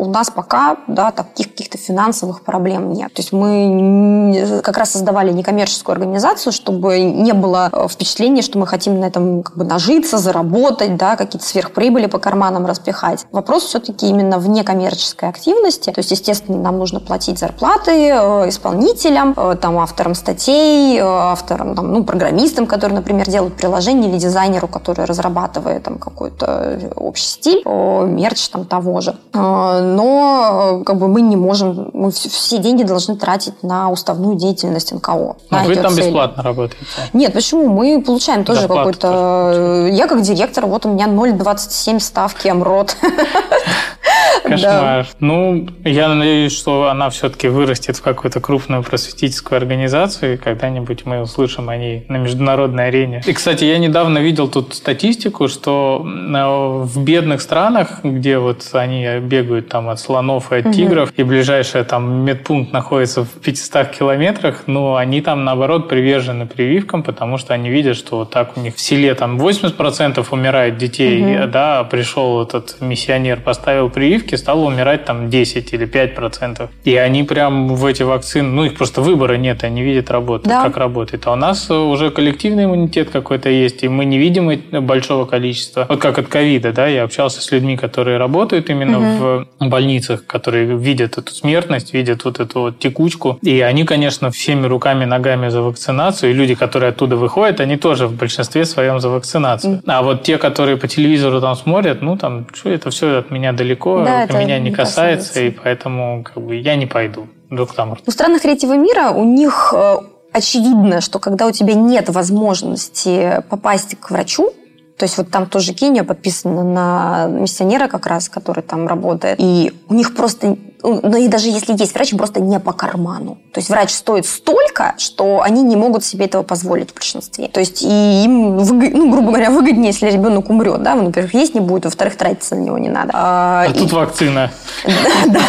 у 0.00 0.06
нас 0.06 0.30
пока 0.30 0.76
да, 0.86 1.10
таких 1.10 1.50
каких-то 1.50 1.78
финансовых 1.78 2.42
проблем 2.42 2.92
нет. 2.92 3.12
То 3.12 3.20
есть 3.20 3.32
мы 3.32 4.60
как 4.62 4.78
раз 4.78 4.92
создавали 4.92 5.32
некоммерческую 5.32 5.79
некоммерческую 5.80 5.94
организацию, 5.94 6.52
чтобы 6.52 7.00
не 7.00 7.32
было 7.32 7.70
э, 7.72 7.88
впечатления, 7.88 8.42
что 8.42 8.58
мы 8.58 8.66
хотим 8.66 9.00
на 9.00 9.06
этом 9.06 9.42
как 9.42 9.56
бы 9.56 9.64
нажиться, 9.64 10.18
заработать, 10.18 10.96
да, 10.96 11.16
какие-то 11.16 11.46
сверхприбыли 11.46 12.06
по 12.06 12.18
карманам 12.18 12.66
распихать. 12.66 13.26
Вопрос 13.32 13.64
все-таки 13.64 14.08
именно 14.08 14.38
в 14.38 14.48
некоммерческой 14.48 15.28
активности. 15.28 15.90
То 15.90 16.00
есть, 16.00 16.10
естественно, 16.10 16.58
нам 16.58 16.78
нужно 16.78 17.00
платить 17.00 17.38
зарплаты 17.38 17.90
э, 17.90 18.48
исполнителям, 18.48 19.34
э, 19.36 19.56
там, 19.60 19.78
авторам 19.78 20.14
статей, 20.14 20.98
авторам, 21.00 21.74
там, 21.74 21.92
ну, 21.92 22.04
программистам, 22.04 22.66
которые, 22.66 22.96
например, 22.96 23.28
делают 23.28 23.56
приложение, 23.56 24.10
или 24.10 24.18
дизайнеру, 24.18 24.68
который 24.68 25.04
разрабатывает 25.04 25.82
там 25.82 25.98
какой-то 25.98 26.92
общий 26.96 27.26
стиль, 27.26 27.62
мерч 27.64 28.48
там 28.48 28.64
того 28.64 29.00
же. 29.00 29.16
Но 29.32 30.82
как 30.84 30.96
бы 30.96 31.08
мы 31.08 31.20
не 31.20 31.36
можем, 31.36 31.90
мы 31.92 32.10
все 32.10 32.58
деньги 32.58 32.82
должны 32.82 33.16
тратить 33.16 33.62
на 33.62 33.90
уставную 33.90 34.36
деятельность 34.36 34.92
НКО. 34.92 35.36
На 35.50 35.64
вы 35.76 35.82
там 35.82 35.92
цели. 35.92 36.06
бесплатно 36.06 36.42
работаете? 36.42 36.84
Нет, 37.12 37.32
почему? 37.32 37.68
Мы 37.68 38.02
получаем 38.02 38.44
тоже 38.44 38.68
какой-то... 38.68 39.88
Я 39.90 40.06
как 40.06 40.22
директор, 40.22 40.66
вот 40.66 40.86
у 40.86 40.90
меня 40.90 41.06
0,27 41.06 42.00
ставки 42.00 42.48
МРОД. 42.48 42.96
Кошмар. 44.42 45.04
Да. 45.04 45.06
Ну, 45.20 45.68
я 45.84 46.08
надеюсь, 46.08 46.56
что 46.56 46.88
она 46.88 47.10
все-таки 47.10 47.48
вырастет 47.48 47.96
в 47.96 48.02
какую-то 48.02 48.40
крупную 48.40 48.82
просветительскую 48.82 49.58
организацию, 49.58 50.34
и 50.34 50.36
когда-нибудь 50.36 51.06
мы 51.06 51.20
услышим 51.20 51.68
о 51.68 51.76
ней 51.76 52.04
на 52.08 52.16
международной 52.16 52.88
арене. 52.88 53.22
И, 53.26 53.32
кстати, 53.32 53.64
я 53.64 53.78
недавно 53.78 54.18
видел 54.18 54.48
тут 54.48 54.74
статистику, 54.74 55.48
что 55.48 56.04
э, 56.04 56.84
в 56.84 57.02
бедных 57.02 57.40
странах, 57.40 58.00
где 58.02 58.38
вот 58.38 58.68
они 58.72 59.18
бегают 59.20 59.68
там 59.68 59.88
от 59.88 60.00
слонов 60.00 60.52
и 60.52 60.56
от 60.56 60.72
тигров, 60.72 61.12
и 61.16 61.22
ближайший 61.22 61.84
там 61.84 62.24
медпункт 62.24 62.72
находится 62.72 63.24
в 63.24 63.28
500 63.28 63.88
километрах, 63.88 64.64
но 64.66 64.96
они 64.96 65.20
там, 65.20 65.44
наоборот, 65.44 65.88
привержены 65.88 66.46
прививкам, 66.46 67.02
потому 67.02 67.38
что 67.38 67.54
они 67.54 67.70
видят, 67.70 67.96
что 67.96 68.18
вот 68.18 68.30
так 68.30 68.56
у 68.56 68.60
них 68.60 68.76
в 68.76 68.80
селе 68.80 69.14
там 69.14 69.38
80% 69.38 70.26
умирает 70.30 70.76
детей, 70.76 71.22
угу. 71.22 71.46
да, 71.48 71.84
пришел 71.84 72.42
этот 72.42 72.80
миссионер, 72.80 73.40
поставил 73.40 73.90
прививки, 74.10 74.34
стало 74.34 74.66
умирать 74.66 75.04
там 75.04 75.30
10 75.30 75.72
или 75.72 75.86
5 75.86 76.14
процентов. 76.14 76.70
И 76.84 76.96
они 76.96 77.22
прям 77.22 77.74
в 77.76 77.86
эти 77.86 78.02
вакцины, 78.02 78.48
ну 78.48 78.64
их 78.64 78.74
просто 78.76 79.02
выбора 79.02 79.34
нет, 79.36 79.62
они 79.64 79.82
видят 79.82 80.10
работу, 80.10 80.48
да. 80.48 80.64
как 80.64 80.76
работает. 80.76 81.26
А 81.26 81.32
у 81.32 81.36
нас 81.36 81.70
уже 81.70 82.10
коллективный 82.10 82.64
иммунитет 82.64 83.10
какой-то 83.10 83.48
есть, 83.48 83.84
и 83.84 83.88
мы 83.88 84.04
не 84.04 84.18
видим 84.18 84.50
большого 84.84 85.26
количества. 85.26 85.86
Вот 85.88 86.00
как 86.00 86.18
от 86.18 86.26
ковида, 86.26 86.72
да, 86.72 86.88
я 86.88 87.04
общался 87.04 87.40
с 87.40 87.52
людьми, 87.52 87.76
которые 87.76 88.18
работают 88.18 88.68
именно 88.70 88.98
угу. 88.98 89.46
в 89.60 89.68
больницах, 89.68 90.26
которые 90.26 90.76
видят 90.76 91.18
эту 91.18 91.32
смертность, 91.32 91.94
видят 91.94 92.24
вот 92.24 92.40
эту 92.40 92.60
вот 92.60 92.78
текучку. 92.78 93.38
И 93.42 93.60
они, 93.60 93.84
конечно, 93.84 94.30
всеми 94.30 94.66
руками, 94.66 95.04
ногами 95.04 95.50
за 95.50 95.62
вакцинацию. 95.62 96.30
И 96.30 96.34
люди, 96.34 96.54
которые 96.54 96.88
оттуда 96.88 97.16
выходят, 97.16 97.60
они 97.60 97.76
тоже 97.76 98.06
в 98.06 98.14
большинстве 98.16 98.64
своем 98.64 98.98
за 98.98 99.08
вакцинацию. 99.08 99.82
А 99.86 100.02
вот 100.02 100.22
те, 100.24 100.36
которые 100.36 100.76
по 100.76 100.88
телевизору 100.88 101.40
там 101.40 101.54
смотрят, 101.54 102.02
ну 102.02 102.16
там, 102.16 102.46
что 102.52 102.70
это 102.70 102.90
все 102.90 103.18
от 103.18 103.30
меня 103.30 103.52
далеко, 103.52 103.99
да, 104.04 104.24
это 104.24 104.38
меня 104.38 104.58
не 104.58 104.70
касается, 104.70 105.28
касается, 105.28 105.40
и 105.42 105.50
поэтому 105.50 106.24
как 106.24 106.42
бы 106.42 106.56
я 106.56 106.76
не 106.76 106.86
пойду. 106.86 107.28
Там... 107.74 107.96
У 108.06 108.10
стран 108.10 108.38
третьего 108.38 108.74
мира 108.74 109.10
у 109.10 109.24
них 109.24 109.74
э, 109.76 109.96
очевидно, 110.32 111.00
что 111.00 111.18
когда 111.18 111.46
у 111.46 111.50
тебя 111.50 111.74
нет 111.74 112.08
возможности 112.08 113.42
попасть 113.48 113.98
к 113.98 114.10
врачу, 114.10 114.52
то 115.00 115.04
есть 115.04 115.16
вот 115.16 115.30
там 115.30 115.46
тоже 115.46 115.72
Кения 115.72 116.04
подписана 116.04 116.62
на 116.62 117.26
миссионера 117.26 117.88
как 117.88 118.06
раз, 118.06 118.28
который 118.28 118.62
там 118.62 118.86
работает. 118.86 119.36
И 119.40 119.72
у 119.88 119.94
них 119.94 120.14
просто 120.14 120.58
ну 120.82 121.16
и 121.16 121.28
даже 121.28 121.48
если 121.48 121.72
есть 121.72 121.94
врач, 121.94 122.14
просто 122.16 122.40
не 122.40 122.58
по 122.60 122.72
карману. 122.72 123.38
То 123.52 123.60
есть 123.60 123.70
врач 123.70 123.90
стоит 123.90 124.26
столько, 124.26 124.94
что 124.98 125.40
они 125.42 125.62
не 125.62 125.76
могут 125.76 126.04
себе 126.04 126.26
этого 126.26 126.42
позволить 126.42 126.90
в 126.90 126.94
большинстве. 126.94 127.48
То 127.48 127.60
есть 127.60 127.82
и 127.82 128.24
им, 128.24 128.56
ну, 128.56 129.10
грубо 129.10 129.28
говоря, 129.28 129.50
выгоднее, 129.50 129.88
если 129.88 130.10
ребенок 130.10 130.48
умрет, 130.50 130.82
да, 130.82 130.96
во-первых, 130.96 131.34
есть 131.34 131.54
не 131.54 131.60
будет, 131.60 131.84
во-вторых, 131.84 132.16
тратиться 132.16 132.56
на 132.56 132.60
него 132.60 132.78
не 132.78 132.88
надо. 132.88 133.10
А, 133.14 133.64
а 133.66 133.70
и... 133.70 133.78
тут 133.78 133.92
вакцина. 133.92 134.50
Да, 135.26 135.42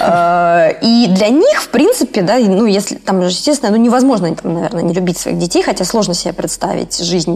Э, 0.00 0.72
и 0.82 1.06
для 1.08 1.28
них, 1.28 1.62
в 1.62 1.68
принципе, 1.68 2.22
да, 2.22 2.38
ну, 2.38 2.66
если 2.66 2.96
там, 2.96 3.20
естественно, 3.20 3.70
ну, 3.70 3.76
невозможно, 3.76 4.34
там, 4.34 4.54
наверное, 4.54 4.82
не 4.82 4.94
любить 4.94 5.18
своих 5.18 5.38
детей, 5.38 5.62
хотя 5.62 5.84
сложно 5.84 6.14
себе 6.14 6.32
представить 6.32 6.98
жизнь 6.98 7.30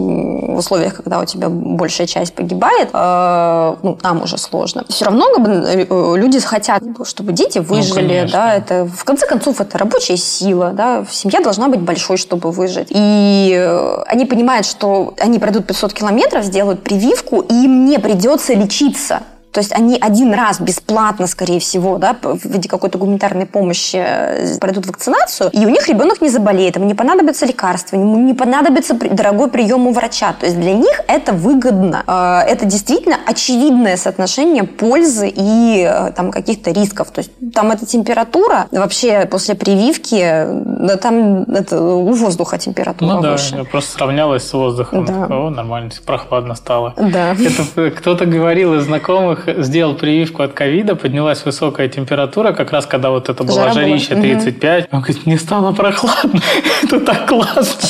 в 0.46 0.56
условиях, 0.56 0.94
когда 0.96 1.20
у 1.20 1.24
тебя 1.24 1.48
большая 1.48 2.06
часть 2.06 2.34
погибает, 2.34 2.90
э, 2.92 3.76
ну, 3.82 3.98
нам 4.02 4.22
уже 4.22 4.38
сложно. 4.38 4.84
Все 4.88 5.04
равно 5.04 5.26
э, 5.38 5.86
люди 6.16 6.40
хотят, 6.40 6.82
чтобы 7.04 7.32
дети 7.32 7.58
ну, 7.58 7.64
выжили, 7.64 8.22
ну, 8.24 8.32
да, 8.32 8.54
это, 8.54 8.86
в 8.86 9.04
конце 9.04 9.26
концов, 9.26 9.60
это 9.60 9.78
рабочая 9.78 10.16
сила, 10.16 10.70
да, 10.72 11.04
семья 11.10 11.40
должна 11.40 11.68
быть 11.68 11.80
большой, 11.80 12.16
чтобы 12.16 12.50
выжить. 12.50 12.88
И 12.90 13.80
они 14.06 14.26
понимают, 14.26 14.66
что 14.66 15.14
они 15.18 15.38
пройдут 15.38 15.66
500 15.66 15.92
километров, 15.92 16.44
сделают 16.44 16.82
прививку, 16.82 17.40
и 17.40 17.54
им 17.54 17.86
не 17.86 17.98
придется 17.98 18.54
лечиться. 18.54 19.20
То 19.56 19.60
есть 19.60 19.72
они 19.72 19.96
один 19.98 20.34
раз 20.34 20.60
бесплатно, 20.60 21.26
скорее 21.26 21.60
всего, 21.60 21.96
да, 21.96 22.14
в 22.22 22.44
виде 22.44 22.68
какой-то 22.68 22.98
гуманитарной 22.98 23.46
помощи 23.46 23.96
э, 23.96 24.58
пройдут 24.58 24.84
вакцинацию, 24.84 25.48
и 25.50 25.64
у 25.64 25.70
них 25.70 25.88
ребенок 25.88 26.20
не 26.20 26.28
заболеет, 26.28 26.76
ему 26.76 26.84
не 26.84 26.92
понадобится 26.92 27.46
лекарства, 27.46 27.96
ему 27.96 28.18
не 28.18 28.34
понадобится 28.34 28.92
дорогой 28.92 29.48
прием 29.48 29.86
у 29.86 29.92
врача. 29.92 30.34
То 30.38 30.44
есть 30.44 30.60
для 30.60 30.74
них 30.74 31.00
это 31.08 31.32
выгодно. 31.32 32.04
Э, 32.06 32.46
это 32.46 32.66
действительно 32.66 33.16
очевидное 33.26 33.96
соотношение 33.96 34.64
пользы 34.64 35.32
и 35.34 35.88
э, 35.90 36.12
там 36.12 36.32
каких-то 36.32 36.70
рисков. 36.72 37.10
То 37.10 37.20
есть 37.20 37.30
там 37.54 37.70
эта 37.70 37.86
температура 37.86 38.66
вообще 38.70 39.24
после 39.24 39.54
прививки, 39.54 40.44
да, 40.54 40.98
там 40.98 41.44
это 41.44 41.80
у 41.80 42.12
воздуха 42.12 42.58
температура 42.58 43.10
ну, 43.10 43.32
выше. 43.32 43.52
да, 43.52 43.58
я 43.60 43.64
просто 43.64 43.92
сравнялась 43.92 44.46
с 44.46 44.52
воздухом. 44.52 45.06
Да. 45.06 45.34
О, 45.34 45.48
нормально, 45.48 45.92
прохладно 46.04 46.54
стало. 46.56 46.92
Да. 46.98 47.32
Это 47.32 47.90
кто-то 47.90 48.26
говорил 48.26 48.74
из 48.74 48.84
знакомых, 48.84 49.45
сделал 49.58 49.94
прививку 49.94 50.42
от 50.42 50.52
ковида, 50.52 50.96
поднялась 50.96 51.44
высокая 51.44 51.88
температура, 51.88 52.52
как 52.52 52.72
раз 52.72 52.86
когда 52.86 53.10
вот 53.10 53.28
это 53.28 53.44
было 53.44 53.72
жарище 53.72 54.14
35. 54.14 54.88
Он 54.92 55.00
говорит, 55.00 55.26
не 55.26 55.36
стало 55.36 55.72
прохладно. 55.72 56.40
Это 56.82 57.00
так 57.00 57.26
классно. 57.26 57.88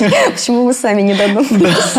Почему 0.32 0.66
вы 0.66 0.74
сами 0.74 1.02
не 1.02 1.14
додумались? 1.14 1.94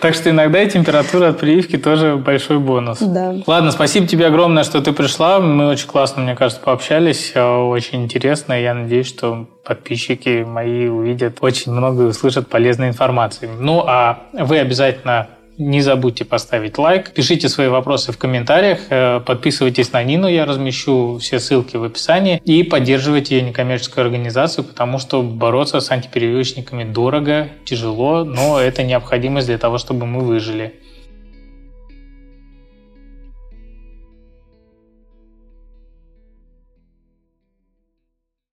Так 0.00 0.14
что 0.14 0.30
иногда 0.30 0.62
и 0.62 0.70
температура 0.70 1.28
от 1.28 1.38
прививки 1.38 1.76
тоже 1.76 2.16
большой 2.16 2.58
бонус. 2.58 2.98
Да. 3.00 3.34
Ладно, 3.46 3.70
спасибо 3.70 4.06
тебе 4.06 4.26
огромное, 4.26 4.64
что 4.64 4.80
ты 4.80 4.92
пришла. 4.92 5.40
Мы 5.40 5.66
очень 5.68 5.86
классно, 5.86 6.22
мне 6.22 6.34
кажется, 6.34 6.62
пообщались. 6.62 7.32
Э, 7.34 7.56
очень 7.56 8.04
интересно. 8.04 8.52
Я 8.52 8.74
надеюсь, 8.74 9.06
что 9.06 9.46
подписчики 9.64 10.44
мои 10.46 10.86
увидят 10.86 11.38
очень 11.40 11.72
много 11.72 12.04
и 12.04 12.06
услышат 12.06 12.48
полезной 12.48 12.88
информации. 12.88 13.48
Ну, 13.58 13.82
а 13.86 14.20
вы 14.32 14.58
обязательно 14.58 15.28
не 15.58 15.80
забудьте 15.80 16.24
поставить 16.24 16.78
лайк, 16.78 17.12
пишите 17.12 17.48
свои 17.48 17.68
вопросы 17.68 18.12
в 18.12 18.18
комментариях, 18.18 18.80
э, 18.90 19.20
подписывайтесь 19.20 19.92
на 19.92 20.02
Нину, 20.02 20.28
я 20.28 20.44
размещу 20.44 21.18
все 21.18 21.38
ссылки 21.38 21.76
в 21.76 21.84
описании, 21.84 22.40
и 22.44 22.62
поддерживайте 22.62 23.36
ее 23.36 23.42
некоммерческую 23.42 24.04
организацию, 24.04 24.64
потому 24.64 24.98
что 24.98 25.22
бороться 25.22 25.80
с 25.80 25.90
антиперевивочниками 25.90 26.84
дорого, 26.84 27.48
тяжело, 27.64 28.24
но 28.24 28.60
это 28.60 28.82
необходимость 28.82 29.46
для 29.46 29.58
того, 29.58 29.78
чтобы 29.78 30.06
мы 30.06 30.20
выжили. 30.20 30.74